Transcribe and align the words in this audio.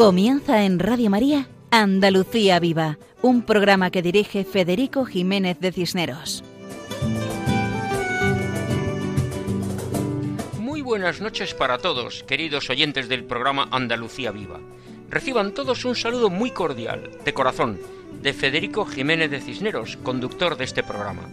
Comienza 0.00 0.64
en 0.64 0.78
Radio 0.78 1.10
María 1.10 1.46
Andalucía 1.70 2.58
Viva, 2.58 2.96
un 3.20 3.42
programa 3.42 3.90
que 3.90 4.00
dirige 4.00 4.44
Federico 4.44 5.04
Jiménez 5.04 5.60
de 5.60 5.72
Cisneros. 5.72 6.42
Muy 10.58 10.80
buenas 10.80 11.20
noches 11.20 11.52
para 11.52 11.76
todos, 11.76 12.22
queridos 12.22 12.70
oyentes 12.70 13.10
del 13.10 13.24
programa 13.24 13.68
Andalucía 13.72 14.30
Viva. 14.30 14.58
Reciban 15.10 15.52
todos 15.52 15.84
un 15.84 15.94
saludo 15.94 16.30
muy 16.30 16.50
cordial, 16.50 17.10
de 17.22 17.34
corazón, 17.34 17.78
de 18.22 18.32
Federico 18.32 18.86
Jiménez 18.86 19.30
de 19.30 19.42
Cisneros, 19.42 19.98
conductor 19.98 20.56
de 20.56 20.64
este 20.64 20.82
programa. 20.82 21.28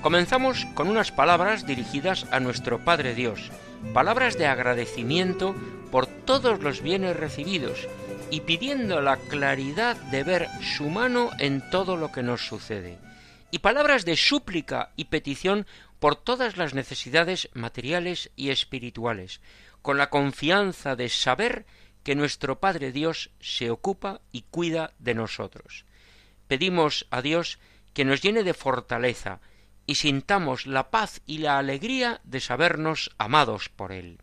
Comenzamos 0.00 0.64
con 0.74 0.86
unas 0.86 1.10
palabras 1.10 1.66
dirigidas 1.66 2.24
a 2.30 2.38
nuestro 2.38 2.84
Padre 2.84 3.16
Dios, 3.16 3.50
palabras 3.92 4.38
de 4.38 4.46
agradecimiento 4.46 5.56
por 5.90 6.06
todos 6.06 6.62
los 6.62 6.82
bienes 6.82 7.16
recibidos 7.16 7.88
y 8.32 8.40
pidiendo 8.40 9.02
la 9.02 9.18
claridad 9.18 9.94
de 10.10 10.24
ver 10.24 10.48
su 10.62 10.88
mano 10.88 11.28
en 11.38 11.68
todo 11.68 11.98
lo 11.98 12.12
que 12.12 12.22
nos 12.22 12.46
sucede, 12.46 12.98
y 13.50 13.58
palabras 13.58 14.06
de 14.06 14.16
súplica 14.16 14.90
y 14.96 15.04
petición 15.04 15.66
por 15.98 16.16
todas 16.16 16.56
las 16.56 16.72
necesidades 16.72 17.50
materiales 17.52 18.30
y 18.34 18.48
espirituales, 18.48 19.42
con 19.82 19.98
la 19.98 20.08
confianza 20.08 20.96
de 20.96 21.10
saber 21.10 21.66
que 22.04 22.14
nuestro 22.14 22.58
Padre 22.58 22.90
Dios 22.90 23.28
se 23.38 23.68
ocupa 23.70 24.22
y 24.32 24.46
cuida 24.50 24.94
de 24.98 25.12
nosotros. 25.12 25.84
Pedimos 26.48 27.06
a 27.10 27.20
Dios 27.20 27.58
que 27.92 28.06
nos 28.06 28.22
llene 28.22 28.44
de 28.44 28.54
fortaleza 28.54 29.40
y 29.86 29.96
sintamos 29.96 30.66
la 30.66 30.90
paz 30.90 31.20
y 31.26 31.36
la 31.36 31.58
alegría 31.58 32.22
de 32.24 32.40
sabernos 32.40 33.10
amados 33.18 33.68
por 33.68 33.92
Él. 33.92 34.21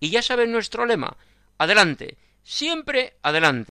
Y 0.00 0.08
ya 0.10 0.22
saben 0.22 0.50
nuestro 0.50 0.86
lema, 0.86 1.18
adelante, 1.58 2.16
siempre 2.42 3.18
adelante. 3.22 3.70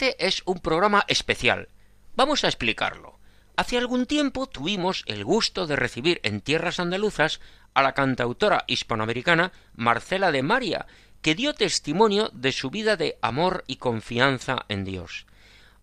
Este 0.00 0.28
es 0.28 0.42
un 0.44 0.60
programa 0.60 1.04
especial. 1.08 1.70
Vamos 2.14 2.44
a 2.44 2.46
explicarlo. 2.46 3.18
Hace 3.56 3.78
algún 3.78 4.06
tiempo 4.06 4.46
tuvimos 4.46 5.02
el 5.08 5.24
gusto 5.24 5.66
de 5.66 5.74
recibir 5.74 6.20
en 6.22 6.40
tierras 6.40 6.78
andaluzas 6.78 7.40
a 7.74 7.82
la 7.82 7.94
cantautora 7.94 8.62
hispanoamericana 8.68 9.50
Marcela 9.74 10.30
de 10.30 10.44
María, 10.44 10.86
que 11.20 11.34
dio 11.34 11.52
testimonio 11.52 12.30
de 12.32 12.52
su 12.52 12.70
vida 12.70 12.96
de 12.96 13.18
amor 13.22 13.64
y 13.66 13.78
confianza 13.78 14.66
en 14.68 14.84
Dios. 14.84 15.26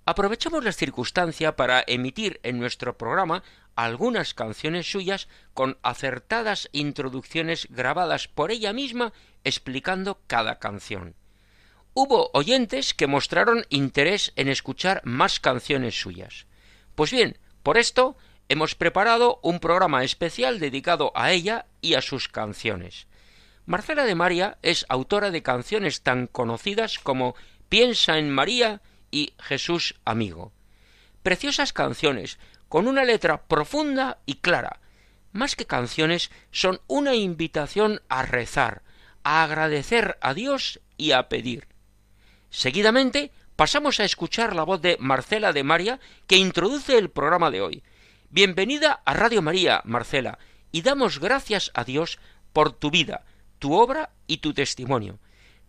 Aprovechamos 0.06 0.64
la 0.64 0.72
circunstancia 0.72 1.58
para 1.58 1.84
emitir 1.86 2.40
en 2.44 2.58
nuestro 2.58 2.98
programa 2.98 3.44
algunas 3.76 4.34
canciones 4.34 4.90
suyas 4.90 5.28
con 5.54 5.78
acertadas 5.84 6.70
introducciones 6.72 7.68
grabadas 7.70 8.30
por 8.30 8.52
ella 8.52 8.72
misma 8.72 9.12
explicando 9.44 10.22
cada 10.26 10.58
canción. 10.60 11.16
Hubo 11.98 12.30
oyentes 12.34 12.94
que 12.94 13.08
mostraron 13.08 13.66
interés 13.70 14.34
en 14.36 14.50
escuchar 14.50 15.02
más 15.06 15.40
canciones 15.40 15.98
suyas. 15.98 16.46
Pues 16.94 17.10
bien, 17.10 17.38
por 17.64 17.78
esto 17.78 18.18
hemos 18.50 18.76
preparado 18.76 19.40
un 19.42 19.62
programa 19.62 20.04
especial 20.04 20.60
dedicado 20.60 21.14
a 21.16 21.32
ella 21.32 21.68
y 21.80 21.94
a 21.94 22.02
sus 22.02 22.28
canciones. 22.28 23.08
Marcela 23.66 24.04
de 24.04 24.14
María 24.14 24.58
es 24.62 24.86
autora 24.90 25.32
de 25.32 25.42
canciones 25.42 26.02
tan 26.02 26.28
conocidas 26.28 27.00
como 27.00 27.34
Piensa 27.70 28.18
en 28.18 28.30
María 28.30 28.82
y 29.10 29.34
Jesús 29.40 29.96
amigo. 30.04 30.52
Preciosas 31.24 31.72
canciones, 31.72 32.40
con 32.68 32.90
una 32.90 33.06
letra 33.06 33.44
profunda 33.44 34.20
y 34.26 34.36
clara. 34.36 34.82
Más 35.32 35.56
que 35.56 35.66
canciones, 35.66 36.30
son 36.52 36.82
una 36.88 37.16
invitación 37.16 38.02
a 38.10 38.24
rezar, 38.24 38.82
a 39.24 39.44
agradecer 39.44 40.18
a 40.20 40.34
Dios 40.34 40.82
y 40.98 41.14
a 41.14 41.30
pedir. 41.30 41.74
Seguidamente 42.56 43.34
pasamos 43.58 44.00
a 44.00 44.06
escuchar 44.06 44.56
la 44.56 44.64
voz 44.64 44.82
de 44.82 44.96
Marcela 45.02 45.52
de 45.52 45.66
María, 45.66 46.00
que 46.26 46.38
introduce 46.38 46.98
el 46.98 47.10
programa 47.10 47.52
de 47.52 47.60
hoy. 47.60 47.84
Bienvenida 48.30 49.02
a 49.04 49.14
Radio 49.14 49.42
María, 49.42 49.82
Marcela, 49.84 50.40
y 50.72 50.82
damos 50.82 51.20
gracias 51.20 51.70
a 51.74 51.84
Dios 51.84 52.18
por 52.54 52.72
tu 52.72 52.92
vida, 52.92 53.26
tu 53.60 53.74
obra 53.74 54.12
y 54.26 54.38
tu 54.38 54.54
testimonio. 54.54 55.20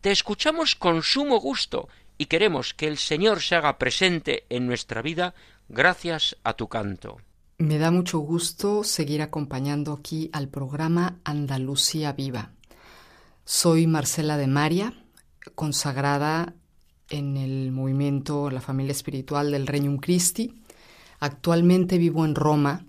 Te 0.00 0.12
escuchamos 0.12 0.76
con 0.76 1.02
sumo 1.02 1.40
gusto 1.40 1.88
y 2.18 2.26
queremos 2.26 2.72
que 2.72 2.86
el 2.86 2.98
Señor 2.98 3.42
se 3.42 3.56
haga 3.56 3.78
presente 3.78 4.46
en 4.48 4.68
nuestra 4.68 5.02
vida 5.02 5.34
gracias 5.68 6.36
a 6.44 6.52
tu 6.52 6.68
canto. 6.68 7.16
Me 7.58 7.78
da 7.78 7.90
mucho 7.90 8.20
gusto 8.20 8.84
seguir 8.84 9.22
acompañando 9.22 9.92
aquí 9.92 10.30
al 10.32 10.48
programa 10.48 11.18
Andalucía 11.24 12.12
Viva. 12.12 12.52
Soy 13.44 13.88
Marcela 13.88 14.36
de 14.36 14.46
María, 14.46 14.94
consagrada 15.56 16.54
en 17.10 17.36
el 17.36 17.72
movimiento 17.72 18.50
La 18.50 18.60
Familia 18.60 18.92
Espiritual 18.92 19.50
del 19.50 19.66
Regnum 19.66 19.98
Christi. 19.98 20.52
Actualmente 21.20 21.98
vivo 21.98 22.24
en 22.24 22.34
Roma 22.34 22.84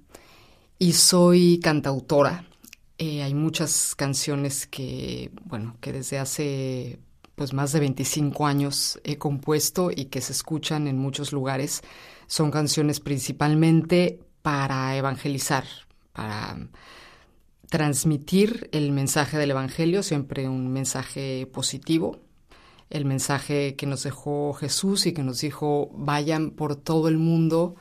y 0.80 0.94
soy 0.94 1.60
cantautora. 1.62 2.46
Eh, 2.98 3.22
hay 3.24 3.34
muchas 3.34 3.96
canciones 3.96 4.68
que, 4.68 5.32
bueno, 5.46 5.78
que 5.82 5.94
desde 5.94 6.20
hace 6.20 7.00
pues 7.36 7.54
más 7.54 7.72
de 7.72 7.80
25 7.80 8.48
años 8.48 9.00
he 9.04 9.20
compuesto 9.20 9.92
y 9.96 10.06
que 10.06 10.22
se 10.22 10.34
escuchan 10.34 10.88
en 10.88 10.98
muchos 10.98 11.32
lugares. 11.32 11.84
Son 12.26 12.50
canciones 12.50 13.00
principalmente 13.00 14.20
para 14.42 14.96
evangelizar, 14.98 15.66
para 16.14 16.58
transmitir 17.70 18.70
el 18.72 18.92
mensaje 18.92 19.38
del 19.38 19.52
Evangelio, 19.52 20.02
siempre 20.02 20.48
un 20.48 20.72
mensaje 20.72 21.48
positivo, 21.54 22.20
el 22.90 23.06
mensaje 23.06 23.76
que 23.76 23.86
nos 23.86 24.04
dejó 24.04 24.54
Jesús 24.54 25.06
y 25.06 25.14
que 25.14 25.24
nos 25.24 25.42
dijo, 25.42 25.90
vayan 25.94 26.52
por 26.52 26.76
todo 26.76 27.08
el 27.08 27.18
mundo 27.18 27.76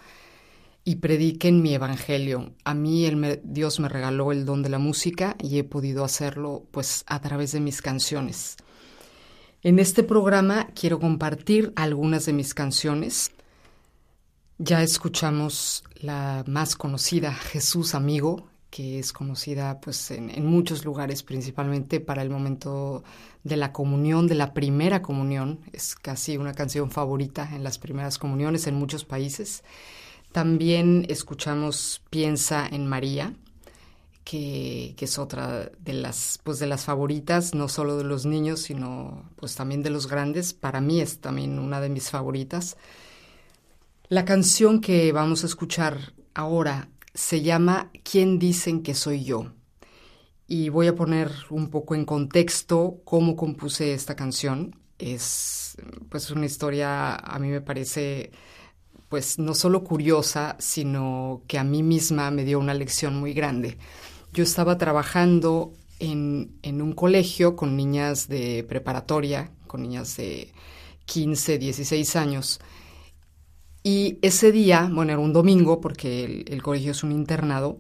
y 0.85 0.97
prediquen 0.97 1.63
mi 1.63 1.75
evangelio. 1.75 2.53
A 2.65 2.75
mí 2.75 3.09
Dios 3.43 3.81
me 3.81 3.89
regaló 3.89 4.33
el 4.33 4.45
don 4.45 4.63
de 4.63 4.69
la 4.69 4.79
música 4.79 5.37
y 5.43 5.59
he 5.59 5.65
podido 5.65 6.05
hacerlo 6.05 6.65
pues 6.71 7.05
a 7.07 7.21
través 7.21 7.53
de 7.53 7.61
mis 7.61 7.83
canciones. 7.83 8.57
En 9.63 9.79
este 9.79 10.05
programa 10.05 10.69
quiero 10.75 11.01
compartir 11.01 11.73
algunas 11.75 12.27
de 12.27 12.33
mis 12.33 12.55
canciones. 12.55 13.33
Ya 14.59 14.83
escuchamos 14.83 15.83
la 15.97 16.45
más 16.47 16.77
conocida, 16.77 17.33
Jesús 17.33 17.95
Amigo, 17.95 18.49
que 18.77 18.99
es 18.99 19.15
conocida 19.15 19.81
pues 19.81 20.11
en, 20.11 20.45
muchos 20.45 20.85
lugares, 20.85 21.23
principalmente 21.23 21.99
para 21.99 22.21
el 22.21 22.29
momento 22.29 23.05
de 23.43 23.57
la 23.57 23.73
comunión, 23.73 24.27
de 24.27 24.35
la 24.35 24.53
primera 24.53 25.01
comunión. 25.01 25.61
Es 25.73 25.95
casi 25.95 26.37
una 26.37 26.53
canción 26.53 26.91
favorita 26.91 27.49
en 27.55 27.65
las 27.65 27.79
primeras 27.79 28.19
comuniones 28.19 28.67
en 28.67 28.75
muchos 28.75 29.07
países. 29.07 29.65
También 30.31 31.07
escuchamos 31.09 32.03
Piensa 32.11 32.69
en 32.71 32.87
María, 32.87 33.33
que, 34.25 34.93
que, 34.99 35.07
es 35.07 35.19
otra 35.19 35.71
de 35.81 35.93
las, 35.95 36.39
pues 36.45 36.59
de 36.59 36.67
las 36.67 36.85
favoritas, 36.85 37.55
no 37.55 37.69
solo 37.69 37.97
de 37.97 38.05
los 38.05 38.27
niños, 38.27 38.61
sino 38.61 39.25
pues 39.37 39.55
también 39.55 39.83
de 39.83 39.89
los 39.89 40.07
grandes. 40.07 40.53
Para 40.53 40.83
mí 40.83 41.01
es 41.01 41.21
también 41.21 41.59
una 41.59 41.81
de 41.81 41.89
mis 41.89 42.11
favoritas. 42.11 42.77
La 44.11 44.27
canción 44.27 44.83
que 44.83 45.13
vamos 45.13 45.45
a 45.45 45.47
escuchar 45.47 46.13
ahora 46.35 46.91
se 47.17 47.41
llama 47.41 47.91
¿Quién 48.05 48.39
dicen 48.39 48.83
que 48.83 48.95
soy 48.95 49.25
yo? 49.25 49.53
Y 50.47 50.69
voy 50.69 50.87
a 50.87 50.95
poner 50.95 51.33
un 51.51 51.71
poco 51.71 51.95
en 51.95 52.05
contexto 52.05 53.01
cómo 53.05 53.35
compuse 53.37 53.95
esta 53.95 54.15
canción. 54.15 54.77
Es 54.99 55.77
pues 56.11 56.31
una 56.31 56.47
historia, 56.47 57.17
a 57.17 57.39
mí 57.39 57.49
me 57.49 57.63
parece, 57.63 58.31
pues 59.09 59.39
no 59.39 59.55
solo 59.55 59.83
curiosa, 59.83 60.57
sino 60.61 61.43
que 61.49 61.59
a 61.59 61.65
mí 61.65 61.83
misma 61.83 62.31
me 62.31 62.45
dio 62.45 62.61
una 62.61 62.75
lección 62.75 63.19
muy 63.19 63.33
grande. 63.33 63.79
Yo 64.33 64.45
estaba 64.45 64.77
trabajando 64.77 65.73
en, 65.99 66.53
en 66.63 66.83
un 66.83 66.93
colegio 66.93 67.57
con 67.57 67.77
niñas 67.77 68.29
de 68.29 68.65
preparatoria, 68.69 69.51
con 69.67 69.83
niñas 69.83 70.19
de 70.19 70.53
15, 71.07 71.59
16 71.59 72.17
años, 72.17 72.61
y 73.87 74.19
ese 74.21 74.51
día, 74.51 74.91
bueno, 74.93 75.13
era 75.13 75.21
un 75.21 75.33
domingo 75.33 75.81
porque 75.81 76.45
el, 76.49 76.61
colegio 76.61 76.91
es 76.91 77.05
un 77.05 77.13
internado, 77.13 77.79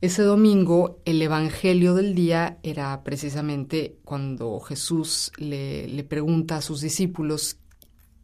ese 0.00 0.22
domingo 0.22 1.00
el 1.04 1.20
Evangelio 1.20 1.94
del 1.94 2.14
día 2.14 2.60
era 2.62 3.02
precisamente 3.02 3.96
cuando 4.04 4.60
Jesús 4.60 5.32
le, 5.36 5.88
le 5.88 6.04
pregunta 6.04 6.58
a 6.58 6.62
sus 6.62 6.80
discípulos, 6.80 7.56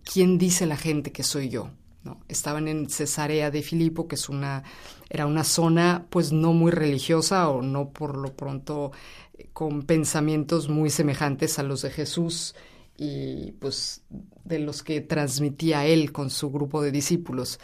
¿quién 0.04 0.38
dice 0.38 0.66
la 0.66 0.76
gente 0.76 1.10
que 1.10 1.24
soy 1.24 1.48
yo? 1.48 1.70
¿no? 2.04 2.20
Estaban 2.28 2.68
en 2.68 2.88
Cesarea 2.88 3.50
de 3.50 3.62
Filipo, 3.62 4.06
que 4.06 4.14
es 4.14 4.28
una, 4.28 4.62
era 5.08 5.26
una 5.26 5.42
zona 5.42 6.06
pues 6.10 6.30
no 6.30 6.52
muy 6.52 6.70
religiosa 6.70 7.48
o 7.48 7.60
no 7.60 7.90
por 7.90 8.16
lo 8.16 8.36
pronto 8.36 8.92
con 9.52 9.82
pensamientos 9.82 10.68
muy 10.68 10.90
semejantes 10.90 11.58
a 11.58 11.64
los 11.64 11.82
de 11.82 11.90
Jesús 11.90 12.54
y 13.02 13.52
pues 13.52 14.02
de 14.44 14.58
los 14.58 14.82
que 14.82 15.00
transmitía 15.00 15.86
él 15.86 16.12
con 16.12 16.28
su 16.28 16.50
grupo 16.50 16.82
de 16.82 16.92
discípulos. 16.92 17.58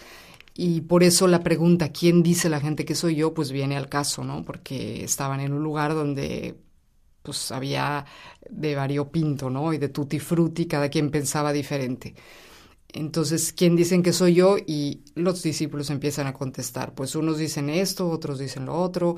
Y 0.55 0.81
por 0.81 1.03
eso 1.03 1.29
la 1.29 1.43
pregunta, 1.43 1.93
¿quién 1.93 2.23
dice 2.23 2.49
la 2.49 2.59
gente 2.59 2.87
que 2.87 2.95
soy 2.95 3.17
yo? 3.17 3.35
Pues 3.35 3.53
viene 3.53 3.77
al 3.77 3.91
caso, 3.91 4.25
¿no? 4.25 4.43
Porque 4.47 5.05
estaban 5.05 5.41
en 5.41 5.53
un 5.53 5.63
lugar 5.63 5.93
donde 5.93 6.57
pues 7.23 7.53
había 7.53 8.07
de 8.49 8.75
variopinto, 8.75 9.51
¿no? 9.51 9.75
Y 9.75 9.79
de 9.79 9.91
tutti 9.91 10.19
frutti, 10.21 10.65
cada 10.65 10.89
quien 10.89 11.11
pensaba 11.11 11.53
diferente. 11.53 12.15
Entonces, 12.95 13.53
¿quién 13.53 13.77
dicen 13.77 14.03
que 14.03 14.15
soy 14.15 14.33
yo? 14.33 14.57
Y 14.57 15.03
los 15.17 15.43
discípulos 15.43 15.91
empiezan 15.91 16.29
a 16.29 16.33
contestar. 16.33 16.95
Pues 16.95 17.15
unos 17.15 17.37
dicen 17.37 17.69
esto, 17.69 18.09
otros 18.09 18.39
dicen 18.39 18.65
lo 18.65 18.81
otro. 18.81 19.17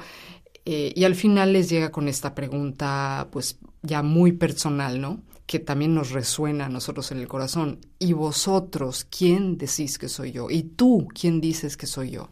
Eh, 0.64 0.92
y 0.96 1.04
al 1.04 1.14
final 1.14 1.52
les 1.52 1.70
llega 1.70 1.92
con 1.92 2.08
esta 2.08 2.34
pregunta, 2.34 3.28
pues 3.30 3.60
ya 3.82 4.02
muy 4.02 4.32
personal, 4.32 5.00
¿no? 5.00 5.22
Que 5.48 5.58
también 5.58 5.94
nos 5.94 6.10
resuena 6.10 6.66
a 6.66 6.68
nosotros 6.68 7.10
en 7.10 7.18
el 7.18 7.26
corazón. 7.26 7.80
¿Y 7.98 8.12
vosotros 8.12 9.04
quién 9.10 9.56
decís 9.56 9.98
que 9.98 10.08
soy 10.08 10.30
yo? 10.30 10.50
¿Y 10.50 10.62
tú 10.62 11.08
quién 11.18 11.40
dices 11.40 11.76
que 11.76 11.86
soy 11.86 12.10
yo? 12.10 12.28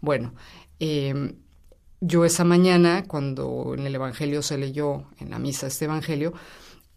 Bueno, 0.00 0.34
em, 0.80 1.34
yo 2.00 2.24
esa 2.24 2.44
mañana, 2.44 3.04
cuando 3.06 3.74
en 3.76 3.86
el 3.86 3.94
Evangelio 3.94 4.42
se 4.42 4.58
leyó, 4.58 5.04
en 5.18 5.30
la 5.30 5.38
misa 5.38 5.66
este 5.66 5.84
Evangelio, 5.84 6.32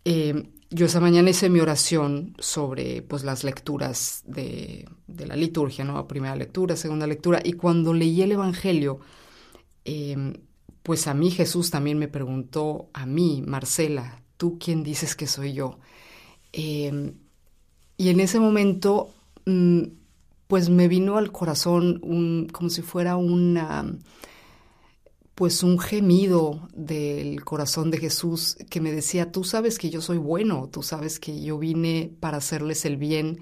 em, 0.06 0.52
yo 0.72 0.86
esa 0.86 1.00
mañana 1.00 1.30
hice 1.32 1.50
mi 1.50 1.60
oración 1.60 2.36
sobre 2.40 3.02
pues, 3.02 3.24
las 3.24 3.44
lecturas 3.44 4.24
de, 4.28 4.88
de, 5.08 5.28
la 5.28 5.36
liturgia, 5.36 5.84
¿no? 5.84 6.08
Primera 6.08 6.36
lectura, 6.36 6.76
segunda 6.76 7.08
lectura, 7.08 7.42
y 7.44 7.54
cuando 7.54 7.94
leí 7.94 8.22
el 8.22 8.32
Evangelio, 8.32 9.00
eh, 9.86 10.34
pues 10.84 11.08
a 11.08 11.14
mí 11.14 11.32
Jesús 11.32 11.72
también 11.72 11.98
me 12.00 12.08
preguntó, 12.08 12.90
a 12.94 13.06
mí, 13.06 13.44
Marcela, 13.46 14.22
¿tú 14.40 14.58
quién 14.58 14.84
dices 14.84 15.18
que 15.18 15.28
soy 15.28 15.52
yo? 15.52 15.80
Em, 16.54 17.16
y 17.98 18.08
en 18.08 18.22
ese 18.22 18.40
momento, 18.40 19.10
mm, 19.46 19.82
pues 20.48 20.70
me 20.70 20.88
vino 20.88 21.18
al 21.18 21.34
corazón 21.34 22.00
un, 22.02 22.48
como 22.50 22.70
si 22.70 22.82
fuera 22.82 23.18
una, 23.18 23.94
pues 25.36 25.62
un 25.62 25.78
gemido 25.78 26.70
del 26.74 27.44
corazón 27.44 27.92
de 27.92 27.98
Jesús 27.98 28.56
que 28.70 28.80
me 28.80 28.94
decía, 28.94 29.30
tú 29.34 29.44
sabes 29.44 29.78
que 29.78 29.90
yo 29.90 30.02
soy 30.02 30.18
bueno, 30.18 30.70
tú 30.72 30.84
sabes 30.84 31.20
que 31.20 31.42
yo 31.42 31.60
vine 31.60 32.10
para 32.22 32.38
hacerles 32.38 32.86
el 32.86 32.96
bien. 32.96 33.42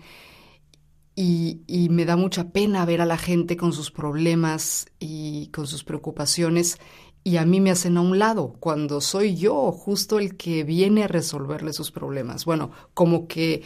Y, 1.16 1.62
y, 1.68 1.90
me 1.90 2.06
da 2.06 2.16
mucha 2.16 2.50
pena 2.52 2.86
ver 2.86 3.02
a 3.02 3.06
la 3.06 3.18
gente 3.18 3.58
con 3.58 3.74
sus 3.74 3.90
problemas 3.90 4.86
y 5.00 5.48
con 5.48 5.66
sus 5.66 5.84
preocupaciones 5.84 6.78
y 7.28 7.36
a 7.36 7.46
mí 7.46 7.60
me 7.60 7.72
hacen 7.72 7.98
a 7.98 8.02
un 8.02 8.20
lado 8.20 8.56
cuando 8.58 9.02
soy 9.02 9.36
yo 9.36 9.74
justo 9.74 10.18
el 10.18 10.38
que 10.38 10.64
viene 10.64 11.04
a 11.04 11.10
resolverle 11.10 11.74
sus 11.74 11.92
problemas. 11.92 12.46
Bueno, 12.46 12.72
como 12.94 13.28
que 13.28 13.64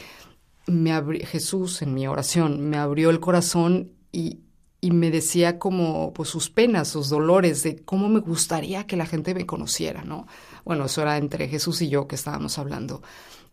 me 0.65 0.99
Jesús 1.27 1.83
en 1.83 1.93
mi 1.93 2.07
oración 2.07 2.59
me 2.71 2.77
abrió 2.77 3.11
el 3.11 3.19
corazón 3.19 3.91
y, 4.11 4.39
y 4.81 4.89
me 4.89 5.11
decía 5.11 5.59
como 5.59 6.11
pues 6.11 6.27
sus 6.27 6.49
penas, 6.49 6.87
sus 6.87 7.09
dolores, 7.09 7.61
de 7.61 7.75
cómo 7.85 8.09
me 8.09 8.21
gustaría 8.21 8.87
que 8.87 8.97
la 8.97 9.05
gente 9.05 9.35
me 9.35 9.45
conociera, 9.45 10.03
¿no? 10.03 10.25
Bueno, 10.65 10.85
eso 10.85 11.03
era 11.03 11.17
entre 11.17 11.47
Jesús 11.47 11.83
y 11.83 11.89
yo 11.89 12.07
que 12.07 12.15
estábamos 12.15 12.57
hablando. 12.57 13.03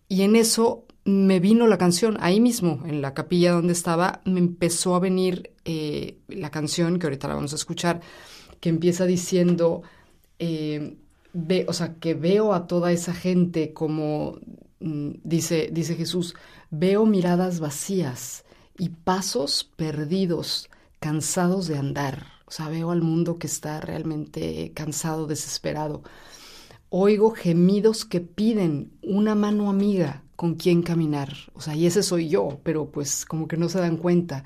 Y 0.08 0.22
en 0.22 0.37
eso 0.37 0.87
me 1.05 1.38
vino 1.38 1.66
la 1.66 1.76
canción, 1.76 2.16
ahí 2.20 2.40
mismo, 2.40 2.82
en 2.87 3.02
la 3.02 3.12
capilla 3.12 3.52
donde 3.52 3.75
estaba, 3.75 4.22
me 4.25 4.40
empezó 4.40 4.94
a 4.94 5.00
venir 5.00 5.52
eh, 5.66 6.16
la 6.28 6.50
canción, 6.50 6.99
que 6.99 7.08
ahorita 7.08 7.28
la 7.28 7.34
vamos 7.34 7.52
a 7.52 7.56
escuchar, 7.56 8.00
que 8.58 8.70
empieza 8.70 9.05
diciendo, 9.05 9.82
eh, 10.38 10.96
ve, 11.32 11.67
o 11.69 11.73
sea, 11.73 11.94
que 11.94 12.14
veo 12.14 12.52
a 12.52 12.67
toda 12.67 12.93
esa 12.93 13.14
gente 13.14 13.73
como 13.73 14.38
mm, 14.81 15.11
dice, 15.25 15.70
dice 15.73 15.94
Jesús, 15.94 16.35
veo 16.70 17.06
miradas 17.06 17.61
vacías 17.61 18.44
y 18.79 18.90
pasos 18.90 19.64
perdidos, 19.76 20.70
cansados 21.00 21.67
de 21.67 21.79
andar. 21.79 22.26
O 22.46 22.50
sea, 22.50 22.69
veo 22.69 22.90
al 22.90 23.02
mundo 23.02 23.38
que 23.38 23.46
está 23.46 23.81
realmente 23.81 24.73
cansado, 24.75 25.26
desesperado. 25.26 26.02
Oigo 26.88 27.32
gemidos 27.32 28.05
que 28.06 28.20
piden 28.20 28.93
una 29.02 29.34
mano 29.34 29.69
amiga 29.69 30.25
con 30.34 30.55
quien 30.55 30.82
caminar. 30.82 31.34
O 31.52 31.61
sea, 31.61 31.76
y 31.76 31.87
ese 31.87 32.02
soy 32.02 32.29
yo, 32.29 32.61
pero 32.62 32.91
pues 32.91 33.26
como 33.26 33.49
que 33.49 33.58
no 33.58 33.69
se 33.69 33.81
dan 33.81 33.99
cuenta. 33.99 34.44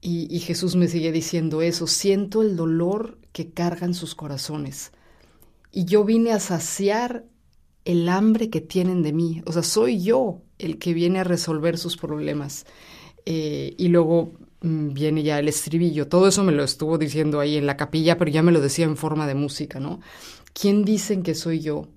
Y, 0.00 0.34
y, 0.34 0.40
Jesús 0.40 0.76
me 0.76 0.88
sigue 0.88 1.10
diciendo 1.10 1.62
eso, 1.62 1.86
siento 1.86 2.42
el 2.42 2.56
dolor 2.56 3.18
que 3.36 3.50
cargan 3.50 3.92
sus 3.92 4.14
corazones. 4.14 4.92
Y 5.70 5.84
yo 5.84 6.04
vine 6.04 6.32
a 6.32 6.40
saciar 6.40 7.26
el 7.84 8.08
hambre 8.08 8.48
que 8.48 8.62
tienen 8.62 9.02
de 9.02 9.12
mí. 9.12 9.42
O 9.44 9.52
sea, 9.52 9.62
soy 9.62 10.02
yo 10.02 10.40
el 10.56 10.78
que 10.78 10.94
viene 10.94 11.18
a 11.18 11.24
resolver 11.24 11.76
sus 11.76 11.98
problemas. 11.98 12.64
Eh, 13.26 13.74
y 13.76 13.88
luego 13.88 14.32
mm, 14.62 14.94
viene 14.94 15.22
ya 15.22 15.38
el 15.38 15.48
estribillo. 15.48 16.08
Todo 16.08 16.28
eso 16.28 16.44
me 16.44 16.52
lo 16.52 16.64
estuvo 16.64 16.96
diciendo 16.96 17.38
ahí 17.38 17.58
en 17.58 17.66
la 17.66 17.76
capilla, 17.76 18.16
pero 18.16 18.30
ya 18.30 18.42
me 18.42 18.52
lo 18.52 18.62
decía 18.62 18.86
en 18.86 18.96
forma 18.96 19.26
de 19.26 19.34
música, 19.34 19.80
¿no? 19.80 20.00
¿Quién 20.54 20.86
dicen 20.86 21.22
que 21.22 21.34
soy 21.34 21.60
yo? 21.60 21.88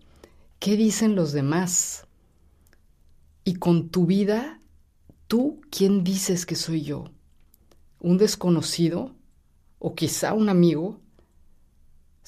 ¿Qué 0.59 0.75
dicen 0.75 1.15
los 1.15 1.31
demás? 1.31 2.05
Y 3.45 3.53
con 3.53 3.87
tu 3.87 4.05
vida, 4.05 4.59
¿tú 5.27 5.61
quién 5.71 6.03
dices 6.03 6.45
que 6.45 6.55
soy 6.55 6.81
yo? 6.81 7.05
¿Un 8.01 8.17
desconocido? 8.17 9.15
¿O 9.77 9.95
quizá 9.95 10.33
un 10.33 10.49
amigo? 10.49 10.99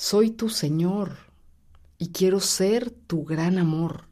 Soy 0.01 0.31
tu 0.31 0.49
Señor 0.49 1.11
y 1.99 2.07
quiero 2.07 2.39
ser 2.39 2.89
tu 2.89 3.23
gran 3.23 3.59
amor. 3.59 4.05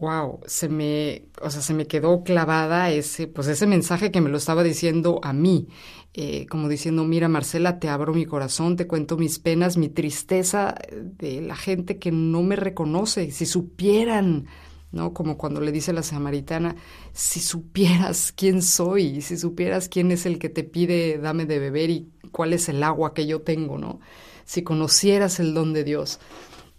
Wow, 0.00 0.40
se 0.46 0.70
me, 0.70 1.26
o 1.42 1.50
sea, 1.50 1.60
se 1.60 1.74
me 1.74 1.86
quedó 1.86 2.24
clavada 2.24 2.90
ese, 2.90 3.26
pues 3.26 3.46
ese 3.48 3.66
mensaje 3.66 4.10
que 4.10 4.22
me 4.22 4.30
lo 4.30 4.38
estaba 4.38 4.62
diciendo 4.62 5.20
a 5.22 5.34
mí, 5.34 5.68
eh, 6.14 6.46
como 6.46 6.70
diciendo, 6.70 7.04
mira 7.04 7.28
Marcela, 7.28 7.78
te 7.78 7.90
abro 7.90 8.14
mi 8.14 8.24
corazón, 8.24 8.76
te 8.76 8.86
cuento 8.86 9.18
mis 9.18 9.38
penas, 9.38 9.76
mi 9.76 9.90
tristeza 9.90 10.74
de 10.90 11.42
la 11.42 11.56
gente 11.56 11.98
que 11.98 12.10
no 12.10 12.42
me 12.42 12.56
reconoce. 12.56 13.30
Si 13.32 13.44
supieran, 13.44 14.46
¿no? 14.92 15.12
Como 15.12 15.36
cuando 15.36 15.60
le 15.60 15.72
dice 15.72 15.92
la 15.92 16.02
samaritana, 16.02 16.74
si 17.12 17.40
supieras 17.40 18.32
quién 18.34 18.62
soy, 18.62 19.20
si 19.20 19.36
supieras 19.36 19.90
quién 19.90 20.10
es 20.10 20.24
el 20.24 20.38
que 20.38 20.48
te 20.48 20.64
pide 20.64 21.18
dame 21.18 21.44
de 21.44 21.58
beber 21.58 21.90
y 21.90 22.08
cuál 22.32 22.54
es 22.54 22.70
el 22.70 22.82
agua 22.82 23.12
que 23.12 23.26
yo 23.26 23.42
tengo, 23.42 23.76
¿no? 23.76 24.00
Si 24.46 24.62
conocieras 24.62 25.38
el 25.38 25.52
don 25.52 25.74
de 25.74 25.84
Dios. 25.84 26.18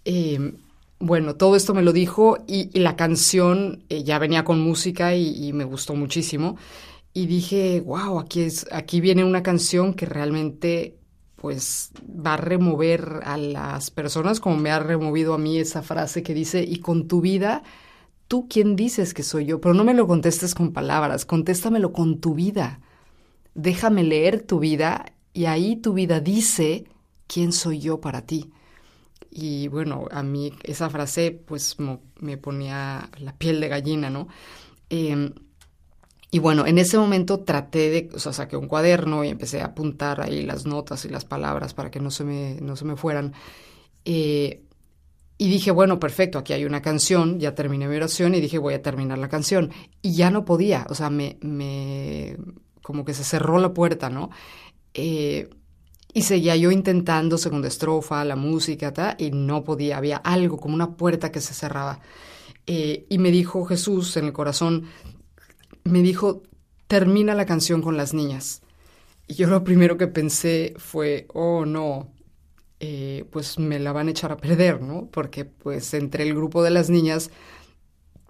Eh, 0.05 0.53
bueno, 0.99 1.35
todo 1.35 1.55
esto 1.55 1.75
me 1.75 1.83
lo 1.83 1.93
dijo 1.93 2.39
y, 2.47 2.77
la 2.79 2.95
canción 2.95 3.83
eh, 3.89 4.03
ya 4.03 4.17
venía 4.17 4.43
con 4.43 4.59
música 4.59 5.15
y, 5.15 5.53
me 5.53 5.63
gustó 5.63 5.93
muchísimo. 5.93 6.57
Y 7.13 7.27
dije, 7.27 7.81
wow, 7.81 8.19
aquí, 8.19 8.41
es, 8.41 8.67
aquí 8.71 9.01
viene 9.01 9.23
una 9.23 9.43
canción 9.43 9.93
que 9.93 10.05
realmente 10.05 10.97
pues 11.35 11.91
va 12.03 12.33
a 12.33 12.37
remover 12.37 13.19
a 13.23 13.37
las 13.37 13.91
personas 13.91 14.39
como 14.39 14.57
me 14.57 14.71
ha 14.71 14.79
removido 14.79 15.35
a 15.35 15.37
mí 15.37 15.59
esa 15.59 15.83
frase 15.83 16.23
que 16.23 16.33
dice, 16.33 16.63
y 16.63 16.79
con 16.79 17.07
tu 17.07 17.21
vida, 17.21 17.61
tú 18.27 18.47
quién 18.49 18.75
dices 18.75 19.13
que 19.13 19.21
soy 19.21 19.45
yo, 19.45 19.61
pero 19.61 19.75
no 19.75 19.83
me 19.83 19.93
lo 19.93 20.07
contestes 20.07 20.55
con 20.55 20.73
palabras, 20.73 21.25
contéstamelo 21.25 21.93
con 21.93 22.19
tu 22.19 22.33
vida. 22.33 22.79
Déjame 23.53 24.03
leer 24.03 24.41
tu 24.41 24.59
vida 24.59 25.13
y 25.31 25.45
ahí 25.45 25.75
tu 25.75 25.93
vida 25.93 26.19
dice 26.21 26.85
¿quién 27.27 27.51
soy 27.51 27.79
yo 27.79 28.01
para 28.01 28.25
ti? 28.25 28.51
Y 29.29 29.67
bueno, 29.67 30.05
a 30.11 30.23
mí 30.23 30.53
esa 30.63 30.89
frase 30.89 31.31
pues 31.31 31.77
me 32.19 32.37
ponía 32.37 33.09
la 33.19 33.33
piel 33.37 33.59
de 33.59 33.67
gallina, 33.67 34.09
¿no? 34.09 34.27
Em, 34.89 35.33
y 36.29 36.39
bueno, 36.39 36.65
en 36.65 36.77
ese 36.77 36.97
momento 36.97 37.39
traté 37.39 37.89
de, 37.89 38.09
o 38.13 38.19
sea, 38.19 38.33
saqué 38.33 38.57
un 38.57 38.67
cuaderno 38.67 39.23
y 39.23 39.29
empecé 39.29 39.61
a 39.61 39.67
apuntar 39.67 40.21
ahí 40.21 40.43
las 40.43 40.65
notas 40.65 41.05
y 41.05 41.09
las 41.09 41.25
palabras 41.25 41.73
para 41.73 41.89
que 41.89 41.99
no 41.99 42.11
se 42.11 42.23
me, 42.23 42.57
no 42.61 42.75
se 42.75 42.85
me 42.85 42.97
fueran. 42.97 43.33
Eh, 44.05 44.63
y 45.37 45.49
dije, 45.49 45.71
bueno, 45.71 45.99
perfecto, 45.99 46.39
aquí 46.39 46.53
hay 46.53 46.65
una 46.65 46.81
canción, 46.81 47.39
ya 47.39 47.53
terminé 47.55 47.87
mi 47.87 47.95
oración 47.95 48.35
y 48.35 48.41
dije, 48.41 48.57
voy 48.57 48.73
a 48.73 48.81
terminar 48.81 49.19
la 49.19 49.29
canción. 49.29 49.71
Y 50.01 50.15
ya 50.15 50.31
no 50.31 50.45
podía, 50.45 50.85
o 50.89 50.95
sea, 50.95 51.09
me, 51.09 51.37
me 51.41 52.37
como 52.81 53.05
que 53.05 53.13
se 53.13 53.23
cerró 53.23 53.59
la 53.59 53.73
puerta, 53.73 54.09
¿no? 54.09 54.29
Eh, 54.93 55.49
y 56.17 56.23
seguía 56.23 56.55
yo 56.55 56.71
intentando 56.71 57.37
segunda 57.37 57.67
estrofa, 57.67 58.25
la 58.25 58.35
música, 58.35 59.15
y 59.19 59.29
no 59.29 59.63
podía, 59.63 59.97
había 59.97 60.17
algo 60.17 60.57
como 60.57 60.73
una 60.73 60.97
puerta 60.97 61.31
que 61.31 61.41
se 61.41 61.53
cerraba. 61.53 61.99
Eh, 62.65 63.05
y 63.07 63.19
me 63.19 63.29
dijo 63.29 63.65
Jesús 63.65 64.17
en 64.17 64.25
el 64.25 64.33
corazón, 64.33 64.87
me 65.83 66.01
dijo, 66.01 66.41
termina 66.87 67.35
la 67.35 67.45
canción 67.45 67.83
con 67.83 67.97
las 67.97 68.15
niñas. 68.15 68.63
Y 69.27 69.35
yo 69.35 69.45
lo 69.45 69.63
primero 69.63 69.97
que 69.99 70.07
pensé 70.07 70.73
fue, 70.77 71.27
oh 71.35 71.67
no, 71.67 72.11
eh, 72.79 73.25
pues 73.29 73.59
me 73.59 73.77
la 73.77 73.91
van 73.91 74.07
a 74.07 74.11
echar 74.11 74.31
a 74.31 74.37
perder, 74.37 74.81
¿no? 74.81 75.09
Porque 75.11 75.45
pues 75.45 75.93
entre 75.93 76.23
el 76.23 76.33
grupo 76.33 76.63
de 76.63 76.71
las 76.71 76.89
niñas 76.89 77.29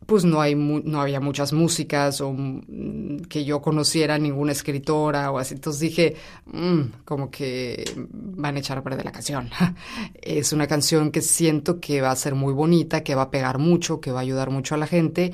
pues 0.06 0.24
no, 0.24 0.40
hay 0.40 0.56
no 0.56 1.02
había 1.02 1.20
muchas 1.20 1.52
músicas 1.54 2.22
o 2.22 2.32
mm, 2.32 3.24
que 3.30 3.44
yo 3.44 3.62
conociera 3.62 4.18
ninguna 4.18 4.52
escritora 4.52 5.32
o 5.32 5.40
así. 5.40 5.56
Entonces 5.56 5.82
dije, 5.82 6.16
mm, 6.46 7.04
como 7.04 7.30
que 7.30 7.84
van 8.12 8.56
a 8.56 8.60
echar 8.60 8.78
a 8.78 8.84
perder 8.84 9.06
la 9.06 9.12
canción. 9.12 9.50
es 10.22 10.54
una 10.54 10.68
canción 10.68 11.12
que 11.12 11.22
siento 11.22 11.80
que 11.80 12.02
va 12.02 12.12
a 12.12 12.16
ser 12.16 12.36
muy 12.36 12.54
bonita, 12.54 13.04
que 13.04 13.16
va 13.16 13.24
a 13.24 13.32
pegar 13.32 13.58
mucho, 13.58 14.00
que 14.00 14.12
va 14.12 14.20
a 14.20 14.24
ayudar 14.24 14.50
mucho 14.50 14.76
a 14.76 14.78
la 14.78 14.88
gente 14.88 15.34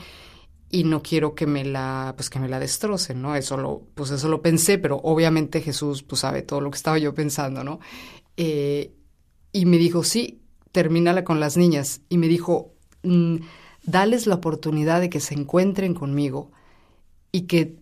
y 0.73 0.85
no 0.85 1.03
quiero 1.03 1.35
que 1.35 1.45
me 1.45 1.63
la, 1.63 2.15
pues 2.17 2.31
que 2.31 2.39
me 2.39 2.49
la 2.49 2.59
destrocen, 2.59 3.21
¿no? 3.21 3.35
Eso 3.35 3.57
lo, 3.57 3.83
pues 3.93 4.09
eso 4.09 4.27
lo 4.27 4.41
pensé, 4.41 4.79
pero 4.79 4.97
obviamente 5.03 5.61
Jesús, 5.61 6.01
pues 6.01 6.21
sabe 6.21 6.41
todo 6.41 6.61
lo 6.61 6.71
que 6.71 6.77
estaba 6.77 6.97
yo 6.97 7.13
pensando, 7.13 7.63
¿no? 7.63 7.79
Eh, 8.37 8.91
y 9.51 9.67
me 9.67 9.77
dijo, 9.77 10.03
sí, 10.03 10.41
termínala 10.71 11.23
con 11.23 11.39
las 11.39 11.57
niñas. 11.57 12.01
Y 12.09 12.17
me 12.17 12.27
dijo, 12.27 12.73
mm, 13.03 13.35
dales 13.83 14.27
la 14.27 14.35
oportunidad 14.35 15.01
de 15.01 15.09
que 15.09 15.19
se 15.19 15.33
encuentren 15.35 15.93
conmigo 15.93 16.51
y 17.31 17.41
que, 17.41 17.75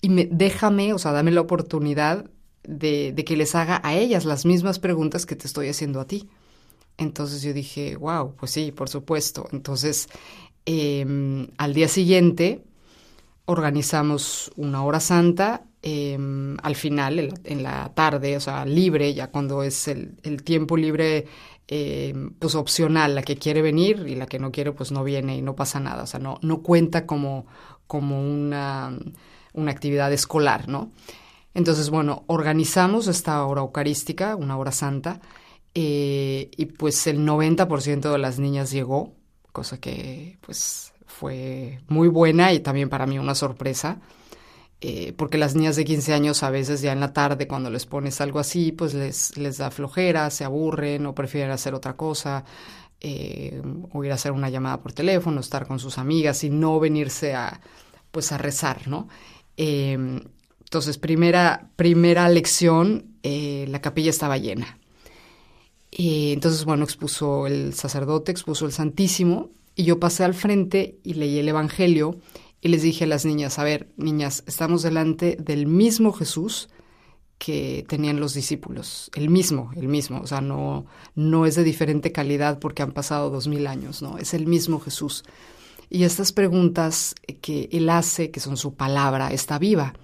y 0.00 0.08
me, 0.08 0.28
déjame, 0.30 0.92
o 0.92 0.98
sea, 0.98 1.12
dame 1.12 1.30
la 1.30 1.40
oportunidad 1.40 2.30
de, 2.62 3.12
de 3.12 3.24
que 3.24 3.36
les 3.36 3.54
haga 3.54 3.80
a 3.84 3.94
ellas 3.94 4.24
las 4.24 4.44
mismas 4.44 4.78
preguntas 4.78 5.26
que 5.26 5.36
te 5.36 5.46
estoy 5.46 5.68
haciendo 5.68 6.00
a 6.00 6.06
ti. 6.06 6.28
Entonces 6.96 7.42
yo 7.42 7.52
dije, 7.52 7.96
wow, 7.96 8.34
pues 8.34 8.50
sí, 8.50 8.72
por 8.72 8.88
supuesto. 8.88 9.48
Entonces, 9.52 10.08
Em, 10.70 11.48
al 11.56 11.72
día 11.72 11.88
siguiente 11.88 12.62
organizamos 13.46 14.52
una 14.56 14.84
hora 14.84 15.00
santa, 15.00 15.64
em, 15.80 16.58
al 16.62 16.76
final, 16.76 17.32
en 17.44 17.62
la, 17.62 17.90
tarde, 17.94 18.36
o 18.36 18.40
sea, 18.40 18.66
libre, 18.66 19.14
ya 19.14 19.30
cuando 19.30 19.62
es 19.62 19.88
el, 19.88 20.42
tiempo 20.44 20.76
libre, 20.76 21.24
em, 21.68 22.30
pues 22.38 22.54
opcional, 22.54 23.14
la 23.14 23.22
que 23.22 23.36
quiere 23.36 23.62
venir 23.62 24.06
y 24.08 24.14
la 24.16 24.26
que 24.26 24.38
no 24.38 24.50
quiere, 24.50 24.72
pues 24.72 24.90
no 24.90 25.04
viene 25.04 25.36
y 25.36 25.42
no 25.42 25.54
pasa 25.54 25.80
nada, 25.80 26.02
o 26.04 26.06
sea, 26.06 26.20
no, 26.20 26.38
no 26.42 26.62
cuenta 26.62 27.06
como, 27.06 27.46
como 27.86 28.20
una, 28.20 28.98
una 29.52 29.70
actividad 29.70 30.12
escolar, 30.12 30.68
¿no? 30.68 30.90
Entonces, 31.54 31.90
bueno, 31.90 32.24
organizamos 32.26 33.06
esta 33.08 33.44
hora 33.44 33.62
eucarística, 33.62 34.36
una 34.36 34.56
hora 34.56 34.72
santa, 34.72 35.20
eh, 35.74 36.50
y 36.56 36.66
pues 36.66 37.06
el 37.06 37.20
90% 37.20 38.12
de 38.12 38.18
las 38.18 38.38
niñas 38.38 38.70
llegó, 38.70 39.14
cosa 39.52 39.80
que 39.80 40.38
pues 40.40 40.92
fue 41.06 41.80
muy 41.88 42.08
buena 42.08 42.52
y 42.52 42.60
también 42.60 42.88
para 42.88 43.06
mí 43.06 43.18
una 43.18 43.34
sorpresa. 43.34 44.00
Eh, 44.80 45.12
porque 45.16 45.38
las 45.38 45.56
niñas 45.56 45.74
de 45.74 45.84
15 45.84 46.14
años 46.14 46.44
a 46.44 46.50
veces 46.50 46.80
ya 46.80 46.92
en 46.92 47.00
la 47.00 47.12
tarde 47.12 47.48
cuando 47.48 47.68
les 47.68 47.84
pones 47.84 48.20
algo 48.20 48.38
así, 48.38 48.70
pues 48.70 48.94
les, 48.94 49.36
les 49.36 49.58
da 49.58 49.72
flojera, 49.72 50.30
se 50.30 50.44
aburren 50.44 51.04
o 51.06 51.14
prefieren 51.14 51.50
hacer 51.50 51.74
otra 51.74 51.96
cosa, 51.96 52.44
eh, 53.00 53.60
o 53.92 54.04
ir 54.04 54.12
a 54.12 54.14
hacer 54.14 54.30
una 54.30 54.50
llamada 54.50 54.80
por 54.80 54.92
teléfono, 54.92 55.40
estar 55.40 55.66
con 55.66 55.80
sus 55.80 55.98
amigas 55.98 56.44
y 56.44 56.50
no 56.50 56.78
venirse 56.78 57.34
a, 57.34 57.60
pues 58.12 58.30
a 58.30 58.38
rezar, 58.38 58.86
¿no? 58.86 59.08
Em, 59.56 60.20
entonces, 60.60 60.98
primera, 60.98 61.70
primera 61.76 62.28
lección, 62.28 63.16
eh, 63.22 63.66
la 63.68 63.80
capilla 63.80 64.10
estaba 64.10 64.38
llena. 64.38 64.78
Entonces, 65.90 66.64
bueno, 66.64 66.84
expuso 66.84 67.46
el 67.46 67.74
sacerdote, 67.74 68.30
expuso 68.30 68.66
el 68.66 68.72
Santísimo, 68.72 69.50
y 69.74 69.84
yo 69.84 69.98
pasé 69.98 70.24
al 70.24 70.34
frente 70.34 70.98
y 71.04 71.14
leí 71.14 71.38
el 71.38 71.48
Evangelio 71.48 72.18
y 72.60 72.68
les 72.68 72.82
dije 72.82 73.04
a 73.04 73.06
las 73.06 73.24
niñas, 73.24 73.58
a 73.58 73.64
ver, 73.64 73.88
niñas, 73.96 74.42
estamos 74.46 74.82
delante 74.82 75.36
del 75.40 75.66
mismo 75.66 76.12
Jesús 76.12 76.68
que 77.38 77.84
tenían 77.88 78.18
los 78.18 78.34
discípulos, 78.34 79.10
el 79.14 79.30
mismo, 79.30 79.70
el 79.76 79.86
mismo, 79.86 80.20
o 80.20 80.26
sea, 80.26 80.40
no, 80.40 80.86
no 81.14 81.46
es 81.46 81.54
de 81.54 81.62
diferente 81.62 82.10
calidad 82.10 82.58
porque 82.58 82.82
han 82.82 82.92
pasado 82.92 83.30
dos 83.30 83.46
mil 83.46 83.68
años, 83.68 84.02
no, 84.02 84.18
es 84.18 84.34
el 84.34 84.46
mismo 84.46 84.80
Jesús. 84.80 85.22
Y 85.88 86.02
estas 86.02 86.32
preguntas 86.32 87.14
que 87.40 87.68
él 87.72 87.88
hace, 87.88 88.30
que 88.30 88.40
son 88.40 88.56
su 88.56 88.74
palabra, 88.74 89.32
está 89.32 89.58
viva. 89.58 89.94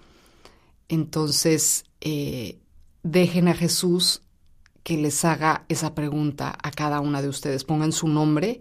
Entonces, 0.88 1.84
eh, 2.00 2.58
dejen 3.02 3.49
a 3.49 3.54
Jesús 3.54 4.23
que 4.82 4.96
les 4.96 5.25
haga 5.25 5.64
esa 5.68 5.94
pregunta 5.94 6.56
a 6.62 6.70
cada 6.70 7.00
una 7.00 7.20
de 7.20 7.28
ustedes. 7.28 7.64
Pongan 7.64 7.92
su 7.92 8.08
nombre 8.08 8.61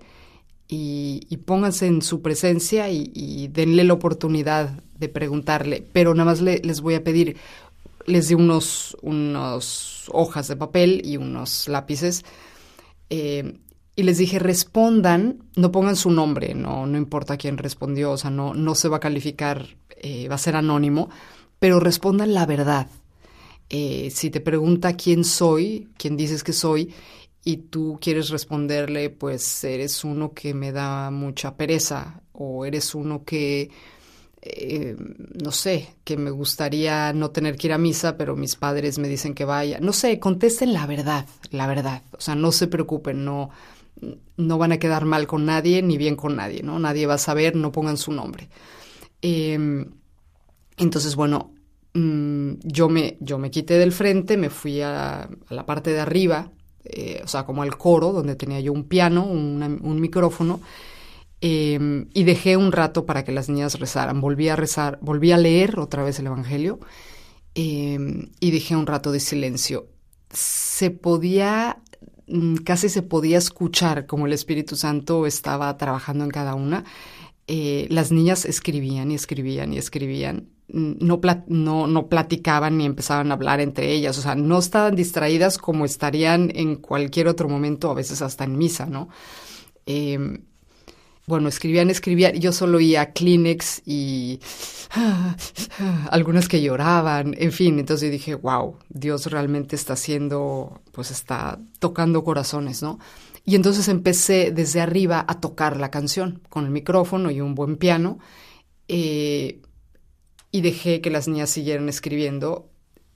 y, 0.67 1.37
pónganse 1.45 1.87
en 1.87 2.01
su 2.01 2.21
presencia 2.21 2.89
y, 2.89 3.47
denle 3.49 3.83
la 3.83 3.93
oportunidad 3.93 4.81
de 4.97 5.09
preguntarle. 5.09 5.85
Pero 5.93 6.13
nada 6.13 6.31
más 6.31 6.41
les 6.41 6.81
voy 6.81 6.95
a 6.95 7.03
pedir, 7.03 7.37
les 8.05 8.27
di 8.27 8.35
unos, 8.35 8.97
unos 9.01 10.09
hojas 10.11 10.47
de 10.47 10.55
papel 10.55 11.01
y 11.05 11.17
unos 11.17 11.67
lápices. 11.67 12.23
Eh, 13.09 13.59
y 13.95 14.03
les 14.03 14.17
dije, 14.17 14.39
respondan, 14.39 15.43
no 15.55 15.71
pongan 15.71 15.95
su 15.95 16.09
nombre, 16.09 16.55
no, 16.55 16.87
no 16.87 16.97
importa 16.97 17.37
quién 17.37 17.57
respondió, 17.57 18.11
o 18.11 18.17
sea, 18.17 18.31
no, 18.31 18.55
no 18.55 18.73
se 18.73 18.87
va 18.87 18.97
a 18.97 18.99
calificar, 18.99 19.67
eh, 19.97 20.27
va 20.27 20.35
a 20.35 20.39
ser 20.39 20.55
anónimo, 20.55 21.09
pero 21.59 21.79
respondan 21.79 22.33
la 22.33 22.47
verdad. 22.47 22.87
Eh, 23.69 24.09
si 24.11 24.29
te 24.29 24.39
pregunta 24.39 24.95
quién 24.95 25.23
soy, 25.23 25.89
quién 25.97 26.17
dices 26.17 26.43
que 26.43 26.53
soy, 26.53 26.91
y 27.43 27.57
tú 27.57 27.97
quieres 28.01 28.29
responderle, 28.29 29.09
pues 29.09 29.63
eres 29.63 30.03
uno 30.03 30.33
que 30.33 30.53
me 30.53 30.71
da 30.71 31.11
mucha 31.11 31.55
pereza 31.55 32.21
o 32.31 32.65
eres 32.65 32.95
uno 32.95 33.23
que, 33.23 33.69
eh, 34.41 34.95
no 35.43 35.51
sé, 35.51 35.95
que 36.03 36.17
me 36.17 36.31
gustaría 36.31 37.11
no 37.13 37.31
tener 37.31 37.55
que 37.57 37.67
ir 37.67 37.73
a 37.73 37.77
misa, 37.77 38.17
pero 38.17 38.35
mis 38.35 38.55
padres 38.55 38.97
me 38.99 39.09
dicen 39.09 39.33
que 39.33 39.45
vaya. 39.45 39.79
No 39.79 39.93
sé, 39.93 40.19
contesten 40.19 40.73
la 40.73 40.87
verdad, 40.87 41.25
la 41.51 41.67
verdad. 41.67 42.03
O 42.11 42.21
sea, 42.21 42.35
no 42.35 42.51
se 42.51 42.67
preocupen, 42.67 43.25
no, 43.25 43.49
no 44.37 44.57
van 44.57 44.71
a 44.71 44.79
quedar 44.79 45.05
mal 45.05 45.27
con 45.27 45.45
nadie 45.45 45.81
ni 45.81 45.97
bien 45.97 46.15
con 46.15 46.35
nadie, 46.35 46.63
¿no? 46.63 46.79
Nadie 46.79 47.07
va 47.07 47.15
a 47.15 47.17
saber, 47.17 47.55
no 47.55 47.71
pongan 47.71 47.97
su 47.97 48.11
nombre. 48.11 48.49
Em, 49.21 49.85
entonces, 50.77 51.15
bueno, 51.15 51.53
Mm, 51.93 52.53
yo, 52.63 52.89
me, 52.89 53.17
yo 53.19 53.37
me 53.37 53.51
quité 53.51 53.77
del 53.77 53.91
frente, 53.91 54.35
me 54.35 54.49
fui 54.49 54.81
a, 54.81 55.29
la 55.49 55.65
parte 55.65 55.91
de 55.91 55.99
arriba, 55.99 56.51
eh, 56.85 57.21
o 57.23 57.27
sea, 57.27 57.45
como 57.45 57.63
al 57.63 57.77
coro, 57.77 58.11
donde 58.11 58.35
tenía 58.35 58.59
yo 58.59 58.73
un 58.73 58.83
piano, 58.83 59.25
un 59.25 60.01
micrófono, 60.01 60.59
em, 61.41 62.07
y 62.13 62.23
dejé 62.23 62.57
un 62.57 62.71
rato 62.71 63.05
para 63.05 63.23
que 63.23 63.31
las 63.31 63.49
niñas 63.49 63.79
rezaran. 63.79 64.21
Volví 64.21 64.49
a 64.49 64.55
rezar, 64.55 64.99
volví 65.01 65.31
a 65.31 65.37
leer 65.37 65.79
otra 65.79 66.03
vez 66.03 66.19
el 66.19 66.27
Evangelio 66.27 66.79
em, 67.55 68.29
y 68.39 68.51
dejé 68.51 68.75
un 68.75 68.87
rato 68.87 69.11
de 69.11 69.19
silencio. 69.19 69.87
Se 70.31 70.91
podía, 70.91 71.81
mm, 72.27 72.55
casi 72.57 72.89
se 72.89 73.01
podía 73.03 73.37
escuchar 73.37 74.05
como 74.07 74.25
el 74.27 74.33
Espíritu 74.33 74.75
Santo 74.75 75.25
estaba 75.27 75.75
trabajando 75.77 76.23
en 76.25 76.31
cada 76.31 76.55
una. 76.55 76.85
Eh, 77.47 77.87
las 77.89 78.11
niñas 78.11 78.45
escribían 78.45 79.11
y 79.11 79.15
escribían 79.15 79.73
y 79.73 79.77
escribían 79.77 80.52
no, 80.67 81.87
no, 81.87 82.07
platicaban 82.07 82.77
ni 82.77 82.85
empezaban 82.85 83.31
a 83.31 83.35
hablar 83.35 83.59
entre 83.59 83.91
ellas, 83.91 84.17
o 84.17 84.21
sea, 84.21 84.35
no 84.35 84.59
estaban 84.59 84.95
distraídas 84.95 85.57
como 85.57 85.85
estarían 85.85 86.51
en 86.55 86.77
cualquier 86.77 87.27
otro 87.27 87.49
momento, 87.49 87.91
a 87.91 87.93
veces 87.93 88.21
hasta 88.21 88.43
en 88.43 88.57
misa, 88.57 88.85
¿no? 88.85 89.09
Em, 89.85 90.43
bueno, 91.25 91.47
escribían, 91.47 91.89
escribían, 91.89 92.33
yo 92.33 92.51
solo 92.51 92.77
oía 92.77 93.13
Kleenex 93.13 93.81
y 93.85 94.39
algunas 96.11 96.47
que 96.47 96.61
lloraban, 96.61 97.33
en 97.37 97.51
fin, 97.51 97.79
entonces 97.79 98.11
dije, 98.11 98.35
wow, 98.35 98.77
Dios 98.89 99.27
realmente 99.27 99.75
está 99.75 99.93
haciendo, 99.93 100.81
pues 100.91 101.11
está 101.11 101.59
tocando 101.79 102.23
corazones, 102.23 102.81
¿no? 102.81 102.99
Y 103.45 103.55
entonces 103.55 103.87
empecé 103.89 104.51
desde 104.51 104.81
arriba 104.81 105.25
a 105.27 105.39
tocar 105.39 105.77
la 105.77 105.91
canción 105.91 106.41
con 106.49 106.65
el 106.65 106.71
micrófono 106.71 107.29
y 107.29 107.41
un 107.41 107.55
buen 107.55 107.75
piano. 107.75 108.19
Eh, 108.87 109.61
y 110.53 110.61
dejé 110.61 111.01
que 111.01 111.09
las 111.09 111.27
niñas 111.27 111.49
siguieran 111.49 111.89
escribiendo. 111.89 112.69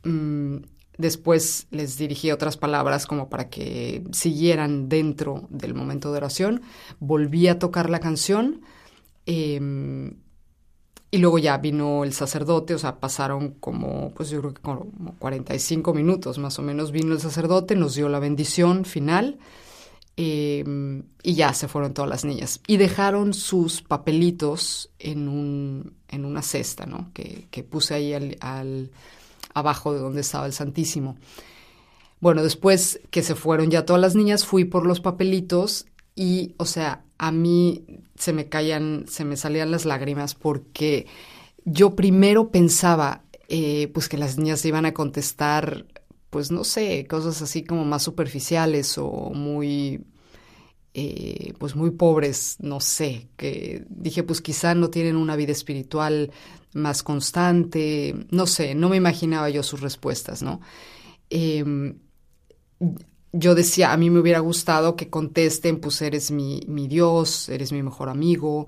Mm, 0.03 0.57
después 0.97 1.67
les 1.69 1.97
dirigí 1.97 2.31
otras 2.31 2.57
palabras 2.57 3.05
como 3.05 3.29
para 3.29 3.49
que 3.49 4.03
siguieran 4.11 4.89
dentro 4.89 5.47
del 5.51 5.75
momento 5.75 6.11
de 6.11 6.17
oración. 6.17 6.63
Volví 6.99 7.47
a 7.47 7.59
tocar 7.59 7.91
la 7.91 7.99
canción 7.99 8.61
em, 9.27 10.15
y 11.11 11.19
luego 11.19 11.37
ya 11.37 11.57
vino 11.59 12.03
el 12.03 12.13
sacerdote, 12.13 12.73
o 12.73 12.79
sea, 12.79 12.99
pasaron 12.99 13.51
como, 13.51 14.13
pues 14.15 14.31
yo 14.31 14.41
creo 14.41 14.53
que 14.55 14.61
como 14.63 14.91
45 15.19 15.93
minutos 15.93 16.39
más 16.39 16.57
o 16.57 16.63
menos 16.63 16.91
vino 16.91 17.13
el 17.13 17.21
sacerdote, 17.21 17.75
nos 17.75 17.93
dio 17.93 18.09
la 18.09 18.19
bendición 18.19 18.83
final 18.83 19.37
Em, 20.19 21.03
y 21.21 21.35
ya 21.35 21.53
se 21.53 21.67
fueron 21.67 21.93
todas 21.93 22.09
las 22.09 22.25
niñas. 22.25 22.59
Y 22.65 22.77
dejaron 22.77 23.35
sus 23.35 23.83
papelitos 23.83 24.89
en, 24.97 25.27
un, 25.27 25.96
en 26.09 26.25
una 26.25 26.41
cesta, 26.41 26.85
¿no? 26.85 27.11
Que, 27.13 27.63
puse 27.63 27.93
ahí 27.93 28.13
al, 28.13 28.91
abajo 29.53 29.93
de 29.93 29.99
donde 29.99 30.21
estaba 30.21 30.45
el 30.45 30.53
Santísimo. 30.53 31.17
Bueno, 32.19 32.43
después 32.43 32.99
que 33.11 33.21
se 33.21 33.35
fueron 33.35 33.69
ya 33.69 33.85
todas 33.85 34.01
las 34.01 34.15
niñas, 34.15 34.45
fui 34.45 34.65
por 34.65 34.85
los 34.85 34.99
papelitos 34.99 35.85
y, 36.15 36.55
o 36.57 36.65
sea, 36.65 37.03
a 37.17 37.31
mí 37.31 37.85
se 38.15 38.33
me 38.33 38.49
caían, 38.49 39.05
se 39.07 39.25
me 39.25 39.37
salían 39.37 39.71
las 39.71 39.85
lágrimas 39.85 40.33
porque 40.33 41.05
yo 41.65 41.95
primero 41.95 42.49
pensaba, 42.49 43.21
eh, 43.49 43.89
pues 43.93 44.09
que 44.09 44.17
las 44.17 44.37
niñas 44.37 44.65
iban 44.65 44.85
a 44.85 44.93
contestar 44.93 45.85
pues 46.29 46.51
no 46.51 46.63
sé, 46.63 47.07
cosas 47.07 47.41
así 47.41 47.63
como 47.63 47.85
más 47.85 48.03
superficiales 48.03 48.97
o 48.97 49.31
muy, 49.33 50.01
eh, 50.99 51.53
pues 51.59 51.75
muy 51.75 51.91
pobres, 51.91 52.55
no 52.59 52.79
sé, 52.79 53.27
que 53.37 53.85
dije 53.87 54.23
pues 54.23 54.41
quizá 54.41 54.73
no 54.73 54.89
tienen 54.89 55.15
una 55.15 55.35
vida 55.35 55.51
espiritual 55.51 56.31
más 56.73 57.03
constante, 57.03 58.15
no 58.31 58.47
sé, 58.47 58.73
no 58.73 58.89
me 58.89 58.97
imaginaba 58.97 59.47
yo 59.51 59.61
sus 59.61 59.81
respuestas, 59.81 60.41
¿no? 60.41 60.59
Em, 61.29 61.99
yo 63.31 63.53
decía, 63.53 63.93
a 63.93 63.97
mí 63.97 64.09
me 64.09 64.19
hubiera 64.19 64.39
gustado 64.39 64.95
que 64.95 65.07
contesten, 65.11 65.79
pues 65.79 66.01
eres 66.01 66.31
mi, 66.31 66.61
Dios, 66.87 67.47
eres 67.49 67.71
mi 67.71 67.83
mejor 67.83 68.09
amigo, 68.09 68.65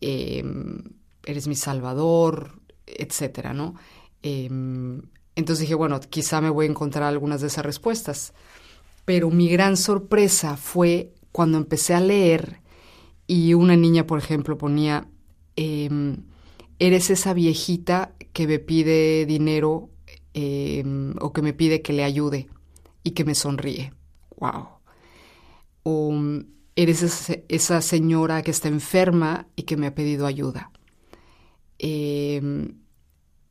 em, 0.00 0.82
eres 1.24 1.46
mi 1.46 1.54
salvador, 1.54 2.60
etcétera, 2.86 3.54
¿no? 3.54 3.76
Em, 4.22 5.02
entonces 5.36 5.60
dije, 5.60 5.76
bueno, 5.76 6.00
quizá 6.00 6.40
me 6.40 6.50
voy 6.50 6.66
a 6.66 6.70
encontrar 6.70 7.04
algunas 7.04 7.40
de 7.40 7.46
esas 7.46 7.64
respuestas. 7.64 8.34
Pero 9.04 9.30
mi 9.30 9.48
gran 9.48 9.76
sorpresa 9.76 10.56
fue 10.56 11.14
cuando 11.32 11.58
empecé 11.58 11.94
a 11.94 12.00
leer 12.00 12.60
y 13.26 13.54
una 13.54 13.76
niña, 13.76 14.06
por 14.06 14.18
ejemplo, 14.18 14.56
ponía, 14.58 15.08
em, 15.56 16.24
eres 16.78 17.10
esa 17.10 17.34
viejita 17.34 18.14
que 18.32 18.46
me 18.46 18.58
pide 18.58 19.26
dinero 19.26 19.90
em, 20.34 21.14
o 21.20 21.32
que 21.32 21.42
me 21.42 21.52
pide 21.52 21.82
que 21.82 21.92
le 21.92 22.04
ayude 22.04 22.48
y 23.02 23.10
que 23.12 23.24
me 23.24 23.34
sonríe. 23.34 23.92
¡Wow! 24.36 24.68
O 25.82 26.14
eres 26.76 27.02
esa, 27.48 27.80
señora 27.82 28.42
que 28.42 28.52
está 28.52 28.68
enferma 28.68 29.48
y 29.56 29.62
que 29.64 29.76
me 29.76 29.88
ha 29.88 29.94
pedido 29.94 30.26
ayuda. 30.26 30.70
Em, 31.78 32.78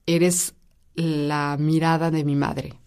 eres 0.06 0.56
la 0.96 1.58
mirada 1.60 2.10
de 2.12 2.24
mi 2.24 2.36
madre 2.36 2.80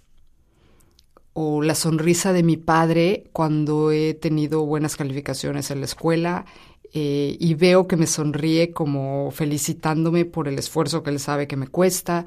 o 1.33 1.63
la 1.63 1.75
sonrisa 1.75 2.33
de 2.33 2.43
mi 2.43 2.57
padre 2.57 3.25
cuando 3.33 3.93
he 3.93 4.15
tenido 4.15 4.65
buenas 4.67 4.97
calificaciones 4.97 5.71
en 5.71 5.81
la 5.81 5.87
escuela 5.87 6.45
eh, 6.93 7.37
y 7.39 7.55
veo 7.55 7.87
que 7.87 7.97
me 7.97 8.07
sonríe 8.07 8.73
como 8.73 9.31
felicitándome 9.31 10.25
por 10.25 10.49
el 10.49 10.59
esfuerzo 10.59 11.03
que 11.03 11.11
él 11.11 11.21
sabe 11.21 11.47
que 11.47 11.57
me 11.57 11.69
cuesta. 11.69 12.25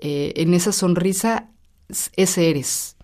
Eh, 0.00 0.34
en 0.36 0.52
esa 0.52 0.72
sonrisa, 0.72 1.48
ese 2.16 2.50
eres. 2.50 2.96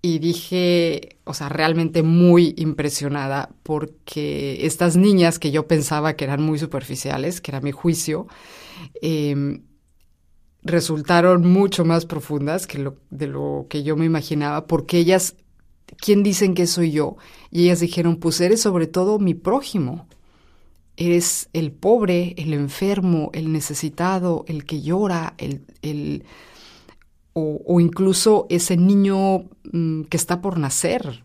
Y 0.00 0.18
dije, 0.18 1.18
o 1.24 1.34
sea, 1.34 1.48
realmente 1.48 2.02
muy 2.02 2.54
impresionada 2.58 3.50
porque 3.62 4.66
estas 4.66 4.96
niñas 4.96 5.38
que 5.38 5.50
yo 5.50 5.66
pensaba 5.66 6.14
que 6.14 6.24
eran 6.24 6.42
muy 6.42 6.58
superficiales, 6.58 7.40
que 7.40 7.50
era 7.50 7.60
mi 7.60 7.72
juicio, 7.72 8.26
eh, 9.00 9.60
resultaron 10.64 11.46
mucho 11.46 11.84
más 11.84 12.06
profundas 12.06 12.66
que 12.66 12.78
lo, 12.78 12.96
de 13.10 13.26
lo 13.26 13.66
que 13.68 13.82
yo 13.82 13.96
me 13.96 14.06
imaginaba, 14.06 14.66
porque 14.66 14.98
ellas, 14.98 15.36
¿quién 15.98 16.22
dicen 16.22 16.54
que 16.54 16.66
soy 16.66 16.90
yo? 16.90 17.16
Y 17.50 17.64
ellas 17.64 17.80
dijeron, 17.80 18.16
pues 18.16 18.40
eres 18.40 18.62
sobre 18.62 18.86
todo 18.86 19.18
mi 19.18 19.34
prójimo. 19.34 20.06
Eres 20.96 21.48
el 21.52 21.72
pobre, 21.72 22.34
el 22.38 22.52
enfermo, 22.54 23.30
el 23.32 23.52
necesitado, 23.52 24.44
el 24.46 24.64
que 24.64 24.80
llora, 24.80 25.34
el, 25.38 25.64
el 25.82 26.24
o, 27.34 27.80
incluso 27.80 28.46
ese 28.48 28.76
niño 28.76 29.44
mm, 29.72 30.02
que 30.02 30.16
está 30.16 30.40
por 30.40 30.58
nacer 30.58 31.24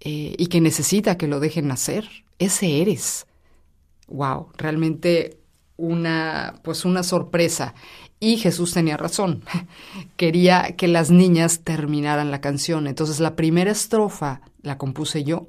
eh, 0.00 0.34
y 0.36 0.46
que 0.48 0.60
necesita 0.60 1.16
que 1.16 1.26
lo 1.26 1.40
dejen 1.40 1.68
nacer. 1.68 2.06
Ese 2.38 2.82
eres. 2.82 3.26
Wow, 4.08 4.48
realmente 4.56 5.38
una, 5.78 6.54
pues 6.62 6.84
una 6.84 7.02
sorpresa. 7.02 7.74
Y 8.20 8.36
Jesús 8.36 8.74
tenía 8.74 8.98
razón. 8.98 9.42
Quería 10.16 10.76
que 10.76 10.88
las 10.88 11.10
niñas 11.10 11.60
terminaran 11.64 12.30
la 12.30 12.42
canción. 12.42 12.86
Entonces 12.86 13.18
la 13.18 13.34
primera 13.34 13.72
estrofa 13.72 14.42
la 14.62 14.76
compuse 14.76 15.24
yo 15.24 15.48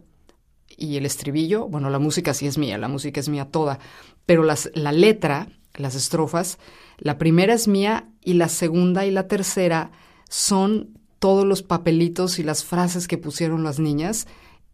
y 0.78 0.96
el 0.96 1.06
estribillo, 1.06 1.68
bueno, 1.68 1.90
la 1.90 2.00
música 2.00 2.34
sí 2.34 2.48
es 2.48 2.58
mía, 2.58 2.78
la 2.78 2.88
música 2.88 3.20
es 3.20 3.30
mía 3.30 3.46
toda, 3.46 3.78
pero 4.26 4.44
las, 4.44 4.72
la 4.74 4.92
letra, 4.92 5.50
las 5.76 5.96
estrofas, 5.96 6.58
la 6.98 7.18
primera 7.18 7.54
es 7.54 7.68
mía 7.68 8.08
y 8.24 8.34
la 8.34 8.48
segunda 8.48 9.06
y 9.06 9.12
la 9.12 9.28
tercera 9.28 9.92
son 10.30 10.98
todos 11.20 11.46
los 11.46 11.62
papelitos 11.62 12.40
y 12.40 12.44
las 12.44 12.64
frases 12.64 13.08
que 13.08 13.18
pusieron 13.18 13.64
las 13.64 13.80
niñas. 13.80 14.28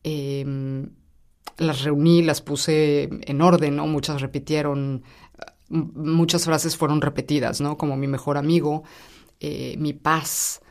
Em, 0.04 0.92
las 1.58 1.84
reuní, 1.84 2.22
las 2.22 2.42
puse 2.42 3.10
en 3.22 3.42
orden, 3.42 3.76
¿no? 3.76 3.88
Muchas 3.88 4.22
repitieron 4.22 5.04
muchas 5.70 6.46
frases 6.46 6.78
fueron 6.78 7.02
repetidas, 7.02 7.62
¿no? 7.62 7.78
Como 7.78 7.98
mi 7.98 8.08
mejor 8.08 8.38
amigo, 8.38 8.84
eh, 9.40 9.76
mi 9.78 9.94
paz, 9.94 10.62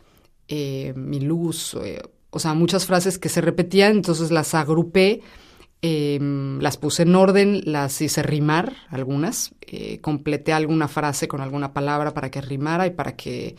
eh, 0.48 0.92
mi 0.96 1.20
luz, 1.20 1.76
eh, 1.82 2.02
o 2.30 2.38
sea, 2.38 2.54
muchas 2.54 2.86
frases 2.86 3.18
que 3.18 3.28
se 3.28 3.40
repetían, 3.40 3.92
entonces 3.92 4.30
las 4.30 4.54
agrupé, 4.54 5.22
em, 5.82 6.58
las 6.60 6.76
puse 6.76 7.02
en 7.02 7.14
orden, 7.14 7.62
las 7.64 8.00
hice 8.00 8.22
rimar, 8.22 8.74
algunas, 8.88 9.54
completé 10.00 10.52
alguna 10.52 10.88
frase 10.88 11.28
con 11.28 11.40
alguna 11.40 11.72
palabra 11.72 12.14
para 12.14 12.30
que 12.30 12.40
rimara 12.40 12.86
y 12.86 12.90
para 12.90 13.16
que, 13.16 13.56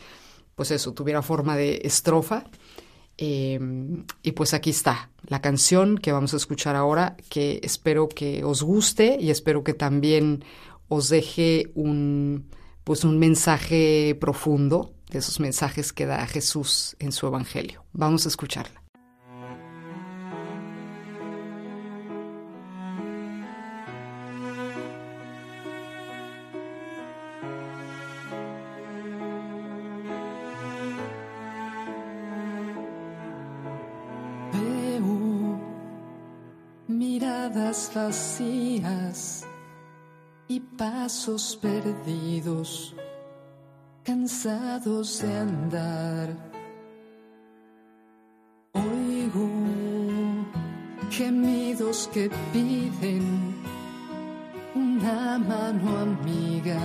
pues 0.54 0.70
eso, 0.70 0.92
tuviera 0.92 1.22
forma 1.22 1.56
de 1.56 1.80
estrofa. 1.84 2.44
Em, 3.20 4.04
y 4.22 4.30
pues 4.32 4.54
aquí 4.54 4.70
está 4.70 5.10
la 5.26 5.40
canción 5.40 5.98
que 5.98 6.12
vamos 6.12 6.34
a 6.34 6.36
escuchar 6.36 6.76
ahora, 6.76 7.16
que 7.28 7.60
espero 7.64 8.08
que 8.08 8.44
os 8.44 8.62
guste 8.62 9.18
y 9.20 9.30
espero 9.30 9.64
que 9.64 9.74
también 9.74 10.44
os 10.88 11.08
deje 11.08 11.70
un, 11.74 12.48
pues 12.84 13.04
un 13.04 13.18
mensaje 13.18 14.16
profundo 14.20 14.94
de 15.10 15.18
esos 15.18 15.40
mensajes 15.40 15.92
que 15.92 16.06
da 16.06 16.26
Jesús 16.26 16.96
en 16.98 17.12
su 17.12 17.26
Evangelio. 17.26 17.84
Vamos 17.92 18.26
a 18.26 18.28
escucharla. 18.28 18.82
Veo 34.52 35.58
miradas 36.86 37.90
vacías 37.94 39.47
y 40.48 40.60
pasos 40.60 41.58
perdidos, 41.60 42.94
cansados 44.02 45.20
de 45.20 45.36
andar. 45.36 46.28
Oigo 48.72 49.50
gemidos 51.10 52.08
que 52.14 52.30
piden 52.52 53.54
una 54.74 55.38
mano 55.38 55.98
amiga 55.98 56.80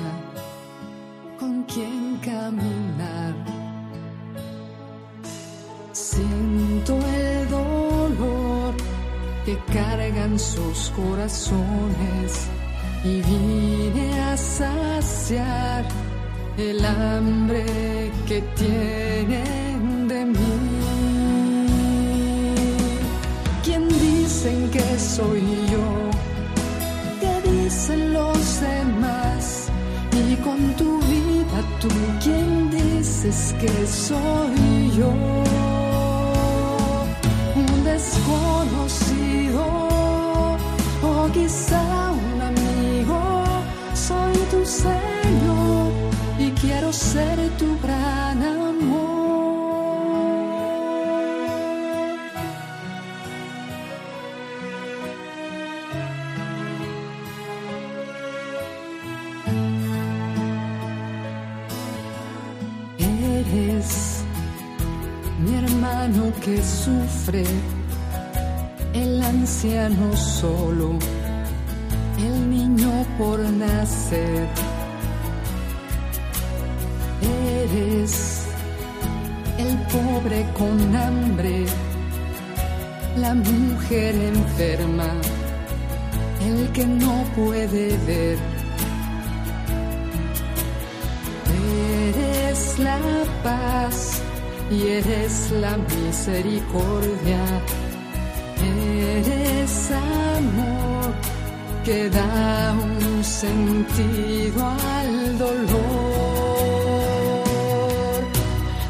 con 1.39 1.63
quien 1.63 2.17
caminar. 2.17 3.33
Siento 5.93 6.97
el 6.97 7.49
dolor 7.49 8.73
que 9.45 9.57
cargan 9.71 10.37
sus 10.37 10.89
corazones 10.89 12.49
y 13.03 13.21
vine 13.21 14.21
a 14.21 14.37
saciar 14.37 15.83
el 16.57 16.85
hambre 16.85 18.11
que 18.25 18.41
tienen 18.55 20.07
de 20.07 20.25
mí. 20.25 20.37
¿Quién 23.63 23.89
dicen 23.89 24.69
que 24.71 24.99
soy 24.99 25.41
yo? 25.71 26.09
¿Qué 27.19 27.49
dicen 27.49 28.13
los 28.13 28.61
demás? 28.61 29.67
Y 30.11 30.35
con 30.37 30.73
tu 30.75 30.99
vida 31.01 31.59
tú, 31.81 31.89
¿quién 32.23 32.71
dices 32.71 33.53
que 33.59 33.85
soy 33.85 34.91
yo? 34.97 35.11
Un 37.55 37.83
desconocido 37.83 39.65
o 41.03 41.29
quizá 41.33 42.12
Señor 44.73 45.91
y 46.39 46.49
quiero 46.61 46.91
ser 46.91 47.37
tu 47.59 47.79
gran 47.79 48.41
amor. 48.41 49.13
Eres 62.97 64.23
mi 65.43 65.55
hermano 65.55 66.33
que 66.43 66.57
sufre, 66.63 67.43
el 68.93 69.21
anciano 69.21 70.15
solo 70.15 70.97
por 73.17 73.39
nacer. 73.39 74.47
Eres 77.21 78.45
el 79.57 79.77
pobre 79.93 80.45
con 80.57 80.95
hambre, 80.95 81.65
la 83.17 83.33
mujer 83.33 84.15
enferma, 84.15 85.11
el 86.41 86.69
que 86.71 86.85
no 86.85 87.23
puede 87.35 87.97
ver. 88.05 88.37
Eres 92.07 92.79
la 92.79 92.99
paz 93.43 94.21
y 94.71 94.87
eres 94.87 95.51
la 95.51 95.77
misericordia, 95.77 97.41
eres 98.61 99.91
amor 99.91 101.13
que 101.83 102.09
da 102.09 102.73
sentido 103.23 104.65
al 104.97 105.37
dolor. 105.37 105.83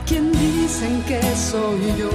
¿Quién 0.07 0.31
dicen 0.31 1.03
que 1.03 1.21
soy 1.35 1.93
yo? 1.97 2.09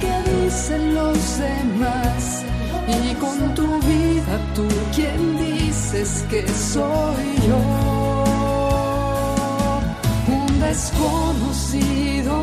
¿Qué 0.00 0.14
dicen 0.30 0.94
los 0.94 1.38
demás? 1.38 2.44
Y 2.88 3.14
con 3.14 3.54
tu 3.54 3.66
vida 3.80 4.38
tú, 4.54 4.66
¿quién 4.94 5.36
dices 5.38 6.24
que 6.30 6.46
soy 6.48 7.26
yo? 7.48 7.58
Un 10.28 10.60
desconocido, 10.60 12.36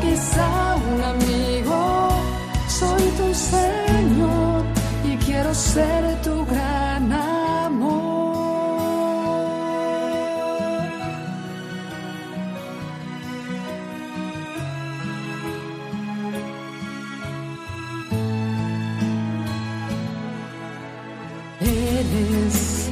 quizá 0.00 0.76
un 0.76 1.00
amigo, 1.02 1.33
ser 5.54 6.20
tu 6.22 6.44
gran 6.46 7.12
amor. 7.12 7.94
Eres 21.60 22.90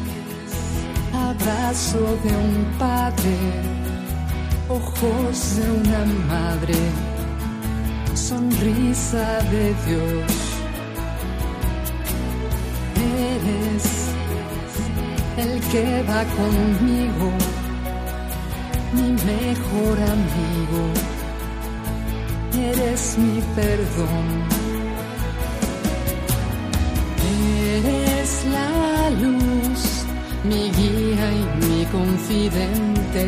abrazo 1.12 1.98
de 2.22 2.36
un 2.46 2.78
padre, 2.78 3.36
ojos 4.68 5.56
de 5.56 5.70
una 5.80 6.04
madre, 6.28 6.78
sonrisa 8.14 9.42
de 9.50 9.74
Dios. 9.86 10.51
El 15.42 15.60
que 15.72 16.02
va 16.08 16.22
conmigo, 16.40 17.28
mi 18.96 19.08
mejor 19.32 19.96
amigo. 20.16 20.82
Eres 22.70 23.18
mi 23.18 23.40
perdón. 23.56 24.26
Eres 27.74 28.30
la 28.56 29.10
luz, 29.22 29.82
mi 30.44 30.70
guía 30.78 31.26
y 31.40 31.44
mi 31.62 31.86
confidente. 31.86 33.24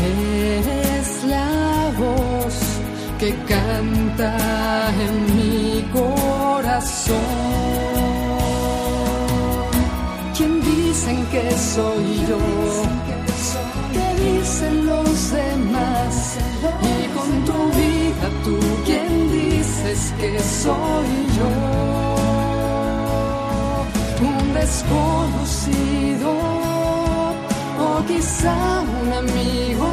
Eres 0.00 1.24
la 1.24 1.92
voz 1.98 2.56
que 3.18 3.34
canta 3.48 4.32
en 5.06 5.14
mi 5.36 5.77
que 11.40 11.58
soy 11.58 12.26
yo? 12.28 12.38
¿Qué 13.92 14.08
dicen 14.24 14.86
los 14.86 15.30
demás? 15.30 16.36
Y 16.82 17.08
con 17.16 17.30
tu 17.44 17.58
vida 17.78 18.28
tú, 18.44 18.58
¿quién 18.84 19.30
dices 19.32 20.12
que 20.20 20.38
soy 20.40 21.10
yo? 21.38 22.08
un 24.20 24.52
desconocido 24.52 26.32
o 27.78 28.04
quizá 28.06 28.82
un 29.02 29.12
amigo. 29.12 29.88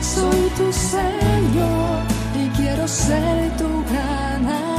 Soy 0.00 0.50
tu 0.56 0.72
Señor 0.72 2.00
y 2.40 2.48
quiero 2.56 2.86
ser 2.88 3.56
tu 3.56 3.68
gran 3.90 4.73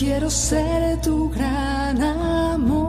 Quiero 0.00 0.30
ser 0.30 0.98
tu 1.02 1.28
gran 1.28 2.00
amor. 2.00 2.80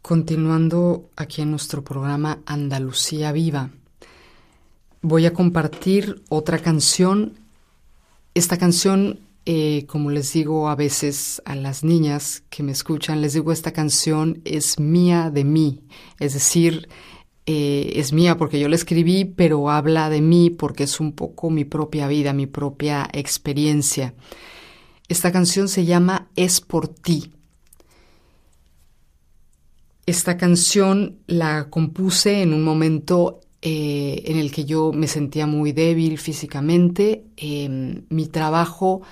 Continuando 0.00 1.10
aquí 1.14 1.42
en 1.42 1.50
nuestro 1.50 1.84
programa 1.84 2.38
Andalucía 2.46 3.32
Viva, 3.32 3.68
voy 5.02 5.26
a 5.26 5.34
compartir 5.34 6.22
otra 6.30 6.58
canción. 6.58 7.34
Esta 8.32 8.56
canción, 8.56 9.20
eh, 9.44 9.86
como 9.86 10.10
les 10.10 10.32
digo 10.32 10.68
a 10.68 10.76
veces 10.76 11.42
a 11.44 11.54
las 11.56 11.82
niñas 11.82 12.44
que 12.48 12.62
me 12.62 12.72
escuchan, 12.72 13.20
les 13.20 13.32
digo 13.32 13.52
esta 13.52 13.72
canción 13.72 14.40
es 14.44 14.78
mía 14.78 15.30
de 15.30 15.44
mí, 15.44 15.80
es 16.20 16.34
decir, 16.34 16.88
eh, 17.44 17.94
es 17.96 18.12
mía 18.12 18.36
porque 18.36 18.60
yo 18.60 18.68
la 18.68 18.76
escribí, 18.76 19.24
pero 19.24 19.68
habla 19.68 20.08
de 20.10 20.20
mí 20.20 20.50
porque 20.50 20.84
es 20.84 21.00
un 21.00 21.12
poco 21.12 21.50
mi 21.50 21.64
propia 21.64 22.06
vida, 22.06 22.32
mi 22.32 22.46
propia 22.46 23.08
experiencia. 23.12 24.14
Esta 25.08 25.32
canción 25.32 25.68
se 25.68 25.84
llama 25.84 26.28
Es 26.36 26.60
por 26.60 26.88
ti. 26.88 27.32
Esta 30.06 30.36
canción 30.36 31.18
la 31.26 31.68
compuse 31.68 32.42
en 32.42 32.52
un 32.52 32.62
momento 32.62 33.40
eh, 33.60 34.22
en 34.26 34.38
el 34.38 34.50
que 34.50 34.64
yo 34.64 34.92
me 34.92 35.06
sentía 35.06 35.46
muy 35.46 35.72
débil 35.72 36.18
físicamente. 36.18 37.24
Eh, 37.36 38.02
mi 38.08 38.26
trabajo 38.26 39.02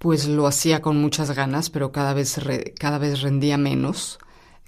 pues 0.00 0.26
lo 0.26 0.46
hacía 0.46 0.80
con 0.80 0.96
muchas 0.96 1.30
ganas, 1.32 1.68
pero 1.68 1.92
cada 1.92 2.14
vez, 2.14 2.40
cada 2.78 2.96
vez 2.96 3.20
rendía 3.20 3.58
menos, 3.58 4.18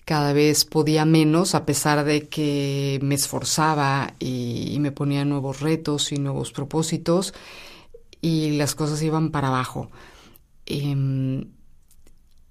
cada 0.05 0.35
vez 0.35 0.66
podía 0.66 1.07
menos 1.07 1.55
a 1.55 1.64
pesar 1.64 2.05
de 2.05 2.29
que 2.29 2.99
me 3.03 3.14
esforzaba 3.14 4.12
y, 4.18 4.77
me 4.79 4.92
ponía 4.92 5.25
nuevos 5.25 5.61
retos 5.61 6.12
y 6.12 6.16
nuevos 6.16 6.53
propósitos 6.53 7.33
y 8.21 8.59
las 8.59 8.75
cosas 8.75 9.03
iban 9.03 9.31
para 9.31 9.49
abajo. 9.49 9.90
Eh, 10.66 11.47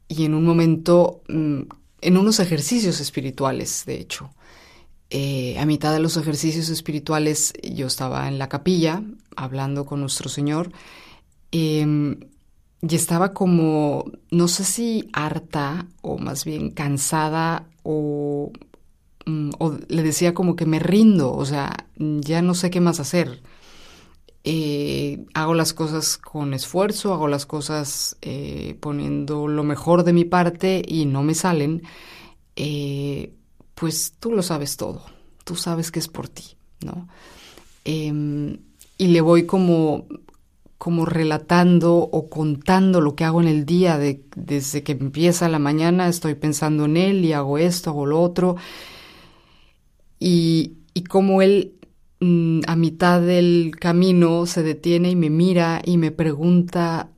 y 0.08 0.26
en 0.26 0.34
un 0.34 0.44
momento 0.44 1.22
mm, 1.30 1.62
en 2.02 2.18
unos 2.18 2.40
ejercicios 2.40 3.00
espirituales, 3.00 3.84
de 3.86 4.00
hecho. 4.00 4.34
Eh, 5.12 5.60
a 5.60 5.68
mitad 5.68 5.94
de 5.94 6.00
los 6.00 6.18
ejercicios 6.18 6.70
espirituales 6.70 7.54
yo 7.62 7.86
estaba 7.86 8.28
en 8.28 8.40
la 8.40 8.50
capilla 8.50 9.04
hablando 9.36 9.86
con 9.86 10.00
nuestro 10.00 10.30
Señor 10.30 10.72
eh, 11.52 12.16
y 12.82 12.96
estaba 12.96 13.34
como, 13.34 14.06
no 14.32 14.48
sé 14.48 14.64
si 14.64 15.10
harta 15.14 15.86
o 16.02 16.18
más 16.18 16.46
bien 16.46 16.72
cansada 16.72 17.68
o, 17.84 18.52
o, 19.60 19.78
le 19.88 20.04
decía 20.04 20.34
como 20.34 20.56
que 20.56 20.66
me 20.66 20.80
rindo, 20.80 21.32
o 21.34 21.46
sea, 21.46 21.86
ya 21.98 22.42
no 22.42 22.56
sé 22.56 22.72
qué 22.72 22.82
más 22.82 23.00
hacer. 23.00 23.42
Eh, 24.44 25.24
hago 25.36 25.54
las 25.54 25.74
cosas 25.74 26.18
con 26.18 26.56
esfuerzo, 26.56 27.14
hago 27.14 27.28
las 27.28 27.46
cosas 27.46 28.18
eh, 28.24 28.76
poniendo 28.80 29.48
lo 29.48 29.64
mejor 29.64 30.04
de 30.04 30.14
mi 30.14 30.26
parte 30.26 30.82
y 30.88 31.06
no 31.06 31.22
me 31.22 31.36
salen, 31.36 31.84
eh, 32.56 33.36
pues 33.76 34.14
tú 34.20 34.32
lo 34.32 34.42
sabes 34.42 34.78
todo, 34.78 35.04
tú 35.44 35.56
sabes 35.56 35.92
que 35.92 36.00
es 36.00 36.08
por 36.08 36.28
ti, 36.28 36.56
¿no? 36.84 37.08
Em, 37.86 38.58
y 38.98 39.08
le 39.08 39.22
voy 39.22 39.46
como, 39.46 40.08
como 40.82 41.06
relatando 41.06 41.94
o 41.94 42.28
contando 42.28 43.02
lo 43.02 43.16
que 43.16 43.24
hago 43.24 43.40
en 43.40 43.48
el 43.48 43.68
día, 43.68 44.00
de, 44.00 44.24
desde 44.36 44.82
que 44.82 44.94
empieza 44.94 45.48
la 45.48 45.60
mañana 45.60 46.08
estoy 46.08 46.34
pensando 46.34 46.86
en 46.86 46.98
él 46.98 47.24
y 47.24 47.34
hago 47.34 47.60
esto, 47.60 47.92
hago 47.92 48.08
lo 48.08 48.20
otro, 48.20 48.56
y, 50.18 50.78
y 50.96 51.04
como 51.04 51.44
él 51.44 51.76
a 52.66 52.76
mitad 52.76 53.22
del 53.22 53.76
camino 53.80 54.48
se 54.48 54.64
detiene 54.64 55.12
y 55.12 55.16
me 55.16 55.30
mira 55.30 55.84
y 55.86 56.00
me 56.00 56.10
pregunta 56.10 57.12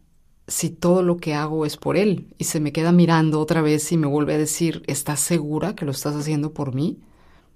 si 0.45 0.69
todo 0.69 1.01
lo 1.01 1.15
que 1.15 1.33
hago 1.33 1.65
es 1.65 1.77
por 1.77 1.95
él 1.95 2.27
y 2.37 2.43
se 2.43 2.59
me 2.59 2.73
queda 2.73 2.91
mirando 2.91 3.39
otra 3.39 3.61
vez 3.61 3.89
y 3.93 3.97
me 3.97 4.07
vuelve 4.07 4.33
a 4.33 4.37
decir, 4.37 4.83
¿estás 4.87 5.21
segura 5.21 5.73
que 5.73 5.85
lo 5.85 5.91
estás 5.91 6.17
haciendo 6.17 6.53
por 6.53 6.75
mí? 6.75 6.99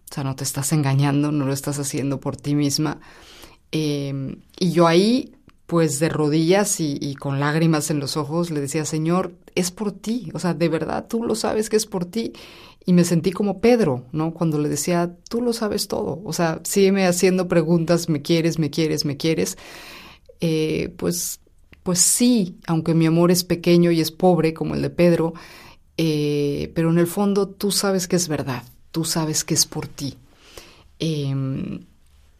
O 0.09 0.13
sea, 0.13 0.23
no 0.23 0.37
te 0.37 0.45
estás 0.45 0.71
engañando, 0.71 1.33
no 1.33 1.45
lo 1.45 1.51
estás 1.51 1.79
haciendo 1.79 2.21
por 2.21 2.37
ti 2.37 2.55
misma. 2.55 3.01
Eh, 3.73 4.37
y 4.57 4.71
yo 4.71 4.87
ahí 4.87 5.33
pues 5.67 5.99
de 5.99 6.07
rodillas 6.07 6.79
y, 6.79 7.13
con 7.15 7.41
lágrimas 7.41 7.91
en 7.91 7.99
los 7.99 8.15
ojos 8.15 8.51
le 8.51 8.61
decía, 8.61 8.85
Señor, 8.85 9.33
es 9.53 9.69
por 9.69 9.91
ti, 9.91 10.31
o 10.33 10.39
sea, 10.39 10.53
de 10.53 10.69
verdad 10.69 11.07
tú 11.09 11.23
lo 11.23 11.35
sabes 11.35 11.69
que 11.69 11.75
es 11.75 11.85
por 11.85 12.05
ti. 12.05 12.33
Y 12.85 12.93
me 12.93 13.03
sentí 13.03 13.33
como 13.33 13.59
Pedro, 13.59 14.05
¿no? 14.13 14.33
Cuando 14.33 14.59
le 14.59 14.69
decía, 14.69 15.13
tú 15.29 15.41
lo 15.41 15.51
sabes 15.51 15.89
todo, 15.89 16.21
o 16.23 16.31
sea, 16.31 16.61
sígueme 16.63 17.05
haciendo 17.05 17.49
preguntas, 17.49 18.07
me 18.07 18.21
quieres, 18.21 18.59
me 18.59 18.69
quieres, 18.69 19.03
me 19.03 19.17
quieres. 19.17 19.57
Eh, 20.39 20.93
pues, 20.95 21.41
pues 21.83 21.99
sí, 21.99 22.55
aunque 22.65 22.93
mi 22.93 23.05
amor 23.05 23.29
es 23.29 23.43
pequeño 23.43 23.91
y 23.91 23.99
es 23.99 24.11
pobre 24.11 24.53
como 24.53 24.73
el 24.73 24.81
de 24.81 24.89
Pedro, 24.89 25.33
eh, 25.97 26.71
pero 26.75 26.89
en 26.91 26.97
el 26.97 27.07
fondo 27.07 27.49
tú 27.49 27.71
sabes 27.71 28.07
que 28.07 28.15
es 28.15 28.29
verdad, 28.29 28.63
tú 28.91 29.03
sabes 29.03 29.43
que 29.43 29.55
es 29.55 29.65
por 29.65 29.89
ti. 29.89 30.15
Em, 30.99 31.81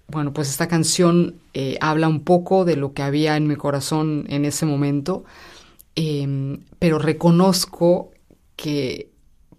bueno, 0.08 0.34
pues 0.34 0.50
esta 0.50 0.67
canción 0.67 1.36
eh, 1.54 1.78
habla 1.82 2.08
un 2.08 2.24
poco 2.24 2.65
de 2.65 2.78
lo 2.78 2.93
que 2.93 3.04
había 3.04 3.36
en 3.36 3.48
mi 3.48 3.56
corazón 3.56 4.26
en 4.30 4.46
ese 4.46 4.65
momento, 4.65 5.26
em, 5.96 6.62
pero 6.80 6.98
reconozco 7.00 8.12
que 8.56 9.12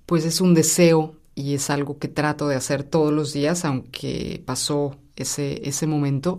pues 0.06 0.24
es 0.24 0.40
un 0.40 0.54
deseo 0.54 1.14
y 1.34 1.54
es 1.54 1.70
algo 1.70 1.98
que 1.98 2.08
trato 2.08 2.48
de 2.48 2.56
hacer 2.56 2.82
todos 2.82 3.12
los 3.12 3.32
días, 3.32 3.64
aunque 3.64 4.42
pasó 4.46 4.96
ese, 5.16 5.68
ese 5.68 5.86
momento, 5.86 6.38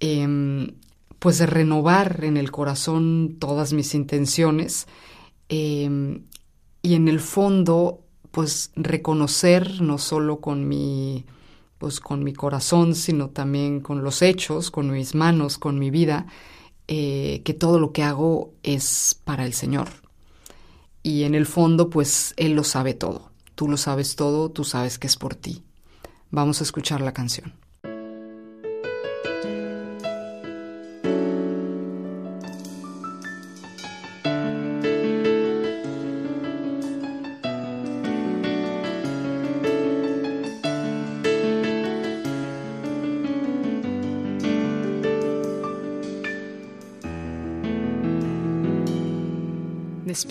em, 0.00 0.74
pues 1.18 1.38
de 1.38 1.46
renovar 1.46 2.24
en 2.24 2.36
el 2.36 2.50
corazón 2.50 3.36
todas 3.38 3.72
mis 3.72 3.94
intenciones 3.94 4.86
em, 5.48 6.24
y 6.82 6.94
en 6.94 7.08
el 7.08 7.20
fondo 7.20 8.00
pues 8.30 8.72
reconocer 8.76 9.80
no 9.82 9.98
solo 9.98 10.40
con 10.40 10.68
mi 10.68 11.24
pues 11.82 11.98
con 11.98 12.22
mi 12.22 12.32
corazón, 12.32 12.94
sino 12.94 13.30
también 13.30 13.80
con 13.80 14.04
los 14.04 14.22
hechos, 14.22 14.70
con 14.70 14.92
mis 14.92 15.16
manos, 15.16 15.58
con 15.58 15.80
mi 15.80 15.90
vida, 15.90 16.28
eh, 16.86 17.42
que 17.44 17.54
todo 17.54 17.80
lo 17.80 17.90
que 17.90 18.04
hago 18.04 18.52
es 18.62 19.20
para 19.24 19.44
el 19.44 19.52
Señor. 19.52 19.88
Y 21.02 21.24
en 21.24 21.34
el 21.34 21.44
fondo, 21.44 21.90
pues 21.90 22.34
Él 22.36 22.52
lo 22.52 22.62
sabe 22.62 22.94
todo. 22.94 23.32
Tú 23.56 23.68
lo 23.68 23.76
sabes 23.76 24.14
todo, 24.14 24.48
tú 24.48 24.62
sabes 24.62 25.00
que 25.00 25.08
es 25.08 25.16
por 25.16 25.34
ti. 25.34 25.64
Vamos 26.30 26.60
a 26.60 26.62
escuchar 26.62 27.00
la 27.00 27.12
canción. 27.12 27.52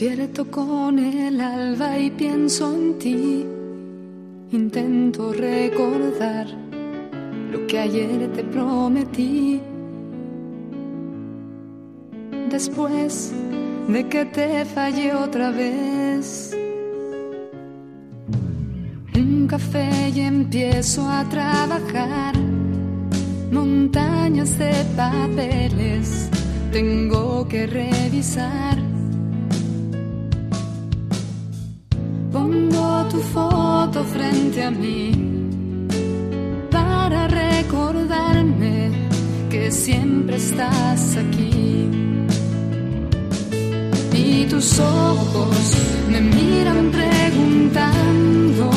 Despierto 0.01 0.49
con 0.49 0.97
el 0.97 1.39
alba 1.39 1.99
y 1.99 2.09
pienso 2.09 2.73
en 2.73 2.97
ti. 2.97 3.45
Intento 4.51 5.31
recordar 5.31 6.47
lo 7.51 7.67
que 7.67 7.77
ayer 7.77 8.33
te 8.33 8.43
prometí. 8.45 9.61
Después 12.49 13.31
de 13.89 14.07
que 14.07 14.25
te 14.25 14.65
fallé 14.65 15.13
otra 15.13 15.51
vez. 15.51 16.57
Un 19.13 19.45
café 19.47 20.09
y 20.15 20.21
empiezo 20.21 21.07
a 21.07 21.29
trabajar. 21.29 22.33
Montañas 23.51 24.57
de 24.57 24.73
papeles 24.95 26.27
tengo 26.71 27.47
que 27.47 27.67
revisar 27.67 28.90
frente 33.99 34.63
a 34.63 34.71
mí 34.71 35.11
para 36.71 37.27
recordarme 37.27 38.89
que 39.49 39.69
siempre 39.69 40.37
estás 40.37 41.17
aquí. 41.17 41.89
Y 44.13 44.45
tus 44.45 44.79
ojos 44.79 45.73
me 46.09 46.21
miran 46.21 46.89
preguntando 46.91 48.71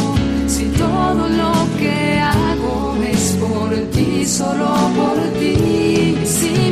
si 0.48 0.64
todo 0.66 1.28
lo 1.28 1.52
que 1.78 2.18
hago 2.18 2.96
es 3.02 3.38
por 3.40 3.70
ti, 3.92 4.26
solo 4.26 4.74
por 4.96 5.18
ti, 5.38 6.18
sin 6.24 6.63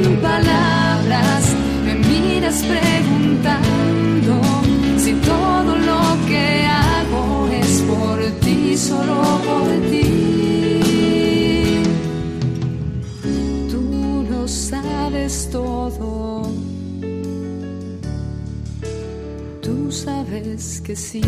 sabes 20.32 20.80
que 20.80 20.96
sí. 20.96 21.20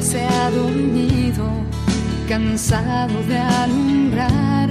se 0.00 0.22
ha 0.22 0.50
dormido, 0.50 1.07
cansado 2.28 3.22
de 3.26 3.38
alumbrar. 3.38 4.68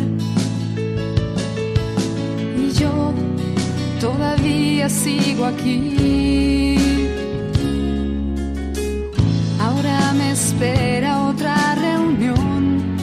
Y 2.58 2.72
yo 2.80 3.14
todavía 4.00 4.88
sigo 4.90 5.46
aquí. 5.46 6.78
Ahora 9.60 10.14
me 10.14 10.32
espera 10.32 11.24
otra 11.24 11.76
reunión 11.76 12.96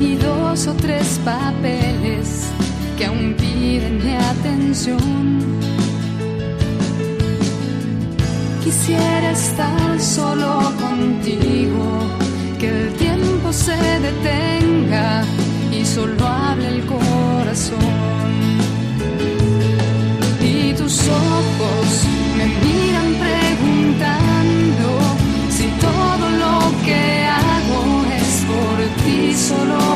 y 0.00 0.14
dos 0.16 0.66
o 0.66 0.74
tres 0.74 1.18
papeles 1.24 2.48
que 2.98 3.06
aún 3.06 3.34
piden 3.38 4.04
mi 4.04 4.14
atención 4.14 5.40
quisiera 8.62 9.32
estar 9.32 10.00
solo 10.00 10.72
contigo, 10.80 12.19
se 13.60 13.76
detenga 14.00 15.22
y 15.70 15.84
solo 15.84 16.26
hable 16.26 16.68
el 16.68 16.86
corazón. 16.86 17.78
Y 20.40 20.72
tus 20.72 20.96
ojos 21.08 21.86
me 22.38 22.46
miran 22.64 23.10
preguntando 23.26 24.88
si 25.56 25.66
todo 25.88 26.26
lo 26.42 26.56
que 26.86 27.26
hago 27.26 27.80
es 28.20 28.30
por 28.50 28.76
ti, 29.04 29.34
solo 29.34 29.89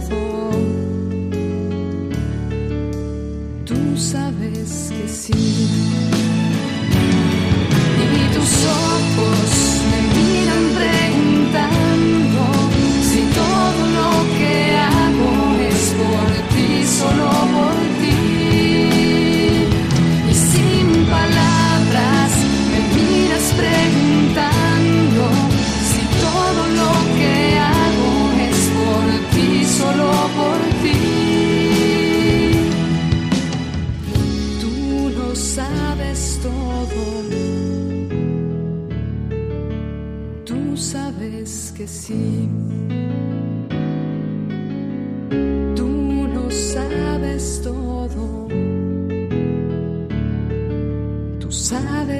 sabes 0.00 0.21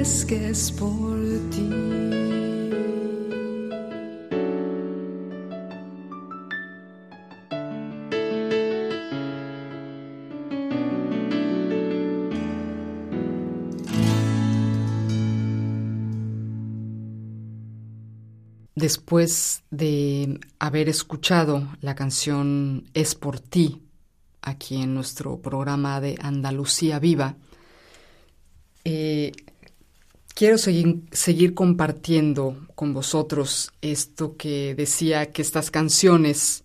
que 0.03 0.49
es 0.49 0.69
por 0.69 1.17
ti. 1.49 1.69
después 18.75 19.63
de 19.71 20.41
haber 20.59 20.89
escuchado 20.89 21.69
la 21.79 21.95
canción 21.95 22.83
Es 22.93 23.15
por 23.15 23.39
ti, 23.39 23.81
aquí 24.41 24.81
en 24.81 24.93
nuestro 24.93 25.41
programa 25.41 26.01
de 26.01 26.17
Andalucía 26.21 26.99
Viva, 26.99 27.37
eh, 28.83 29.31
quiero 30.33 30.57
seguir, 30.57 31.53
compartiendo 31.53 32.57
con 32.75 32.93
vosotros 32.93 33.71
esto 33.81 34.35
que 34.37 34.75
decía 34.75 35.31
que 35.31 35.41
estas 35.41 35.71
canciones 35.71 36.63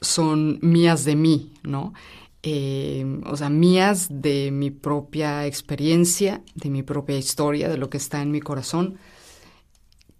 son 0.00 0.58
mías 0.62 1.04
de 1.04 1.16
mí, 1.16 1.52
¿no? 1.62 1.94
Eh, 2.42 3.20
o 3.26 3.36
sea, 3.36 3.50
mías 3.50 4.08
de 4.10 4.50
mi 4.52 4.70
propia 4.70 5.46
experiencia, 5.46 6.42
de 6.54 6.70
mi 6.70 6.82
propia 6.82 7.18
historia, 7.18 7.68
de 7.68 7.76
lo 7.76 7.90
que 7.90 7.96
está 7.96 8.22
en 8.22 8.30
mi 8.30 8.40
corazón 8.40 8.98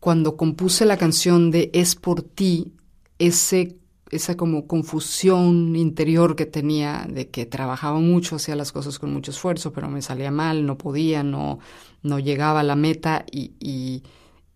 cuando 0.06 0.36
compuse 0.36 0.84
la 0.84 0.98
canción 0.98 1.50
de 1.50 1.68
Es 1.72 1.96
por 1.96 2.22
ti, 2.22 2.72
ese, 3.18 3.76
esa 4.10 4.36
como 4.36 4.68
confusión 4.68 5.74
interior 5.74 6.36
que 6.36 6.46
tenía 6.46 7.08
de 7.10 7.28
que 7.28 7.44
trabajaba 7.44 7.98
mucho, 7.98 8.36
hacía 8.36 8.54
las 8.54 8.70
cosas 8.70 9.00
con 9.00 9.12
mucho 9.12 9.32
esfuerzo, 9.32 9.72
pero 9.72 9.88
me 9.88 10.02
salía 10.02 10.30
mal, 10.30 10.64
no 10.64 10.78
podía, 10.78 11.24
no, 11.24 11.58
no 12.06 12.18
llegaba 12.18 12.60
a 12.60 12.64
la 12.64 12.76
meta 12.76 13.24
y, 13.30 14.02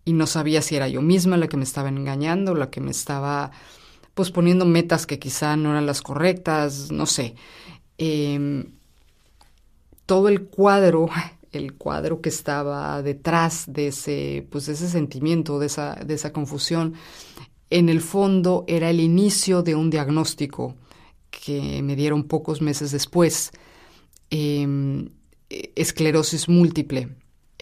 no 0.05 0.27
sabía 0.27 0.61
si 0.61 0.75
era 0.75 0.89
yo 0.89 1.01
misma 1.01 1.37
la 1.37 1.47
que 1.47 1.57
me 1.57 1.63
estaba 1.63 1.87
engañando, 1.89 2.53
la 2.53 2.69
que 2.69 2.81
me 2.81 2.91
estaba 2.91 3.51
pues 4.13 4.29
poniendo 4.29 4.65
metas 4.65 5.05
que 5.05 5.19
quizá 5.19 5.55
no 5.55 5.71
eran 5.71 5.85
las 5.85 6.01
correctas, 6.01 6.91
no 6.91 7.05
sé. 7.05 7.35
Em, 7.97 8.65
todo 10.05 10.27
el 10.27 10.43
cuadro 10.47 11.07
el 11.51 11.73
cuadro 11.73 12.21
que 12.21 12.29
estaba 12.29 13.01
detrás 13.01 13.65
de 13.67 13.87
ese, 13.87 14.47
pues 14.49 14.67
ese 14.69 14.89
sentimiento, 14.89 15.59
de 15.59 15.67
esa, 15.67 15.95
de 15.95 16.13
esa 16.13 16.31
confusión, 16.31 16.93
en 17.69 17.89
el 17.89 18.01
fondo 18.01 18.63
era 18.67 18.89
el 18.89 18.99
inicio 18.99 19.63
de 19.63 19.75
un 19.75 19.89
diagnóstico 19.89 20.75
que 21.29 21.81
me 21.81 21.95
dieron 21.95 22.23
pocos 22.23 22.61
meses 22.61 22.91
después, 22.91 23.51
em, 24.29 25.09
esclerosis 25.49 26.47
múltiple. 26.47 27.09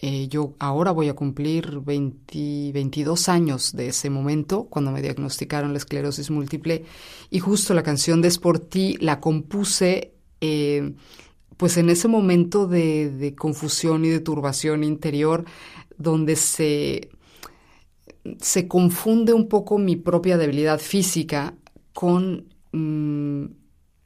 Eh, 0.01 0.29
yo 0.29 0.53
ahora 0.59 0.91
voy 0.91 1.09
a 1.09 1.13
cumplir 1.13 1.81
22 1.81 3.27
años 3.27 3.73
de 3.75 3.89
ese 3.89 4.09
momento, 4.09 4.63
cuando 4.69 4.91
me 4.91 5.01
diagnosticaron 5.01 5.73
la 5.73 5.77
esclerosis 5.77 6.31
múltiple, 6.31 6.85
y 7.29 7.39
justo 7.39 7.73
la 7.73 7.83
canción 7.83 8.21
de 8.21 8.29
Sporty 8.29 8.95
la 9.01 9.19
compuse 9.19 10.13
eh, 10.39 10.93
pues 11.57 11.75
en 11.75 11.89
ese 11.89 12.07
momento 12.07 12.65
de, 12.65 13.35
confusión 13.37 14.05
y 14.05 14.07
de 14.07 14.21
turbación 14.21 14.85
interior, 14.85 15.43
donde 15.97 16.37
se, 16.37 17.09
se 18.39 18.69
confunde 18.69 19.33
un 19.33 19.49
poco 19.49 19.77
mi 19.77 19.97
propia 19.97 20.37
debilidad 20.37 20.79
física 20.79 21.55
con 21.93 22.45
mm, 22.71 23.47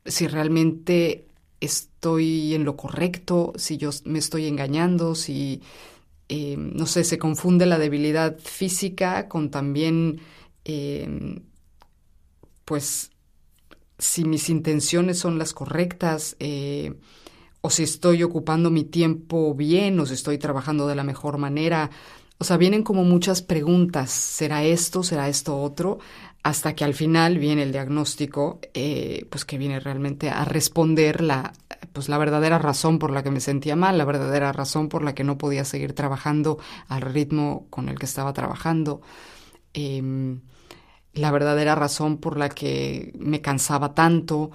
si 0.06 0.26
realmente 0.26 1.28
estoy 1.66 2.54
en 2.54 2.66
lo 2.66 2.76
correcto, 2.76 3.54
si 3.56 3.78
yo 3.78 3.90
me 4.06 4.20
estoy 4.20 4.48
engañando, 4.48 5.16
si, 5.16 5.62
eh, 6.30 6.56
no 6.58 6.86
sé, 6.86 7.04
se 7.04 7.18
confunde 7.18 7.66
la 7.66 7.80
debilidad 7.80 8.38
física 8.40 9.28
con 9.30 9.52
también, 9.52 10.22
eh, 10.66 11.42
pues, 12.66 13.12
si 13.98 14.26
mis 14.26 14.50
intenciones 14.50 15.20
son 15.20 15.38
las 15.38 15.54
correctas, 15.54 16.36
eh, 16.40 16.94
o 17.62 17.70
si 17.70 17.84
estoy 17.84 18.24
ocupando 18.24 18.70
mi 18.70 18.84
tiempo 18.84 19.54
bien, 19.56 20.00
o 20.00 20.06
si 20.06 20.16
estoy 20.16 20.38
trabajando 20.38 20.88
de 20.88 20.96
la 20.96 21.04
mejor 21.04 21.38
manera. 21.38 21.90
O 22.38 22.44
sea, 22.44 22.58
vienen 22.58 22.84
como 22.84 23.06
muchas 23.06 23.42
preguntas, 23.42 24.12
¿será 24.12 24.64
esto, 24.66 25.04
será 25.04 25.30
esto 25.30 25.58
otro? 25.62 26.00
Hasta 26.44 26.76
que 26.76 26.84
al 26.84 26.94
final 26.94 27.38
viene 27.38 27.64
el 27.64 27.72
diagnóstico, 27.72 28.60
eh, 28.74 29.26
pues 29.30 29.46
que 29.46 29.58
viene 29.58 29.80
realmente 29.80 30.30
a 30.30 30.44
responder 30.44 31.22
la, 31.22 31.54
pues 31.94 32.10
la 32.10 32.18
verdadera 32.18 32.60
razón 32.60 33.00
por 33.00 33.12
la 33.12 33.24
que 33.24 33.32
me 33.32 33.40
sentía 33.40 33.78
mal, 33.78 33.98
la 33.98 34.04
verdadera 34.04 34.52
razón 34.52 34.90
por 34.90 35.04
la 35.04 35.16
que 35.16 35.24
no 35.24 35.38
podía 35.38 35.64
seguir 35.64 35.94
trabajando 35.94 36.60
al 36.90 37.02
ritmo 37.02 37.66
con 37.70 37.88
el 37.88 37.98
que 37.98 38.06
estaba 38.06 38.34
trabajando. 38.34 39.02
Em, 39.74 40.42
la 41.14 41.32
verdadera 41.32 41.76
razón 41.76 42.18
por 42.18 42.38
la 42.38 42.50
que 42.50 43.14
me 43.18 43.42
cansaba 43.42 43.94
tanto, 43.94 44.52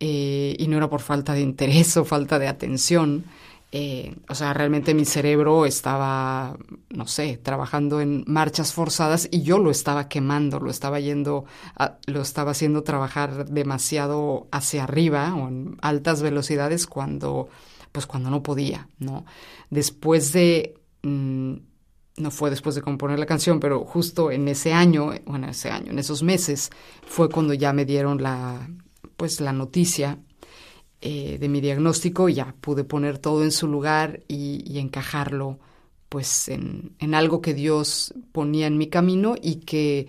eh, 0.00 0.56
y 0.58 0.66
no 0.66 0.78
era 0.78 0.88
por 0.88 1.02
falta 1.02 1.34
de 1.34 1.42
interés 1.42 1.96
o 1.96 2.04
falta 2.04 2.38
de 2.38 2.48
atención. 2.48 3.24
Eh, 3.72 4.16
o 4.28 4.34
sea, 4.34 4.52
realmente 4.52 4.94
mi 4.94 5.04
cerebro 5.04 5.64
estaba, 5.64 6.56
no 6.88 7.06
sé, 7.06 7.38
trabajando 7.40 8.00
en 8.00 8.24
marchas 8.26 8.72
forzadas 8.72 9.28
y 9.30 9.42
yo 9.42 9.58
lo 9.58 9.70
estaba 9.70 10.08
quemando, 10.08 10.58
lo 10.58 10.70
estaba 10.70 10.98
yendo, 10.98 11.44
lo 12.06 12.20
estaba 12.20 12.50
haciendo 12.50 12.82
trabajar 12.82 13.46
demasiado 13.46 14.48
hacia 14.50 14.84
arriba 14.84 15.36
o 15.36 15.46
en 15.46 15.76
altas 15.82 16.20
velocidades 16.20 16.88
cuando, 16.88 17.48
pues 17.92 18.06
cuando 18.06 18.28
no 18.28 18.42
podía, 18.42 18.88
¿no? 18.98 19.24
Después 19.70 20.32
de, 20.32 20.74
mm, 21.02 21.54
no 22.16 22.30
fue 22.32 22.50
después 22.50 22.74
de 22.74 22.82
componer 22.82 23.20
la 23.20 23.26
canción, 23.26 23.60
pero 23.60 23.84
justo 23.84 24.32
en 24.32 24.48
ese 24.48 24.72
año, 24.72 25.12
bueno, 25.26 25.48
ese 25.48 25.70
año, 25.70 25.92
en 25.92 25.98
esos 26.00 26.24
meses, 26.24 26.70
fue 27.06 27.28
cuando 27.28 27.54
ya 27.54 27.72
me 27.72 27.84
dieron 27.84 28.20
la, 28.20 28.68
pues 29.16 29.40
la 29.40 29.52
noticia 29.52 30.18
eh, 31.02 31.38
de 31.38 31.48
mi 31.48 31.62
diagnóstico 31.62 32.28
ya 32.28 32.54
pude 32.60 32.84
poner 32.84 33.16
todo 33.16 33.42
en 33.42 33.52
su 33.52 33.66
lugar 33.66 34.20
y, 34.28 34.78
encajarlo 34.78 35.58
pues 36.10 36.48
en, 36.48 36.94
algo 37.14 37.40
que 37.40 37.54
Dios 37.54 38.12
ponía 38.32 38.66
en 38.66 38.76
mi 38.76 38.88
camino 38.88 39.34
y 39.40 39.56
que 39.56 40.08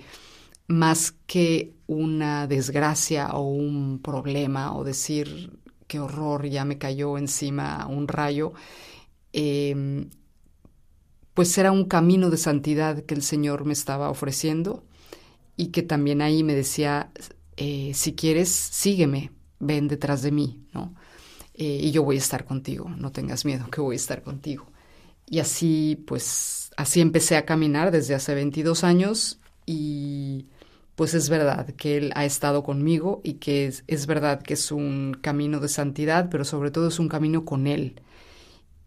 más 0.67 1.13
que 1.27 1.73
una 1.87 2.47
desgracia 2.47 3.29
o 3.33 3.49
un 3.49 3.99
problema 3.99 4.75
o 4.75 4.83
decir 4.83 5.59
qué 5.87 5.99
horror 5.99 6.47
ya 6.47 6.65
me 6.65 6.77
cayó 6.77 7.17
encima 7.17 7.87
un 7.87 8.07
rayo, 8.07 8.53
em, 9.33 10.09
pues 11.33 11.57
era 11.57 11.71
un 11.71 11.85
camino 11.85 12.29
de 12.29 12.37
santidad 12.37 13.03
que 13.05 13.13
el 13.13 13.21
Señor 13.21 13.65
me 13.65 13.73
estaba 13.73 14.09
ofreciendo 14.09 14.83
y 15.55 15.67
que 15.67 15.83
también 15.83 16.21
ahí 16.21 16.43
me 16.43 16.55
decía, 16.55 17.11
eh, 17.57 17.91
si 17.93 18.13
quieres, 18.13 18.49
sígueme, 18.49 19.31
ven 19.61 19.87
detrás 19.87 20.21
de 20.21 20.31
mí, 20.31 20.59
¿no? 20.73 20.93
Eh, 21.53 21.79
y 21.83 21.91
yo 21.91 22.03
voy 22.03 22.15
a 22.15 22.19
estar 22.19 22.45
contigo, 22.45 22.89
no 22.89 23.11
tengas 23.11 23.45
miedo, 23.45 23.69
que 23.69 23.81
voy 23.81 23.95
a 23.95 23.97
estar 23.97 24.21
contigo. 24.23 24.65
Y 25.27 25.39
así, 25.39 26.03
pues, 26.07 26.71
así 26.77 27.01
empecé 27.01 27.37
a 27.37 27.45
caminar 27.45 27.91
desde 27.91 28.15
hace 28.15 28.33
22 28.35 28.83
años 28.83 29.39
y 29.65 30.47
pues 30.95 31.13
es 31.13 31.29
verdad 31.29 31.67
que 31.75 31.97
Él 31.97 32.11
ha 32.15 32.25
estado 32.25 32.63
conmigo 32.63 33.21
y 33.23 33.35
que 33.35 33.65
es, 33.65 33.83
es, 33.87 34.07
verdad 34.07 34.41
que 34.41 34.53
es 34.55 34.71
un 34.71 35.17
camino 35.21 35.59
de 35.59 35.69
santidad, 35.69 36.29
pero 36.29 36.45
sobre 36.45 36.71
todo 36.71 36.89
es 36.89 36.99
un 36.99 37.07
camino 37.07 37.45
con 37.45 37.67
Él. 37.67 38.01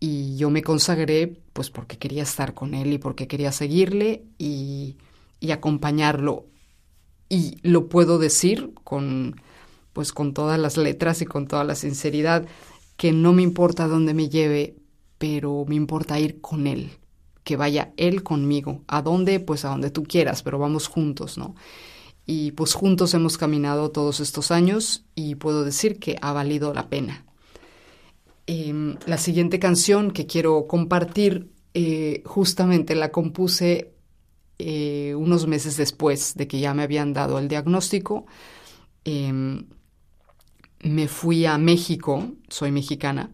Y 0.01 0.37
yo 0.37 0.51
me 0.51 0.63
consagré 0.63 1.41
pues 1.53 1.71
porque 1.71 1.99
quería 1.99 2.23
estar 2.23 2.55
con 2.55 2.75
Él 2.75 2.93
y 2.93 2.99
porque 2.99 3.27
quería 3.27 3.53
seguirle 3.53 4.25
y, 4.39 4.99
y 5.41 5.51
acompañarlo 5.51 6.47
y 7.29 7.59
lo 7.63 7.89
puedo 7.89 8.19
decir 8.19 8.73
con 8.85 9.41
pues 9.95 10.13
con 10.13 10.35
todas 10.35 10.59
las 10.59 10.77
letras 10.77 11.23
y 11.23 11.25
con 11.25 11.47
toda 11.47 11.65
la 11.65 11.75
sinceridad 11.75 12.45
que 12.99 13.13
no 13.13 13.33
me 13.33 13.43
importa 13.43 13.89
dónde 13.89 14.13
me 14.13 14.29
lleve, 14.29 14.77
pero 15.17 15.65
me 15.67 15.75
importa 15.75 16.21
ir 16.21 16.43
con 16.43 16.67
él, 16.67 16.91
que 17.43 17.57
vaya 17.57 17.95
él 17.97 18.23
conmigo, 18.23 18.83
a 18.87 19.01
dónde, 19.01 19.41
pues 19.41 19.65
a 19.65 19.71
donde 19.71 19.91
tú 19.91 20.03
quieras, 20.03 20.43
pero 20.43 20.59
vamos 20.59 20.89
juntos, 20.89 21.39
¿no? 21.39 21.55
Y 22.27 22.53
pues 22.53 22.75
juntos 22.75 23.15
hemos 23.15 23.39
caminado 23.39 23.91
todos 23.91 24.21
estos 24.21 24.51
años 24.51 25.05
y 25.15 25.37
puedo 25.37 25.65
decir 25.65 25.99
que 25.99 26.17
ha 26.21 26.33
valido 26.33 26.75
la 26.75 26.89
pena. 26.89 27.25
Em, 28.47 28.97
la 29.07 29.19
siguiente 29.19 29.59
canción 29.59 30.11
que 30.11 30.27
quiero 30.27 30.67
compartir 30.67 31.51
eh, 31.73 32.23
justamente 32.27 32.95
la 32.95 33.11
compuse 33.11 33.95
eh, 34.59 35.15
unos 35.17 35.47
meses 35.47 35.77
después 35.77 36.35
de 36.37 36.47
que 36.47 36.61
ya 36.61 36.75
me 36.75 36.85
habían 36.85 37.13
dado 37.13 37.39
el 37.39 37.49
diagnóstico, 37.49 38.27
em, 39.05 39.67
me 40.85 41.09
fui 41.09 41.47
a 41.47 41.59
México, 41.59 42.33
soy 42.49 42.71
mexicana, 42.71 43.31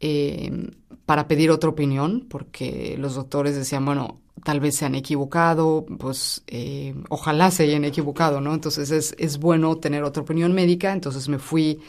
em, 0.00 0.70
para 1.06 1.28
pedir 1.28 1.50
otra 1.50 1.70
opinión, 1.70 2.26
porque 2.28 2.96
los 2.98 3.14
doctores 3.14 3.54
decían, 3.56 3.84
bueno, 3.84 4.20
tal 4.44 4.60
vez 4.60 4.76
se 4.76 4.84
han 4.84 4.94
equivocado, 4.94 5.86
pues 5.98 6.42
eh, 6.46 6.94
ojalá 7.08 7.50
se 7.50 7.64
hayan 7.64 7.84
equivocado, 7.84 8.40
¿no? 8.40 8.54
Entonces 8.54 8.90
es, 8.90 9.14
es, 9.18 9.38
bueno 9.38 9.76
tener 9.78 10.04
otra 10.04 10.22
opinión 10.22 10.52
médica, 10.52 10.92
entonces 10.92 11.28
me 11.28 11.38
fui 11.38 11.80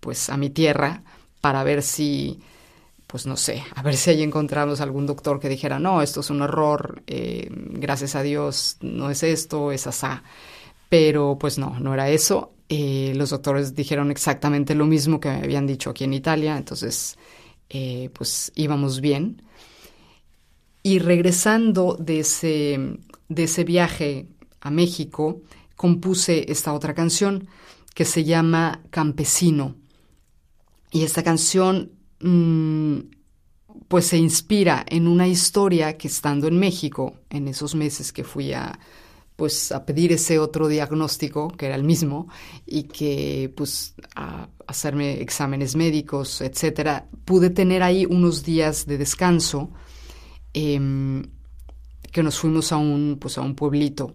pues 0.00 0.28
a 0.30 0.36
mi 0.36 0.50
tierra 0.50 1.02
para 1.40 1.64
ver 1.64 1.82
si 1.82 2.40
pues 3.06 3.26
no 3.26 3.36
sé, 3.36 3.62
a 3.76 3.82
ver 3.82 3.96
si 3.96 4.10
ahí 4.10 4.22
encontramos 4.24 4.80
algún 4.80 5.06
doctor 5.06 5.38
que 5.38 5.48
dijera, 5.48 5.78
no, 5.78 6.02
esto 6.02 6.18
es 6.18 6.30
un 6.30 6.42
error, 6.42 7.02
eh, 7.06 7.48
gracias 7.50 8.16
a 8.16 8.22
Dios 8.22 8.76
no 8.80 9.08
es 9.08 9.22
esto, 9.22 9.70
es 9.70 9.86
asá. 9.86 10.24
Pero 10.88 11.36
pues 11.38 11.56
no, 11.56 11.78
no 11.78 11.94
era 11.94 12.08
eso. 12.08 12.53
Eh, 12.68 13.12
los 13.14 13.30
doctores 13.30 13.74
dijeron 13.74 14.10
exactamente 14.10 14.74
lo 14.74 14.86
mismo 14.86 15.20
que 15.20 15.28
me 15.28 15.36
habían 15.36 15.66
dicho 15.66 15.90
aquí 15.90 16.04
en 16.04 16.14
Italia, 16.14 16.56
entonces 16.56 17.18
eh, 17.68 18.10
pues 18.14 18.52
íbamos 18.54 19.00
bien. 19.00 19.42
Y 20.82 20.98
regresando 20.98 21.96
de 21.98 22.20
ese, 22.20 22.98
de 23.28 23.44
ese 23.44 23.64
viaje 23.64 24.28
a 24.60 24.70
México, 24.70 25.42
compuse 25.76 26.50
esta 26.50 26.72
otra 26.72 26.94
canción 26.94 27.48
que 27.94 28.04
se 28.04 28.24
llama 28.24 28.82
Campesino. 28.90 29.76
Y 30.90 31.04
esta 31.04 31.22
canción 31.22 31.92
mm, 32.20 32.98
pues 33.88 34.06
se 34.06 34.16
inspira 34.16 34.84
en 34.88 35.06
una 35.06 35.28
historia 35.28 35.96
que 35.96 36.08
estando 36.08 36.48
en 36.48 36.58
México, 36.58 37.14
en 37.30 37.48
esos 37.48 37.74
meses 37.74 38.12
que 38.12 38.24
fui 38.24 38.52
a 38.52 38.78
pues 39.36 39.72
a 39.72 39.84
pedir 39.84 40.12
ese 40.12 40.38
otro 40.38 40.68
diagnóstico, 40.68 41.48
que 41.48 41.66
era 41.66 41.74
el 41.74 41.82
mismo, 41.82 42.28
y 42.66 42.84
que 42.84 43.52
pues 43.56 43.94
a 44.14 44.48
hacerme 44.66 45.20
exámenes 45.20 45.74
médicos, 45.74 46.40
etcétera, 46.40 47.08
pude 47.24 47.50
tener 47.50 47.82
ahí 47.82 48.06
unos 48.06 48.44
días 48.44 48.86
de 48.86 48.98
descanso 48.98 49.70
em, 50.52 51.24
que 52.12 52.22
nos 52.22 52.38
fuimos 52.38 52.70
a 52.72 52.76
un, 52.76 53.18
pues 53.20 53.38
a 53.38 53.40
un 53.40 53.54
pueblito. 53.54 54.14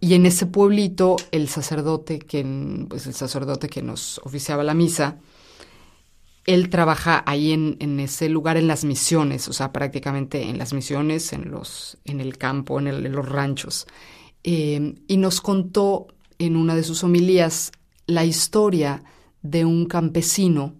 Y 0.00 0.14
en 0.14 0.26
ese 0.26 0.46
pueblito 0.46 1.14
el 1.30 1.48
sacerdote 1.48 2.18
que, 2.18 2.44
pues 2.88 3.06
el 3.06 3.14
sacerdote 3.14 3.68
que 3.68 3.82
nos 3.82 4.18
oficiaba 4.24 4.64
la 4.64 4.74
misa, 4.74 5.18
él 6.44 6.70
trabaja 6.70 7.22
ahí 7.26 7.52
en, 7.52 8.00
ese 8.00 8.28
lugar 8.28 8.56
en 8.56 8.66
las 8.66 8.84
misiones, 8.84 9.48
o 9.48 9.52
sea, 9.52 9.72
prácticamente 9.72 10.42
en 10.42 10.58
las 10.58 10.72
misiones, 10.72 11.32
en, 11.32 11.50
los, 11.50 11.98
en 12.04 12.20
el 12.20 12.36
campo, 12.36 12.80
en, 12.80 13.12
los 13.12 13.28
ranchos. 13.28 13.86
Eh, 14.42 14.94
y 15.06 15.16
nos 15.18 15.40
contó 15.40 16.08
en 16.38 16.56
una 16.56 16.74
de 16.74 16.82
sus 16.82 17.04
homilías 17.04 17.70
la 18.06 18.24
historia 18.24 19.04
de 19.42 19.64
un 19.64 19.86
campesino 19.86 20.74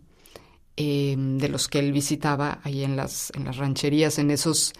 eh, 0.76 1.14
de 1.16 1.48
los 1.48 1.68
que 1.68 1.78
él 1.78 1.92
visitaba 1.92 2.60
ahí 2.64 2.82
en 2.82 2.96
las, 2.96 3.30
en 3.36 3.44
las 3.44 3.58
rancherías, 3.58 4.18
en 4.18 4.32
esos, 4.32 4.72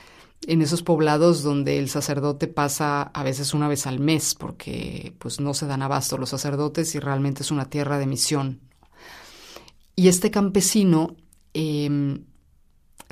en 0.47 0.63
esos 0.63 0.83
poblados 0.83 1.45
donde 1.45 1.79
el 1.79 1.89
sacerdote 1.89 2.49
pasa 2.49 3.03
a 3.03 3.23
veces 3.23 3.55
una 3.55 3.69
vez 3.69 3.87
al 3.87 4.01
mes, 4.01 4.35
porque 4.35 5.15
pues 5.19 5.39
no 5.39 5.55
se 5.55 5.67
dan 5.67 5.83
abasto 5.83 6.19
los 6.19 6.31
sacerdotes 6.31 6.95
y 6.97 6.99
realmente 6.99 7.43
es 7.43 7.53
una 7.53 7.67
tierra 7.67 7.99
de 7.99 8.07
misión, 8.07 8.61
y 9.95 10.09
este 10.09 10.31
campesino 10.31 11.17
em, 11.55 12.25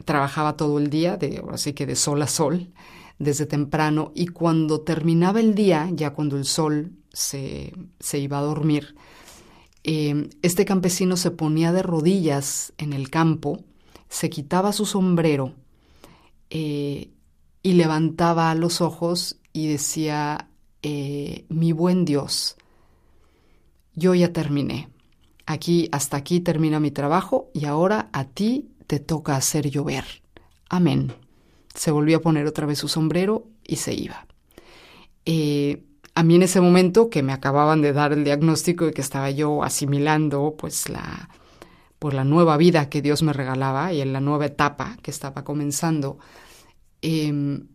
trabajaba 0.05 0.57
todo 0.57 0.79
el 0.79 0.91
día, 0.91 1.19
así 1.51 1.73
que 1.73 1.87
de 1.87 1.97
sol 1.97 2.23
a 2.23 2.27
sol, 2.27 2.73
desde 3.19 3.47
temprano, 3.47 4.13
y 4.15 4.29
cuando 4.29 4.81
terminaba 4.81 5.41
el 5.41 5.55
día, 5.55 5.91
ya 5.93 6.11
cuando 6.11 6.37
el 6.37 6.47
sol 6.47 6.93
se, 7.13 7.73
iba 8.15 8.39
a 8.39 8.43
dormir, 8.43 8.97
em, 9.85 10.31
este 10.43 10.65
campesino 10.65 11.17
se 11.17 11.31
ponía 11.31 11.73
de 11.73 11.83
rodillas 11.83 12.73
en 12.79 12.93
el 12.93 13.11
campo, 13.11 13.65
se 14.09 14.31
quitaba 14.31 14.73
su 14.73 14.87
sombrero 14.87 15.55
eh, 16.49 17.11
y 17.63 17.73
levantaba 17.75 18.55
los 18.55 18.81
ojos 18.81 19.39
y 19.53 19.69
decía, 19.69 20.49
eh, 20.83 21.45
mi 21.49 21.73
buen 21.73 22.05
Dios, 22.05 22.57
yo 23.95 24.15
ya 24.15 24.33
terminé. 24.33 24.90
Aquí, 25.47 25.89
hasta 25.93 26.17
aquí 26.17 26.41
termina 26.41 26.81
mi 26.81 26.91
trabajo 26.91 27.51
y 27.55 27.65
ahora 27.65 28.09
a 28.13 28.25
ti 28.25 28.71
te 28.87 29.01
toca 29.01 29.37
hacer 29.37 29.71
llover. 29.71 30.05
Amén. 30.69 31.13
Se 31.75 31.91
volvió 31.91 32.19
a 32.19 32.21
poner 32.21 32.47
otra 32.47 32.67
vez 32.67 32.79
su 32.79 32.89
sombrero 32.89 33.47
y 33.67 33.77
se 33.77 33.95
iba. 33.95 34.27
Eh, 35.25 35.85
a 36.15 36.23
mí 36.23 36.35
en 36.35 36.43
ese 36.43 36.61
momento 36.61 37.09
que 37.09 37.23
me 37.23 37.33
acababan 37.33 37.83
de 37.83 37.93
dar 37.93 38.13
el 38.13 38.25
diagnóstico 38.25 38.89
y 38.89 38.93
que 38.93 39.01
estaba 39.01 39.31
yo 39.31 39.63
asimilando 39.63 40.55
pues 40.59 40.89
la, 40.89 41.29
por 41.99 42.15
la 42.15 42.25
nueva 42.25 42.57
vida 42.57 42.89
que 42.89 43.03
Dios 43.03 43.23
me 43.23 43.33
regalaba 43.33 43.93
y 43.93 44.01
en 44.01 44.13
la 44.13 44.21
nueva 44.21 44.47
etapa 44.47 44.97
que 45.03 45.11
estaba 45.11 45.45
comenzando, 45.45 46.19
em, 47.03 47.69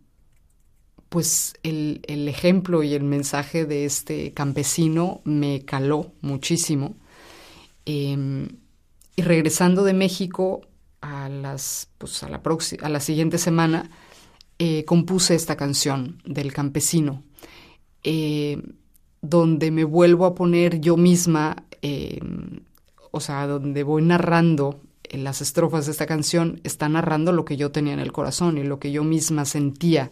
pues 1.08 1.54
el, 1.62 2.02
el, 2.06 2.28
ejemplo 2.28 2.82
y 2.82 2.94
el 2.94 3.04
mensaje 3.04 3.64
de 3.64 3.84
este 3.84 4.34
campesino 4.34 5.22
me 5.24 5.64
caló 5.64 6.12
muchísimo 6.20 6.96
Em, 7.86 8.48
y 9.14 9.22
regresando 9.22 9.84
de 9.84 9.94
México 9.94 10.62
a, 11.00 11.28
las, 11.28 11.88
pues 11.98 12.22
a, 12.22 12.28
la, 12.28 12.42
a 12.82 12.88
la 12.88 13.00
siguiente 13.00 13.38
semana, 13.38 13.90
eh, 14.58 14.84
compuse 14.84 15.34
esta 15.34 15.56
canción 15.56 16.20
del 16.24 16.52
campesino, 16.52 17.22
eh, 18.02 18.60
donde 19.22 19.70
me 19.70 19.84
vuelvo 19.84 20.26
a 20.26 20.34
poner 20.34 20.80
yo 20.80 20.96
misma, 20.96 21.64
em, 21.82 22.60
o 23.10 23.20
sea, 23.20 23.46
donde 23.46 23.82
voy 23.82 24.02
narrando 24.02 24.80
en 25.04 25.24
las 25.24 25.40
estrofas 25.40 25.86
de 25.86 25.92
esta 25.92 26.06
canción, 26.06 26.60
está 26.64 26.88
narrando 26.88 27.32
lo 27.32 27.44
que 27.44 27.56
yo 27.56 27.70
tenía 27.70 27.92
en 27.92 28.00
el 28.00 28.12
corazón 28.12 28.58
y 28.58 28.64
lo 28.64 28.80
que 28.80 28.92
yo 28.92 29.04
misma 29.04 29.44
sentía 29.44 30.10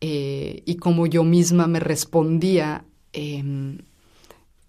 eh, 0.00 0.62
y 0.64 0.76
cómo 0.76 1.06
yo 1.06 1.24
misma 1.24 1.66
me 1.66 1.80
respondía 1.80 2.84
em, 3.12 3.78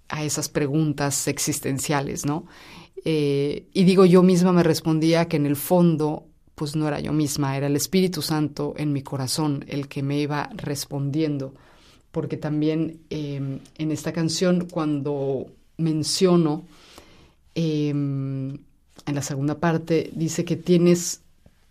a 0.09 0.23
esas 0.23 0.49
preguntas 0.49 1.27
existenciales, 1.27 2.25
¿no? 2.25 2.45
Eh, 3.05 3.67
y 3.73 3.83
digo, 3.83 4.05
yo 4.05 4.23
misma 4.23 4.51
me 4.51 4.63
respondía 4.63 5.27
que 5.27 5.37
en 5.37 5.45
el 5.45 5.55
fondo, 5.55 6.25
pues 6.55 6.75
no 6.75 6.87
era 6.87 6.99
yo 6.99 7.13
misma, 7.13 7.55
era 7.55 7.67
el 7.67 7.75
Espíritu 7.75 8.21
Santo 8.21 8.73
en 8.77 8.91
mi 8.91 9.01
corazón 9.01 9.63
el 9.67 9.87
que 9.87 10.03
me 10.03 10.19
iba 10.19 10.49
respondiendo, 10.55 11.53
porque 12.11 12.37
también 12.37 13.01
em, 13.09 13.59
en 13.77 13.91
esta 13.91 14.11
canción, 14.11 14.67
cuando 14.69 15.47
menciono, 15.77 16.65
em, 17.55 18.49
en 19.05 19.15
la 19.15 19.21
segunda 19.21 19.59
parte, 19.59 20.11
dice 20.13 20.43
que 20.43 20.57
tienes, 20.57 21.21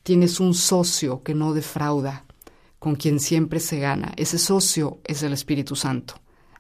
tienes 0.02 0.40
un 0.40 0.54
socio 0.54 1.22
que 1.22 1.34
no 1.34 1.52
defrauda, 1.52 2.24
con 2.78 2.94
quien 2.94 3.20
siempre 3.20 3.60
se 3.60 3.80
gana. 3.80 4.12
Ese 4.16 4.38
socio 4.38 4.98
es 5.04 5.22
el 5.22 5.32
Espíritu 5.32 5.76
Santo, 5.76 6.14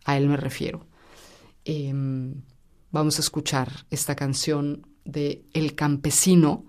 a 0.04 0.16
él 0.16 0.28
me 0.28 0.36
refiero. 0.36 0.87
Em, 1.70 2.44
vamos 2.90 3.18
a 3.18 3.20
escuchar 3.20 3.84
esta 3.90 4.16
canción 4.16 4.86
de 5.04 5.44
El 5.52 5.74
Campesino, 5.74 6.64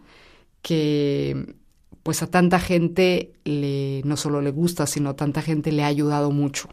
que 0.61 1.55
pues 2.03 2.21
a 2.21 2.27
tanta 2.27 2.59
gente 2.59 3.31
le, 3.45 4.01
no 4.03 4.17
solo 4.17 4.41
le 4.41 4.51
gusta, 4.51 4.87
sino 4.87 5.11
a 5.11 5.15
tanta 5.15 5.41
gente 5.41 5.71
le 5.71 5.83
ha 5.83 5.87
ayudado 5.87 6.31
mucho. 6.31 6.67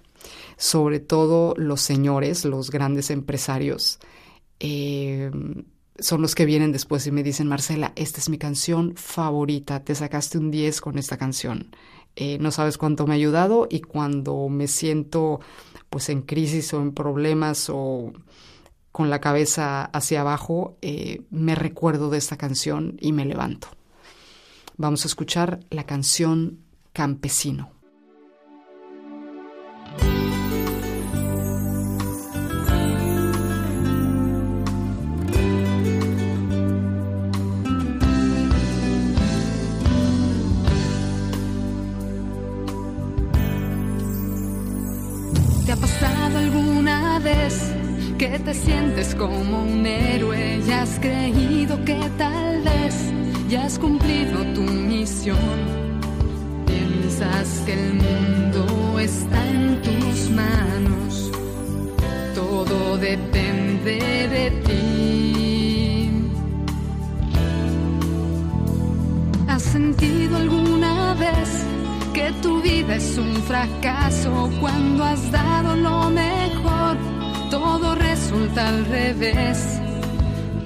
Sobre 0.56 0.98
todo 0.98 1.54
los 1.56 1.80
señores, 1.82 2.44
los 2.44 2.72
grandes 2.72 3.10
empresarios, 3.10 4.00
em, 4.58 5.62
son 6.00 6.20
los 6.20 6.34
que 6.34 6.46
vienen 6.46 6.72
después 6.72 7.06
y 7.06 7.12
me 7.12 7.22
dicen, 7.22 7.46
Marcela, 7.46 7.92
esta 7.94 8.18
es 8.18 8.28
mi 8.28 8.38
canción 8.38 8.96
favorita, 8.96 9.84
te 9.84 9.94
sacaste 9.94 10.36
un 10.38 10.50
10 10.50 10.80
con 10.80 10.98
esta 10.98 11.16
canción. 11.16 11.70
Eh, 12.16 12.38
no 12.40 12.50
sabes 12.50 12.78
cuánto 12.78 13.06
me 13.06 13.14
ha 13.14 13.16
ayudado 13.16 13.68
y 13.70 13.80
cuando 13.80 14.48
me 14.48 14.68
siento 14.68 15.40
pues 15.90 16.08
en 16.08 16.22
crisis 16.22 16.72
o 16.72 16.80
en 16.80 16.92
problemas 16.92 17.68
o 17.70 18.12
con 18.90 19.10
la 19.10 19.20
cabeza 19.20 19.84
hacia 19.84 20.22
abajo, 20.22 20.78
eh, 20.80 21.22
me 21.30 21.54
recuerdo 21.54 22.08
de 22.08 22.16
esta 22.16 22.38
canción 22.38 22.96
y 22.98 23.12
me 23.12 23.26
levanto. 23.26 23.68
Vamos 24.78 25.04
a 25.04 25.08
escuchar 25.08 25.60
la 25.68 25.84
canción 25.84 26.60
Campesino. 26.94 27.75
Sientes 48.96 49.14
como 49.14 49.62
un 49.62 49.84
héroe 49.84 50.60
y 50.66 50.70
has 50.70 50.98
creído 50.98 51.84
que 51.84 51.98
tal 52.16 52.62
vez 52.62 52.94
ya 53.48 53.64
has 53.64 53.78
cumplido 53.78 54.42
tu 54.54 54.62
misión. 54.62 55.36
Piensas 56.66 57.62
que 57.66 57.74
el 57.74 57.94
mundo 57.94 58.98
está 58.98 59.46
en 59.48 59.82
tus 59.82 60.30
manos, 60.30 61.30
todo 62.34 62.96
depende 62.96 63.98
de 64.28 64.50
ti. 64.64 66.10
¿Has 69.48 69.62
sentido 69.62 70.36
alguna 70.36 71.14
vez 71.14 71.64
que 72.14 72.32
tu 72.42 72.62
vida 72.62 72.96
es 72.96 73.18
un 73.18 73.34
fracaso 73.42 74.50
cuando 74.60 75.04
has 75.04 75.30
dado 75.30 75.76
lo 75.76 76.10
mejor? 76.10 77.16
todo 77.50 77.85
resulta 78.26 78.68
al 78.68 78.84
revés. 78.86 79.80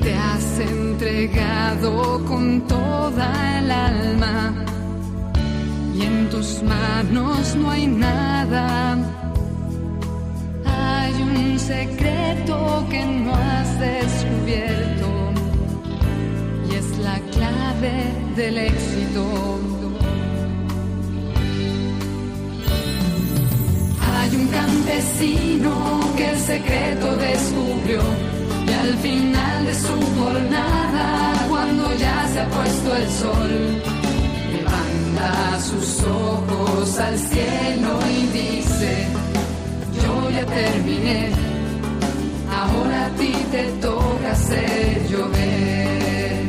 te 0.00 0.14
has 0.14 0.58
entregado 0.60 2.24
con 2.24 2.66
toda 2.66 3.58
el 3.58 3.70
alma 3.70 4.54
y 5.94 6.02
en 6.02 6.30
tus 6.30 6.62
manos 6.62 7.54
no 7.56 7.70
hay 7.70 7.86
nada. 7.86 8.96
Hay 10.64 11.12
un 11.22 11.58
secreto 11.58 12.86
que 12.88 13.04
no 13.04 13.34
has 13.34 13.78
descubierto 13.78 15.08
y 16.70 16.74
es 16.76 16.98
la 16.98 17.18
clave 17.34 17.94
del 18.36 18.56
éxito. 18.56 19.69
Un 24.40 24.48
campesino 24.48 26.00
que 26.16 26.30
el 26.30 26.38
secreto 26.38 27.16
descubrió 27.16 28.00
y 28.66 28.72
al 28.72 28.94
final 28.98 29.66
de 29.66 29.74
su 29.74 29.96
jornada, 30.18 31.46
cuando 31.48 31.84
ya 31.96 32.28
se 32.32 32.40
ha 32.40 32.48
puesto 32.48 32.96
el 32.96 33.08
sol, 33.22 33.52
levanta 34.56 35.60
sus 35.60 36.02
ojos 36.04 36.98
al 36.98 37.18
cielo 37.18 37.92
y 38.16 38.20
dice, 38.38 39.06
yo 40.02 40.30
ya 40.30 40.46
terminé, 40.46 41.30
ahora 42.60 43.06
a 43.06 43.10
ti 43.20 43.34
te 43.50 43.64
toca 43.86 44.32
hacer 44.32 45.08
llover. 45.10 46.40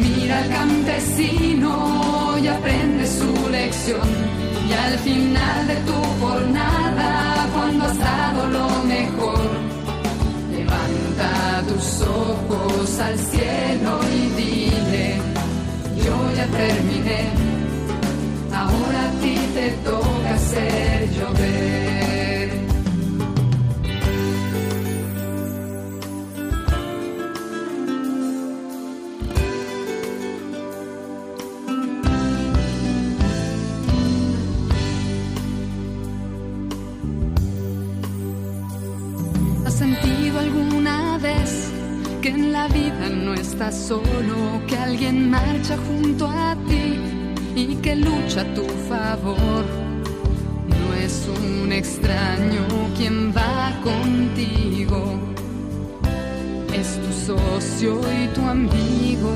Mira 0.00 0.38
al 0.38 0.48
campesino 0.48 2.38
y 2.42 2.48
aprende 2.48 3.06
su 3.06 3.48
lección 3.50 4.31
y 4.72 4.74
al 4.74 4.98
final 4.98 5.68
de 5.68 5.76
tu 5.88 5.98
jornada, 6.20 7.48
cuando 7.54 7.84
has 7.84 7.98
dado 7.98 8.46
lo 8.48 8.68
mejor, 8.84 9.44
levanta 10.56 11.62
tus 11.68 12.02
ojos 12.02 12.98
al 12.98 13.18
cielo 13.18 14.00
y 14.18 14.20
dile, 14.40 15.16
yo 16.04 16.16
ya 16.36 16.46
terminé, 16.46 17.20
ahora 18.54 19.00
a 19.08 19.20
ti 19.20 19.36
te 19.54 19.70
toca 19.84 20.11
solo, 43.70 44.60
que 44.66 44.76
alguien 44.76 45.30
marcha 45.30 45.76
junto 45.86 46.26
a 46.26 46.56
ti 46.66 46.98
y 47.54 47.76
que 47.76 47.96
lucha 47.96 48.40
a 48.40 48.54
tu 48.54 48.64
favor? 48.88 49.64
No 50.66 50.94
es 50.94 51.28
un 51.28 51.70
extraño 51.70 52.66
quien 52.96 53.32
va 53.32 53.72
contigo, 53.84 55.18
es 56.72 56.98
tu 57.02 57.32
socio 57.32 58.00
y 58.22 58.26
tu 58.34 58.40
amigo. 58.40 59.32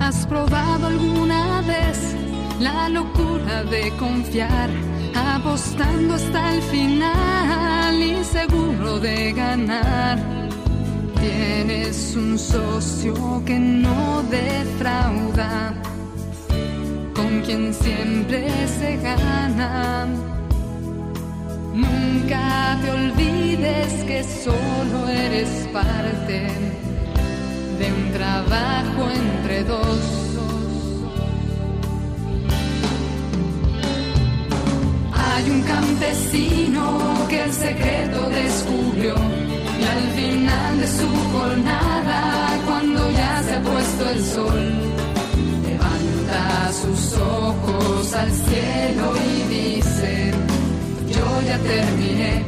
¿Has 0.00 0.26
probado 0.26 0.86
alguna 0.86 1.60
vez 1.62 2.14
la 2.60 2.88
locura 2.88 3.64
de 3.64 3.90
confiar, 3.98 4.70
apostando 5.14 6.14
hasta 6.14 6.54
el 6.54 6.62
final 6.62 7.67
y 7.94 8.22
seguro 8.22 8.98
de 9.00 9.32
ganar? 9.32 10.18
Tienes 11.20 12.14
un 12.16 12.38
socio 12.38 13.42
que 13.46 13.58
no 13.58 14.22
defrauda, 14.24 15.74
con 17.14 17.40
quien 17.40 17.72
siempre 17.72 18.46
se 18.78 18.96
gana. 18.98 20.06
Nunca 21.74 22.78
te 22.82 22.90
olvides 22.90 24.04
que 24.04 24.22
solo 24.22 25.08
eres 25.08 25.48
parte 25.72 26.48
de 27.78 27.92
un 27.92 28.12
trabajo 28.12 29.10
entre 29.14 29.64
dos. 29.64 29.98
Hay 35.14 35.50
un 35.50 35.62
campesino 35.62 36.87
cuando 42.66 43.10
ya 43.10 43.42
se 43.42 43.54
ha 43.54 43.62
puesto 43.62 44.10
el 44.10 44.24
sol, 44.24 44.60
levanta 45.66 46.72
sus 46.72 47.14
ojos 47.18 48.12
al 48.14 48.30
cielo 48.30 49.12
y 49.16 49.54
dice, 49.54 50.32
yo 51.08 51.42
ya 51.46 51.58
terminé, 51.58 52.44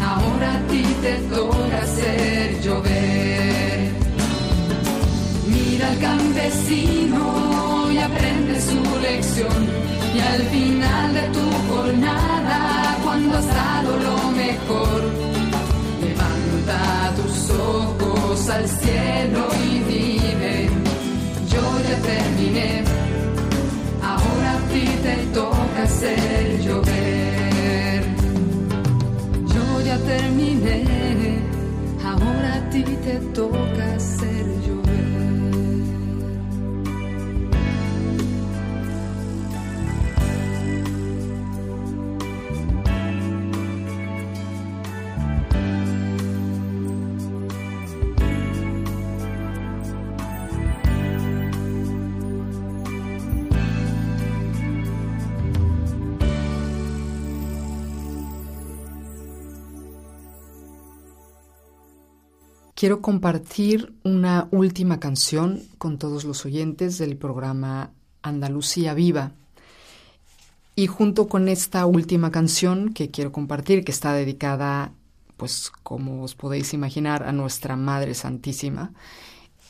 ahora 0.00 0.54
a 0.54 0.66
ti 0.68 0.84
te 1.02 1.14
toca 1.34 1.78
hacer 1.82 2.60
llover. 2.62 3.92
Mira 5.46 5.88
al 5.90 5.98
campesino 5.98 7.90
y 7.92 7.98
aprende 7.98 8.60
su 8.60 8.80
lección. 9.00 9.84
Y 10.14 10.20
al 10.20 10.42
final 10.42 11.14
de 11.14 11.22
tu 11.36 11.74
jornada, 11.74 12.96
cuando 13.04 13.36
has 13.36 13.46
dado 13.46 13.96
lo 13.98 14.23
al 18.48 18.68
cielo 18.68 19.48
y 19.64 19.78
dime, 19.90 20.68
yo 21.48 21.62
ya 21.88 21.96
terminé, 22.02 22.84
ahora 24.02 24.52
a 24.52 24.68
ti 24.70 24.84
te 25.02 25.16
toca 25.32 25.82
hacer 25.82 26.60
llover. 26.60 28.04
Yo 29.46 29.80
ya 29.86 29.98
terminé, 29.98 30.84
ahora 32.04 32.54
a 32.54 32.70
ti 32.70 32.82
te 32.82 33.14
toca 33.32 33.94
hacer 33.94 34.13
Quiero 62.84 63.00
compartir 63.00 63.94
una 64.02 64.46
última 64.50 65.00
canción 65.00 65.62
con 65.78 65.96
todos 65.96 66.24
los 66.24 66.44
oyentes 66.44 66.98
del 66.98 67.16
programa 67.16 67.92
Andalucía 68.20 68.92
Viva. 68.92 69.32
Y 70.76 70.86
junto 70.86 71.26
con 71.26 71.48
esta 71.48 71.86
última 71.86 72.30
canción 72.30 72.92
que 72.92 73.10
quiero 73.10 73.32
compartir, 73.32 73.86
que 73.86 73.90
está 73.90 74.12
dedicada, 74.12 74.92
pues 75.38 75.72
como 75.82 76.24
os 76.24 76.34
podéis 76.34 76.74
imaginar, 76.74 77.22
a 77.22 77.32
nuestra 77.32 77.74
Madre 77.74 78.12
Santísima, 78.12 78.92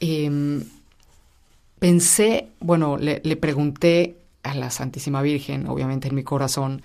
eh, 0.01 0.65
pensé, 1.79 2.49
bueno, 2.59 2.97
le, 2.97 3.37
pregunté 3.37 4.17
a 4.43 4.57
la 4.57 4.71
Santísima 4.71 5.23
Virgen, 5.23 5.69
obviamente 5.69 6.09
en 6.09 6.17
mi 6.17 6.25
corazón, 6.25 6.83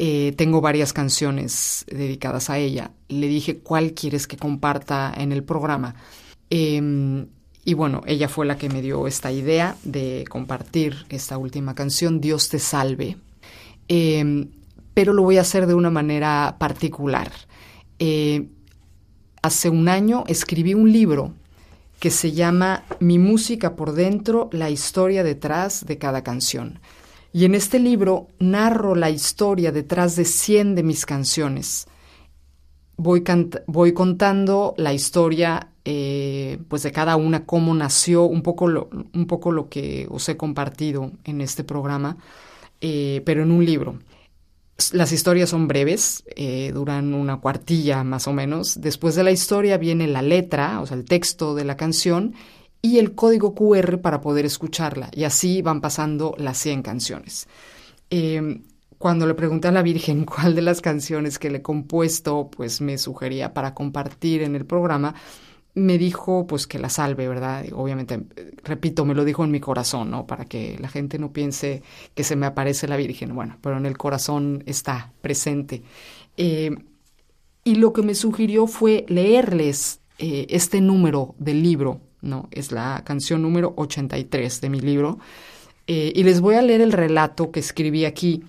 eh, 0.00 0.32
tengo 0.36 0.60
varias 0.60 0.92
canciones 0.92 1.84
dedicadas 1.88 2.50
a 2.50 2.58
ella. 2.58 2.92
Le 3.08 3.26
dije, 3.26 3.58
¿cuál 3.58 3.94
quieres 3.94 4.28
que 4.28 4.36
comparta 4.36 5.12
en 5.16 5.32
el 5.32 5.42
programa? 5.42 5.96
Eh, 6.50 7.26
y 7.64 7.74
bueno, 7.74 8.02
ella 8.06 8.28
fue 8.28 8.46
la 8.46 8.56
que 8.56 8.68
me 8.68 8.80
dio 8.80 9.08
esta 9.08 9.32
idea 9.32 9.76
de 9.82 10.24
compartir 10.30 11.04
esta 11.08 11.36
última 11.36 11.74
canción, 11.74 12.20
Dios 12.20 12.48
te 12.48 12.60
salve. 12.60 13.16
Eh, 13.88 14.46
pero 14.94 15.12
lo 15.12 15.24
voy 15.24 15.38
a 15.38 15.40
hacer 15.40 15.66
de 15.66 15.74
una 15.74 15.90
manera 15.90 16.56
particular. 16.60 17.32
hace 19.42 19.68
un 19.68 19.88
año 19.88 20.22
escribí 20.28 20.74
un 20.74 20.92
libro 20.92 21.32
que 21.98 22.10
se 22.10 22.30
llama 22.30 22.84
Mi 23.00 23.18
música 23.18 23.74
por 23.74 23.92
dentro, 23.92 24.48
la 24.52 24.70
historia 24.70 25.24
detrás 25.24 25.84
de 25.86 25.98
cada 25.98 26.22
canción. 26.22 26.78
Y 27.38 27.44
en 27.44 27.54
este 27.54 27.78
libro 27.78 28.26
narro 28.40 28.96
la 28.96 29.10
historia 29.10 29.70
detrás 29.70 30.16
de 30.16 30.24
100 30.24 30.74
de 30.74 30.82
mis 30.82 31.06
canciones. 31.06 31.86
Voy, 32.96 33.22
contando 33.94 34.74
la 34.76 34.92
historia 34.92 35.68
eh, 35.84 36.58
pues 36.66 36.82
de 36.82 36.90
cada 36.90 37.14
una, 37.14 37.46
cómo 37.46 37.72
nació, 37.74 38.24
un 38.24 38.42
poco, 38.42 38.66
lo, 38.66 38.90
un 39.14 39.28
poco 39.28 39.52
lo 39.52 39.68
que 39.68 40.08
os 40.10 40.28
he 40.28 40.36
compartido 40.36 41.12
en 41.22 41.40
este 41.40 41.62
programa, 41.62 42.16
eh, 42.80 43.22
pero 43.24 43.44
en 43.44 43.52
un 43.52 43.64
libro. 43.64 44.00
Las 44.90 45.12
historias 45.12 45.50
son 45.50 45.68
breves, 45.68 46.24
eh, 46.34 46.72
duran 46.74 47.14
una 47.14 47.36
cuartilla 47.36 48.02
más 48.02 48.26
o 48.26 48.32
menos. 48.32 48.80
Después 48.80 49.14
de 49.14 49.22
la 49.22 49.30
historia 49.30 49.78
viene 49.78 50.08
la 50.08 50.22
letra, 50.22 50.80
o 50.80 50.86
sea, 50.86 50.96
el 50.96 51.04
texto 51.04 51.54
de 51.54 51.64
la 51.64 51.76
canción 51.76 52.34
y 52.82 52.98
el 52.98 53.14
código 53.14 53.54
QR 53.54 54.00
para 54.00 54.20
poder 54.20 54.44
escucharla. 54.44 55.10
Y 55.12 55.24
así 55.24 55.62
van 55.62 55.80
pasando 55.80 56.34
las 56.38 56.58
100 56.58 56.82
canciones. 56.82 57.48
Em, 58.10 58.62
cuando 58.98 59.26
le 59.26 59.34
pregunté 59.34 59.68
a 59.68 59.72
la 59.72 59.82
Virgen 59.82 60.24
cuál 60.24 60.54
de 60.54 60.62
las 60.62 60.80
canciones 60.80 61.38
que 61.38 61.50
le 61.50 61.58
he 61.58 61.62
compuesto, 61.62 62.50
pues 62.50 62.80
me 62.80 62.98
sugería 62.98 63.54
para 63.54 63.74
compartir 63.74 64.42
en 64.42 64.54
el 64.54 64.66
programa, 64.66 65.14
me 65.74 65.98
dijo 65.98 66.46
pues 66.46 66.66
que 66.66 66.78
la 66.78 66.88
salve, 66.88 67.28
¿verdad? 67.28 67.64
obviamente, 67.72 68.24
repito, 68.64 69.04
me 69.04 69.14
lo 69.14 69.24
dijo 69.24 69.44
en 69.44 69.50
mi 69.50 69.60
corazón, 69.60 70.10
¿no? 70.10 70.26
Para 70.26 70.44
que 70.44 70.76
la 70.80 70.88
gente 70.88 71.18
no 71.18 71.32
piense 71.32 71.82
que 72.14 72.24
se 72.24 72.36
me 72.36 72.46
aparece 72.46 72.88
la 72.88 72.96
Virgen, 72.96 73.34
bueno, 73.34 73.58
pero 73.60 73.76
en 73.76 73.86
el 73.86 73.96
corazón 73.96 74.62
está 74.66 75.12
presente. 75.20 75.82
Eh, 76.36 76.70
y 77.64 77.76
lo 77.76 77.92
que 77.92 78.02
me 78.02 78.14
sugirió 78.14 78.66
fue 78.66 79.04
leerles 79.08 80.00
eh, 80.18 80.46
este 80.48 80.80
número 80.80 81.34
del 81.38 81.62
libro, 81.62 82.00
¿no? 82.22 82.48
Es 82.50 82.72
la 82.72 83.02
canción 83.04 83.42
número 83.42 83.74
83 83.76 84.60
de 84.60 84.70
mi 84.70 84.80
libro. 84.80 85.18
Eh, 85.86 86.12
y 86.14 86.22
les 86.22 86.40
voy 86.40 86.56
a 86.56 86.62
leer 86.62 86.80
el 86.80 86.92
relato 86.92 87.50
que 87.50 87.60
escribí 87.60 88.04
aquí 88.04 88.44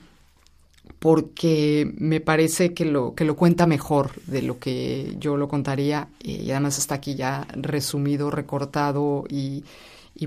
porque 0.99 1.89
me 1.97 2.19
parece 2.19 2.73
que 2.73 2.83
lo, 2.85 3.15
que 3.15 3.23
lo 3.23 3.35
cuenta 3.35 3.65
mejor 3.65 4.11
de 4.25 4.41
lo 4.41 4.59
que 4.59 5.15
yo 5.17 5.37
lo 5.37 5.47
contaría 5.47 6.09
y 6.21 6.51
además 6.51 6.77
está 6.77 6.95
aquí 6.95 7.15
ya 7.15 7.47
resumido, 7.53 8.29
recortado 8.29 9.23
y, 9.29 9.63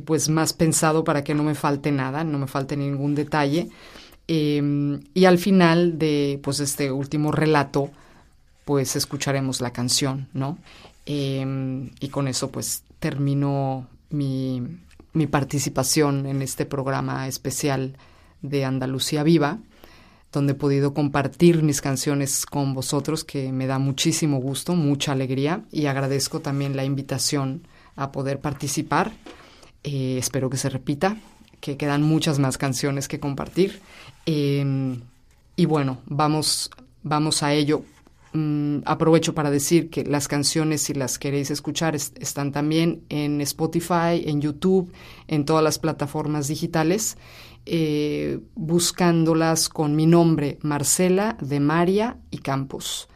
pues 0.07 0.31
más 0.31 0.55
pensado 0.55 1.05
para 1.05 1.23
que 1.23 1.35
no 1.35 1.43
me 1.43 1.55
falte 1.55 1.93
nada, 1.93 2.25
no 2.25 2.39
me 2.39 2.47
falte 2.47 2.79
ningún 2.79 3.15
detalle. 3.15 3.69
Em, 4.27 5.03
y 5.13 5.27
al 5.27 5.37
final 5.37 5.99
de 5.99 6.41
pues 6.43 6.61
este 6.61 6.91
último 6.91 7.31
relato, 7.33 7.91
pues 8.65 8.97
escucharemos 8.97 9.61
la 9.61 9.73
canción, 9.73 10.29
¿no? 10.33 10.57
Em, 11.07 11.91
y 12.01 12.09
con 12.09 12.29
eso 12.29 12.51
pues 12.51 12.85
termino 12.99 13.89
mi, 14.11 14.63
mi 15.13 15.27
participación 15.27 16.27
en 16.27 16.43
este 16.43 16.65
programa 16.67 17.27
especial 17.27 17.97
de 18.41 18.65
Andalucía 18.65 19.23
Viva 19.23 19.59
donde 20.33 20.53
he 20.53 20.57
podido 20.57 20.95
compartir 20.95 21.63
mis 21.63 21.81
canciones 21.81 22.47
con 22.47 22.73
vosotros, 22.73 23.23
que 23.23 23.53
me 23.53 23.67
da 23.67 23.79
muchísimo 23.79 24.39
gusto, 24.39 24.75
mucha 24.75 25.13
alegría 25.13 25.65
y 25.71 25.87
agradezco 25.87 26.41
también 26.41 26.75
la 26.75 26.85
invitación 26.85 27.67
a 27.97 28.11
poder 28.13 28.41
participar. 28.41 29.13
Eh, 29.85 30.17
espero 30.19 30.49
que 30.49 30.57
se 30.57 30.71
repita, 30.71 31.19
que 31.61 31.77
quedan 31.77 32.03
muchas 32.03 32.39
más 32.39 32.57
canciones 32.57 33.09
que 33.09 33.21
compartir. 33.21 33.81
Em, 34.25 35.03
y 35.55 35.67
bueno, 35.67 35.99
vamos, 36.07 36.71
vamos 37.03 37.43
a 37.43 37.53
ello. 37.53 37.85
Mm, 38.35 38.79
aprovecho 38.87 39.35
para 39.35 39.51
decir 39.51 39.91
que 39.91 40.05
las 40.05 40.27
canciones, 40.27 40.83
si 40.83 40.95
las 40.95 41.19
queréis 41.19 41.51
escuchar, 41.51 41.95
están 41.95 42.51
también 42.51 43.03
en 43.11 43.41
Spotify, 43.43 44.23
en 44.25 44.41
YouTube, 44.41 44.91
en 45.29 45.45
todas 45.45 45.63
las 45.63 45.79
plataformas 45.79 46.49
digitales. 46.49 47.19
Eh, 47.65 48.41
buscándolas 48.55 49.69
con 49.69 49.95
mi 49.95 50.07
nombre, 50.07 50.59
Marcela 50.63 51.37
de 51.41 51.61
María 51.61 52.17
y 52.31 52.39
Campos, 52.39 53.09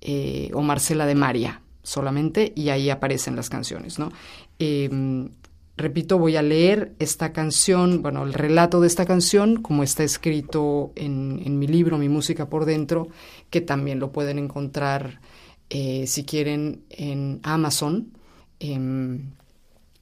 eh, 0.00 0.50
o 0.54 0.62
Marcela 0.62 1.06
de 1.06 1.14
María 1.14 1.62
solamente, 1.84 2.52
y 2.56 2.70
ahí 2.70 2.90
aparecen 2.90 3.36
las 3.36 3.48
canciones, 3.48 3.98
¿no? 3.98 4.10
Em, 4.58 5.30
repito, 5.76 6.18
voy 6.18 6.36
a 6.36 6.42
leer 6.42 6.94
esta 6.98 7.32
canción, 7.32 8.02
bueno, 8.02 8.24
el 8.24 8.34
relato 8.34 8.80
de 8.80 8.86
esta 8.86 9.06
canción, 9.06 9.62
como 9.62 9.82
está 9.82 10.04
escrito 10.04 10.92
en, 10.94 11.58
mi 11.58 11.66
libro, 11.66 11.98
Mi 11.98 12.08
Música 12.08 12.48
por 12.48 12.64
Dentro, 12.64 13.08
que 13.50 13.60
también 13.60 13.98
lo 13.98 14.12
pueden 14.12 14.38
encontrar, 14.38 15.20
eh, 15.70 16.06
si 16.06 16.24
quieren, 16.24 16.84
en 16.90 17.40
Amazon. 17.42 18.12
Em, 18.60 19.30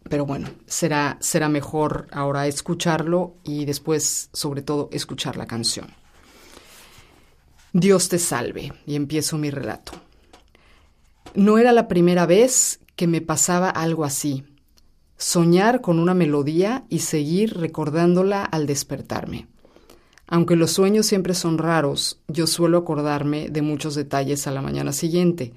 pero 0.08 0.26
bueno, 0.26 0.48
será, 0.66 1.18
será 1.20 1.48
mejor 1.48 2.08
ahora 2.10 2.46
escucharlo 2.46 3.36
y 3.44 3.64
después, 3.64 4.30
sobre 4.32 4.62
todo, 4.62 4.88
escuchar 4.92 5.36
la 5.36 5.46
canción. 5.46 5.86
Dios 7.72 8.08
te 8.08 8.18
salve, 8.18 8.72
y 8.86 8.96
empiezo 8.96 9.38
mi 9.38 9.50
relato. 9.50 9.92
No 11.34 11.58
era 11.58 11.72
la 11.72 11.86
primera 11.86 12.26
vez 12.26 12.80
que 12.96 13.06
me 13.06 13.20
pasaba 13.20 13.70
algo 13.70 14.04
así, 14.04 14.44
soñar 15.20 15.82
con 15.82 15.98
una 15.98 16.14
melodía 16.14 16.84
y 16.88 17.00
seguir 17.00 17.58
recordándola 17.58 18.42
al 18.42 18.66
despertarme. 18.66 19.48
Aunque 20.26 20.56
los 20.56 20.70
sueños 20.70 21.04
siempre 21.04 21.34
son 21.34 21.58
raros, 21.58 22.20
yo 22.26 22.46
suelo 22.46 22.78
acordarme 22.78 23.50
de 23.50 23.60
muchos 23.60 23.94
detalles 23.94 24.46
a 24.46 24.50
la 24.50 24.62
mañana 24.62 24.92
siguiente, 24.92 25.52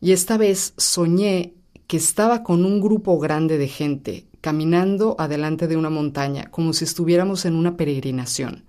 y 0.00 0.10
esta 0.10 0.36
vez 0.36 0.74
soñé 0.76 1.54
que 1.86 1.96
estaba 1.96 2.42
con 2.42 2.64
un 2.64 2.80
grupo 2.80 3.18
grande 3.20 3.56
de 3.56 3.68
gente 3.68 4.26
caminando 4.40 5.14
adelante 5.18 5.68
de 5.68 5.76
una 5.76 5.90
montaña, 5.90 6.50
como 6.50 6.72
si 6.72 6.84
estuviéramos 6.84 7.44
en 7.44 7.54
una 7.54 7.76
peregrinación. 7.76 8.64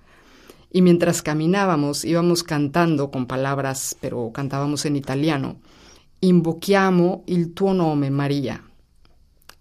Y 0.71 0.83
mientras 0.83 1.23
caminábamos 1.23 2.05
íbamos 2.05 2.43
cantando 2.43 3.09
con 3.09 3.25
palabras, 3.25 3.97
pero 3.99 4.31
cantábamos 4.31 4.85
en 4.85 4.95
italiano. 4.95 5.57
Invochiamo 6.21 7.23
il 7.25 7.53
tuo 7.53 7.73
nome, 7.73 8.11
María. 8.11 8.68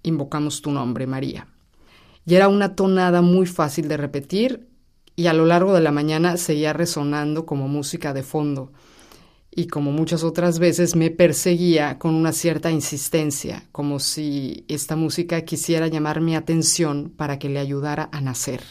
Invocamos 0.08 0.62
tu 0.62 0.70
nombre, 0.70 1.06
María. 1.06 1.46
Y 2.24 2.34
era 2.34 2.48
una 2.48 2.74
tonada 2.74 3.20
muy 3.20 3.44
fácil 3.46 3.88
de 3.88 3.98
repetir 3.98 4.66
y 5.16 5.26
a 5.26 5.34
lo 5.34 5.44
largo 5.44 5.74
de 5.74 5.82
la 5.82 5.92
mañana 5.92 6.38
seguía 6.38 6.72
resonando 6.72 7.44
como 7.44 7.68
música 7.68 8.14
de 8.14 8.22
fondo 8.22 8.72
y 9.50 9.66
como 9.66 9.92
muchas 9.92 10.24
otras 10.24 10.58
veces 10.58 10.96
me 10.96 11.10
perseguía 11.10 11.98
con 11.98 12.14
una 12.14 12.32
cierta 12.32 12.70
insistencia, 12.70 13.64
como 13.70 13.98
si 13.98 14.64
esta 14.68 14.96
música 14.96 15.42
quisiera 15.42 15.88
llamar 15.88 16.22
mi 16.22 16.34
atención 16.36 17.12
para 17.14 17.38
que 17.38 17.50
le 17.50 17.58
ayudara 17.58 18.08
a 18.10 18.22
nacer. 18.22 18.62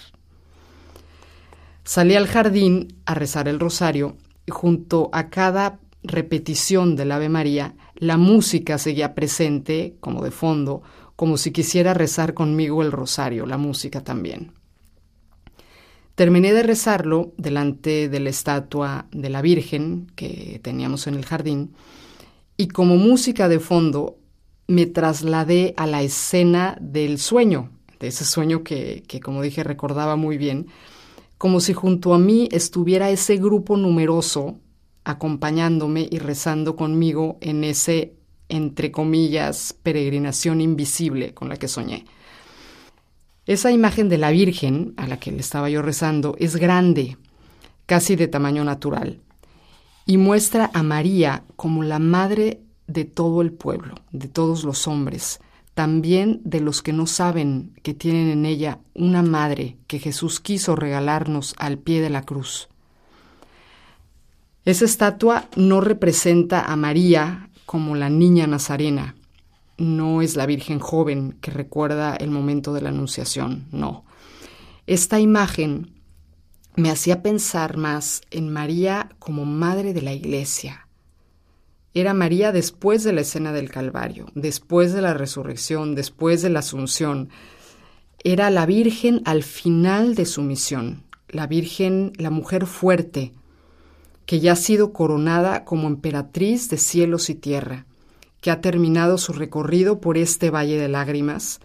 Salí 1.83 2.15
al 2.15 2.27
jardín 2.27 2.95
a 3.05 3.13
rezar 3.13 3.47
el 3.47 3.59
rosario 3.59 4.17
y 4.47 4.51
junto 4.51 5.09
a 5.13 5.29
cada 5.29 5.79
repetición 6.03 6.95
del 6.95 7.11
Ave 7.11 7.29
María, 7.29 7.75
la 7.95 8.17
música 8.17 8.77
seguía 8.77 9.13
presente, 9.13 9.97
como 9.99 10.23
de 10.23 10.31
fondo, 10.31 10.83
como 11.17 11.37
si 11.37 11.51
quisiera 11.51 11.93
rezar 11.93 12.33
conmigo 12.33 12.83
el 12.83 12.93
rosario, 12.93 13.45
la 13.45 13.57
música 13.57 14.03
también. 14.03 14.53
Terminé 16.15 16.53
de 16.53 16.63
rezarlo 16.63 17.33
delante 17.37 18.07
de 18.07 18.19
la 18.19 18.29
estatua 18.29 19.07
de 19.11 19.29
la 19.29 19.41
Virgen 19.41 20.11
que 20.15 20.61
teníamos 20.63 21.07
en 21.07 21.15
el 21.15 21.25
jardín 21.25 21.73
y 22.55 22.69
como 22.69 22.95
música 22.97 23.49
de 23.49 23.59
fondo 23.59 24.17
me 24.67 24.85
trasladé 24.85 25.73
a 25.75 25.87
la 25.87 26.03
escena 26.03 26.77
del 26.79 27.17
sueño, 27.17 27.71
de 27.99 28.07
ese 28.07 28.23
sueño 28.23 28.63
que, 28.63 29.03
que 29.07 29.19
como 29.19 29.41
dije 29.41 29.63
recordaba 29.63 30.15
muy 30.15 30.37
bien, 30.37 30.67
como 31.39 31.59
si 31.59 31.73
junto 31.73 32.13
a 32.13 32.19
mí 32.19 32.47
estuviera 32.51 33.09
ese 33.09 33.37
grupo 33.37 33.75
numeroso 33.75 34.59
acompañándome 35.03 36.07
y 36.11 36.19
rezando 36.19 36.75
conmigo 36.75 37.37
en 37.41 37.63
ese, 37.63 38.16
entre 38.49 38.91
comillas, 38.91 39.75
peregrinación 39.83 40.61
invisible 40.61 41.33
con 41.33 41.49
la 41.49 41.57
que 41.57 41.67
soñé. 41.67 42.05
Esa 43.45 43.71
imagen 43.71 44.09
de 44.09 44.17
la 44.17 44.31
Virgen 44.31 44.93
a 44.97 45.07
la 45.07 45.19
que 45.19 45.31
le 45.31 45.39
estaba 45.39 45.69
yo 45.69 45.81
rezando 45.81 46.35
es 46.37 46.57
grande, 46.57 47.17
casi 47.85 48.15
de 48.15 48.27
tamaño 48.27 48.63
natural, 48.63 49.19
y 50.05 50.17
muestra 50.17 50.69
a 50.73 50.83
María 50.83 51.43
como 51.55 51.83
la 51.83 51.99
madre 51.99 52.61
de 52.87 53.05
todo 53.05 53.41
el 53.41 53.51
pueblo, 53.51 53.95
de 54.11 54.27
todos 54.27 54.63
los 54.63 54.87
hombres, 54.87 55.39
también 55.73 56.41
de 56.43 56.59
los 56.59 56.81
que 56.81 56.91
no 56.91 57.05
saben 57.05 57.73
que 57.83 57.93
tienen 57.93 58.29
en 58.29 58.45
ella 58.45 58.79
una 58.93 59.21
madre 59.21 59.77
que 59.87 59.99
Jesús 59.99 60.39
quiso 60.39 60.75
regalarnos 60.75 61.53
al 61.57 61.77
pie 61.77 62.01
de 62.01 62.09
la 62.09 62.23
cruz. 62.23 62.67
Esa 64.65 64.85
estatua 64.85 65.47
no 65.55 65.79
representa 65.79 66.61
a 66.61 66.75
María 66.75 67.46
como 67.67 67.95
la 67.97 68.09
niña 68.09 68.47
nazarena, 68.47 69.15
no 69.77 70.21
es 70.21 70.37
la 70.37 70.45
Virgen 70.45 70.79
joven 70.79 71.37
que 71.41 71.51
recuerda 71.51 72.15
el 72.15 72.31
momento 72.31 72.73
de 72.73 72.81
la 72.81 72.89
Anunciación, 72.89 73.67
no. 73.73 74.05
Esta 74.87 75.19
imagen 75.19 75.91
me 76.77 76.89
hacía 76.89 77.21
pensar 77.21 77.75
más 77.75 78.21
en 78.31 78.49
María 78.49 79.09
como 79.19 79.43
madre 79.43 79.93
de 79.93 80.01
la 80.01 80.13
Iglesia. 80.13 80.87
Era 81.93 82.13
María 82.13 82.53
después 82.53 83.03
de 83.03 83.11
la 83.11 83.21
escena 83.21 83.51
del 83.51 83.69
Calvario, 83.69 84.27
después 84.33 84.93
de 84.93 85.01
la 85.01 85.13
resurrección, 85.13 85.93
después 85.93 86.41
de 86.41 86.49
la 86.49 86.59
Asunción. 86.59 87.27
Era 88.23 88.49
la 88.49 88.65
Virgen 88.65 89.21
al 89.25 89.43
final 89.43 90.15
de 90.15 90.25
su 90.25 90.41
misión, 90.41 91.03
la 91.27 91.47
Virgen, 91.47 92.13
la 92.15 92.29
mujer 92.29 92.65
fuerte, 92.65 93.33
que 94.27 94.39
ya 94.39 94.51
ha 94.51 94.55
sido 94.55 94.93
coronada 94.93 95.65
como 95.65 95.87
emperatriz 95.87 96.69
de 96.69 96.77
cielos 96.77 97.31
y 97.31 97.35
tierra 97.35 97.87
que 98.41 98.51
ha 98.51 98.61
terminado 98.61 99.17
su 99.17 99.33
recorrido 99.33 99.99
por 99.99 100.17
este 100.17 100.51
valle 100.51 100.79
de 100.79 100.87
lágrimas, 100.87 101.59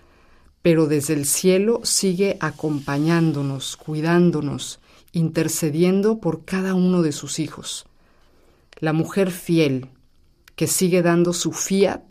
pero 0.63 0.87
desde 0.87 1.13
el 1.13 1.27
cielo 1.27 1.81
sigue 1.85 2.39
acompañándonos, 2.41 3.77
cuidándonos 3.77 4.81
intercediendo 5.13 6.19
por 6.19 6.45
cada 6.45 6.75
uno 6.75 7.03
de 7.03 7.13
sus 7.13 7.39
hijos. 7.39 7.85
La 8.79 8.95
mujer 8.95 9.31
fiel, 9.31 9.89
que 10.57 10.67
sigue 10.67 11.03
dando 11.03 11.35
su 11.35 11.53
fiat 11.53 12.03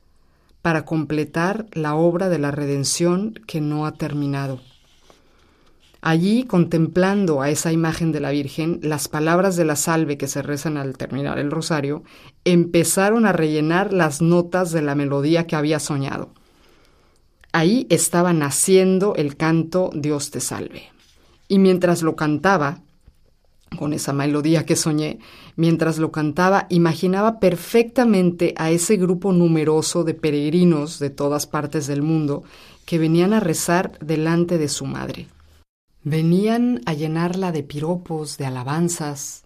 para 0.62 0.86
completar 0.86 1.66
la 1.72 1.96
obra 1.96 2.30
de 2.30 2.38
la 2.38 2.52
redención 2.52 3.34
que 3.48 3.62
no 3.62 3.86
ha 3.86 3.94
terminado. 3.94 4.62
Allí, 6.02 6.46
contemplando 6.46 7.44
a 7.44 7.52
esa 7.52 7.72
imagen 7.72 8.12
de 8.12 8.20
la 8.20 8.32
Virgen, 8.32 8.80
las 8.82 9.08
palabras 9.08 9.56
de 9.56 9.66
la 9.66 9.76
salve 9.76 10.18
que 10.18 10.28
se 10.28 10.42
rezan 10.42 10.78
al 10.78 10.98
terminar 10.98 11.38
el 11.38 11.52
rosario 11.52 12.04
empezaron 12.44 13.28
a 13.28 13.34
rellenar 13.34 13.94
las 13.94 14.20
notas 14.20 14.72
de 14.72 14.82
la 14.82 14.96
melodía 14.96 15.46
que 15.46 15.56
había 15.56 15.80
soñado. 15.80 16.34
Ahí 17.52 17.86
estaba 17.92 18.34
naciendo 18.34 19.14
el 19.16 19.38
canto 19.38 19.92
Dios 19.94 20.32
te 20.32 20.40
salve. 20.40 20.90
Y 21.48 21.60
mientras 21.60 22.02
lo 22.02 22.16
cantaba, 22.16 22.80
con 23.78 23.94
esa 23.94 24.12
melodía 24.12 24.66
que 24.66 24.76
soñé, 24.76 25.20
mientras 25.56 26.00
lo 26.00 26.12
cantaba, 26.12 26.66
imaginaba 26.70 27.40
perfectamente 27.40 28.56
a 28.58 28.72
ese 28.72 28.98
grupo 28.98 29.34
numeroso 29.34 30.04
de 30.04 30.16
peregrinos 30.16 30.98
de 30.98 31.12
todas 31.12 31.46
partes 31.46 31.86
del 31.86 32.02
mundo 32.02 32.44
que 32.86 32.98
venían 32.98 33.34
a 33.34 33.40
rezar 33.40 34.00
delante 34.00 34.58
de 34.58 34.68
su 34.68 34.86
madre. 34.86 35.28
Venían 36.04 36.82
a 36.86 36.94
llenarla 36.94 37.52
de 37.52 37.62
piropos, 37.62 38.38
de 38.38 38.46
alabanzas, 38.46 39.44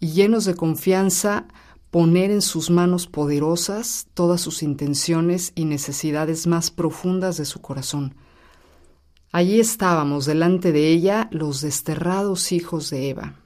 y 0.00 0.12
llenos 0.12 0.46
de 0.46 0.54
confianza 0.54 1.46
poner 1.90 2.30
en 2.30 2.42
sus 2.42 2.70
manos 2.70 3.06
poderosas 3.06 4.08
todas 4.14 4.40
sus 4.40 4.62
intenciones 4.62 5.52
y 5.54 5.64
necesidades 5.64 6.46
más 6.46 6.70
profundas 6.70 7.36
de 7.36 7.44
su 7.44 7.60
corazón. 7.60 8.16
Allí 9.30 9.60
estábamos 9.60 10.26
delante 10.26 10.72
de 10.72 10.88
ella 10.88 11.28
los 11.30 11.60
desterrados 11.60 12.50
hijos 12.50 12.88
de 12.90 13.10
Eva, 13.10 13.40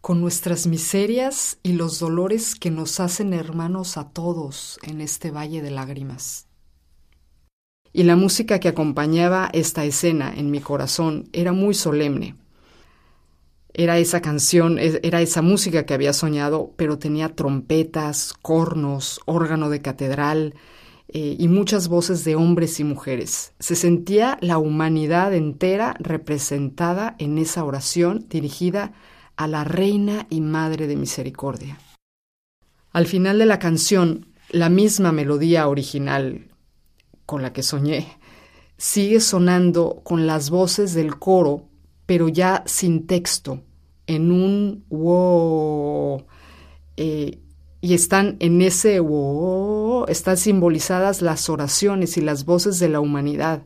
con 0.00 0.20
nuestras 0.20 0.66
miserias 0.66 1.58
y 1.62 1.74
los 1.74 1.98
dolores 1.98 2.54
que 2.54 2.70
nos 2.70 2.98
hacen 2.98 3.32
hermanos 3.32 3.96
a 3.96 4.08
todos 4.08 4.78
en 4.82 5.00
este 5.00 5.30
valle 5.30 5.60
de 5.60 5.70
lágrimas. 5.70 6.45
Y 7.96 8.02
la 8.02 8.14
música 8.14 8.60
que 8.60 8.68
acompañaba 8.68 9.48
esta 9.54 9.86
escena 9.86 10.30
en 10.36 10.50
mi 10.50 10.60
corazón 10.60 11.30
era 11.32 11.52
muy 11.52 11.72
solemne. 11.72 12.34
Era 13.72 13.96
esa 13.96 14.20
canción, 14.20 14.78
era 14.78 15.22
esa 15.22 15.40
música 15.40 15.86
que 15.86 15.94
había 15.94 16.12
soñado, 16.12 16.74
pero 16.76 16.98
tenía 16.98 17.34
trompetas, 17.34 18.34
cornos, 18.42 19.22
órgano 19.24 19.70
de 19.70 19.80
catedral 19.80 20.52
eh, 21.08 21.36
y 21.38 21.48
muchas 21.48 21.88
voces 21.88 22.22
de 22.24 22.36
hombres 22.36 22.80
y 22.80 22.84
mujeres. 22.84 23.54
Se 23.60 23.74
sentía 23.74 24.36
la 24.42 24.58
humanidad 24.58 25.32
entera 25.32 25.96
representada 25.98 27.16
en 27.18 27.38
esa 27.38 27.64
oración 27.64 28.26
dirigida 28.28 28.92
a 29.36 29.48
la 29.48 29.64
Reina 29.64 30.26
y 30.28 30.42
Madre 30.42 30.86
de 30.86 30.96
Misericordia. 30.96 31.78
Al 32.92 33.06
final 33.06 33.38
de 33.38 33.46
la 33.46 33.58
canción, 33.58 34.26
la 34.50 34.68
misma 34.68 35.12
melodía 35.12 35.66
original 35.66 36.50
con 37.26 37.42
la 37.42 37.52
que 37.52 37.62
soñé 37.62 38.06
sigue 38.78 39.20
sonando 39.20 40.00
con 40.04 40.26
las 40.26 40.50
voces 40.50 40.94
del 40.94 41.18
coro, 41.18 41.68
pero 42.04 42.28
ya 42.28 42.62
sin 42.66 43.06
texto, 43.06 43.62
en 44.06 44.30
un 44.30 44.84
wow. 44.88 46.24
Eh, 46.96 47.40
y 47.80 47.94
están 47.94 48.36
en 48.40 48.62
ese 48.62 49.00
wow, 49.00 50.06
están 50.08 50.36
simbolizadas 50.36 51.22
las 51.22 51.48
oraciones 51.48 52.16
y 52.16 52.20
las 52.20 52.44
voces 52.44 52.78
de 52.78 52.88
la 52.88 53.00
humanidad, 53.00 53.62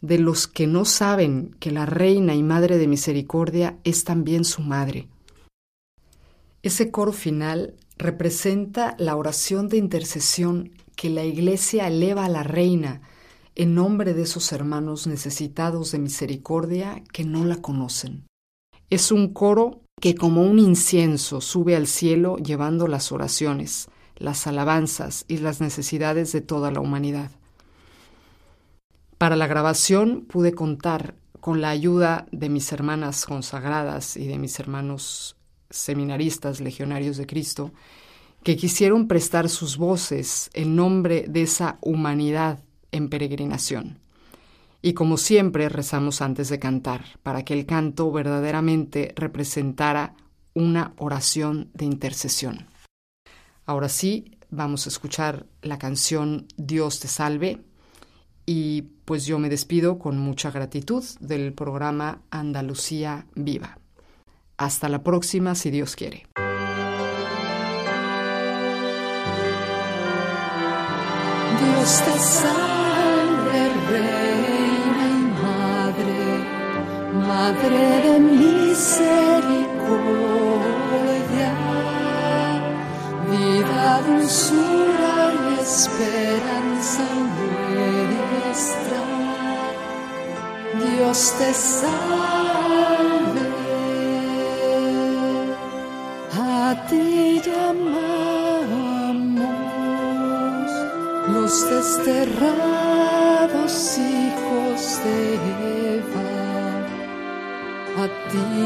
de 0.00 0.18
los 0.18 0.48
que 0.48 0.66
no 0.66 0.84
saben 0.84 1.56
que 1.60 1.70
la 1.70 1.86
Reina 1.86 2.34
y 2.34 2.42
Madre 2.42 2.76
de 2.76 2.88
Misericordia 2.88 3.78
es 3.84 4.04
también 4.04 4.44
su 4.44 4.62
madre. 4.62 5.08
Ese 6.62 6.90
coro 6.90 7.12
final 7.12 7.74
representa 7.98 8.96
la 8.98 9.16
oración 9.16 9.68
de 9.68 9.78
intercesión 9.78 10.72
que 10.96 11.10
la 11.10 11.24
Iglesia 11.24 11.88
eleva 11.88 12.24
a 12.24 12.28
la 12.28 12.42
Reina 12.42 13.02
en 13.54 13.74
nombre 13.74 14.14
de 14.14 14.22
esos 14.22 14.52
hermanos 14.52 15.06
necesitados 15.06 15.92
de 15.92 15.98
misericordia 15.98 17.02
que 17.12 17.24
no 17.24 17.44
la 17.44 17.56
conocen. 17.56 18.26
Es 18.90 19.12
un 19.12 19.32
coro 19.32 19.82
que 20.00 20.14
como 20.14 20.42
un 20.42 20.58
incienso 20.58 21.40
sube 21.40 21.76
al 21.76 21.86
cielo 21.86 22.36
llevando 22.36 22.88
las 22.88 23.12
oraciones, 23.12 23.88
las 24.16 24.46
alabanzas 24.46 25.24
y 25.28 25.38
las 25.38 25.60
necesidades 25.60 26.32
de 26.32 26.40
toda 26.40 26.70
la 26.70 26.80
humanidad. 26.80 27.30
Para 29.18 29.36
la 29.36 29.46
grabación 29.46 30.22
pude 30.22 30.52
contar 30.52 31.14
con 31.40 31.60
la 31.60 31.70
ayuda 31.70 32.26
de 32.32 32.48
mis 32.48 32.72
hermanas 32.72 33.26
consagradas 33.26 34.16
y 34.16 34.26
de 34.26 34.38
mis 34.38 34.58
hermanos 34.58 35.36
seminaristas 35.70 36.60
legionarios 36.60 37.16
de 37.16 37.26
Cristo, 37.26 37.72
que 38.42 38.56
quisieron 38.56 39.08
prestar 39.08 39.48
sus 39.48 39.76
voces 39.76 40.50
en 40.54 40.74
nombre 40.76 41.26
de 41.28 41.42
esa 41.42 41.78
humanidad 41.80 42.60
en 42.90 43.08
peregrinación. 43.08 43.98
Y 44.82 44.94
como 44.94 45.16
siempre 45.16 45.68
rezamos 45.68 46.20
antes 46.22 46.48
de 46.48 46.58
cantar, 46.58 47.04
para 47.22 47.44
que 47.44 47.54
el 47.54 47.66
canto 47.66 48.10
verdaderamente 48.10 49.12
representara 49.14 50.14
una 50.54 50.92
oración 50.98 51.70
de 51.72 51.84
intercesión. 51.84 52.66
Ahora 53.64 53.88
sí, 53.88 54.38
vamos 54.50 54.86
a 54.86 54.88
escuchar 54.88 55.46
la 55.62 55.78
canción 55.78 56.46
Dios 56.56 56.98
te 56.98 57.08
salve 57.08 57.60
y 58.44 58.82
pues 59.04 59.24
yo 59.24 59.38
me 59.38 59.48
despido 59.48 59.98
con 60.00 60.18
mucha 60.18 60.50
gratitud 60.50 61.04
del 61.20 61.52
programa 61.52 62.22
Andalucía 62.30 63.26
Viva. 63.36 63.78
Hasta 64.56 64.88
la 64.88 65.02
próxima, 65.02 65.54
si 65.54 65.70
Dios 65.70 65.94
quiere. 65.94 66.26
Dios 71.62 72.02
te 72.06 72.16
salve, 72.18 73.60
Reina 73.90 75.04
y 75.08 75.22
Madre, 75.46 76.20
Madre 77.28 77.82
de 78.04 78.14
misericordia, 78.18 79.41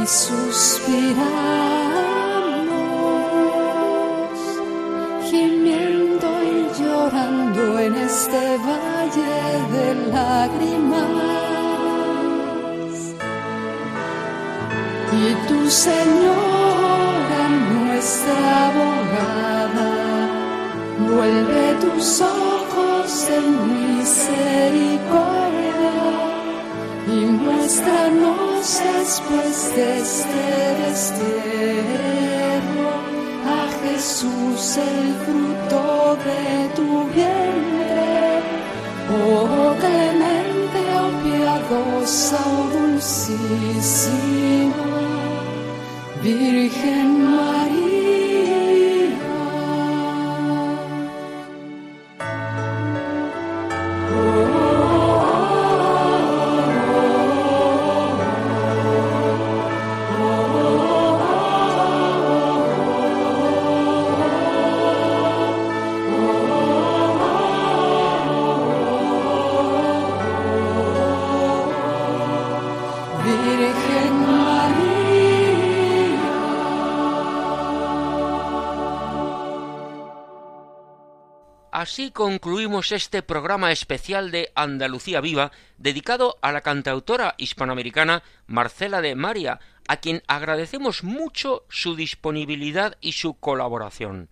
suspiramos, 0.07 1.19
gimiendo 5.29 6.29
y 6.45 6.69
llorando 6.81 7.79
en 7.81 7.95
este 7.97 8.57
valle 8.59 9.37
de 9.73 9.95
lágrimas. 10.13 11.07
Y 15.13 15.35
tu 15.49 15.71
Señora, 15.71 17.43
nuestra 17.73 18.67
abogada, 18.69 19.93
vuelve 21.11 21.75
tus 21.81 22.21
ojos 22.21 23.29
en 23.31 23.47
misericordia 23.99 25.95
y 27.09 27.19
muéstranos 27.27 28.46
después 28.67 29.77
de 29.77 29.99
este 30.01 30.45
destierro 30.83 31.75
a 33.47 33.63
Jesús, 33.83 34.77
el 34.77 35.15
fruto 35.25 35.83
de 36.27 36.45
tu 36.75 36.89
vientre. 37.15 38.43
Oh 39.09 39.73
clemente, 39.79 40.81
oh 41.01 41.13
piadosa, 41.23 42.41
oh 42.45 42.67
dulcísima, 42.77 44.35
Virgen 46.25 47.09
María. 47.37 47.66
Así 81.77 82.11
concluimos 82.11 82.91
este 82.91 83.21
programa 83.21 83.71
especial 83.71 84.31
de 84.31 84.51
Andalucía 84.55 85.21
Viva 85.21 85.53
dedicado 85.77 86.39
a 86.41 86.51
la 86.51 86.63
cantautora 86.63 87.35
hispanoamericana 87.37 88.23
Marcela 88.47 89.03
de 89.03 89.15
María, 89.15 89.61
a 89.87 89.99
quien 89.99 90.23
agradecemos 90.27 91.05
mucho 91.05 91.67
su 91.69 91.95
disponibilidad 91.95 92.97
y 93.03 93.13
su 93.13 93.35
colaboración. 93.35 94.31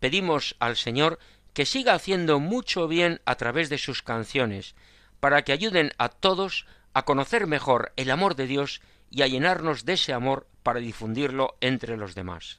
Pedimos 0.00 0.56
al 0.58 0.76
Señor 0.76 1.20
que 1.54 1.64
siga 1.64 1.94
haciendo 1.94 2.40
mucho 2.40 2.88
bien 2.88 3.20
a 3.24 3.36
través 3.36 3.68
de 3.68 3.78
sus 3.78 4.02
canciones, 4.02 4.74
para 5.20 5.42
que 5.42 5.52
ayuden 5.52 5.92
a 5.96 6.08
todos 6.08 6.66
a 6.92 7.04
conocer 7.04 7.46
mejor 7.46 7.92
el 7.94 8.10
amor 8.10 8.34
de 8.34 8.48
Dios 8.48 8.80
y 9.12 9.22
a 9.22 9.28
llenarnos 9.28 9.84
de 9.84 9.92
ese 9.92 10.12
amor 10.12 10.48
para 10.64 10.80
difundirlo 10.80 11.56
entre 11.60 11.96
los 11.96 12.16
demás. 12.16 12.58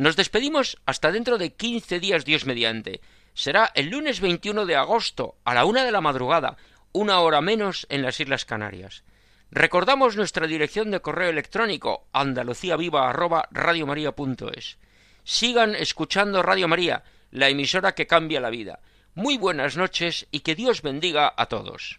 Nos 0.00 0.16
despedimos 0.16 0.78
hasta 0.86 1.12
dentro 1.12 1.36
de 1.36 1.52
quince 1.52 2.00
días 2.00 2.24
Dios 2.24 2.46
mediante. 2.46 3.00
Será 3.40 3.72
el 3.74 3.88
lunes 3.88 4.20
21 4.20 4.66
de 4.66 4.76
agosto 4.76 5.36
a 5.46 5.54
la 5.54 5.64
una 5.64 5.86
de 5.86 5.92
la 5.92 6.02
madrugada, 6.02 6.58
una 6.92 7.20
hora 7.20 7.40
menos 7.40 7.86
en 7.88 8.02
las 8.02 8.20
Islas 8.20 8.44
Canarias. 8.44 9.02
Recordamos 9.50 10.14
nuestra 10.14 10.46
dirección 10.46 10.90
de 10.90 11.00
correo 11.00 11.30
electrónico 11.30 12.06
andaluciaviva@radiomaria.es. 12.12 14.76
Sigan 15.24 15.74
escuchando 15.74 16.42
Radio 16.42 16.68
María, 16.68 17.02
la 17.30 17.48
emisora 17.48 17.94
que 17.94 18.06
cambia 18.06 18.42
la 18.42 18.50
vida. 18.50 18.80
Muy 19.14 19.38
buenas 19.38 19.74
noches 19.74 20.26
y 20.30 20.40
que 20.40 20.54
Dios 20.54 20.82
bendiga 20.82 21.32
a 21.34 21.46
todos. 21.46 21.98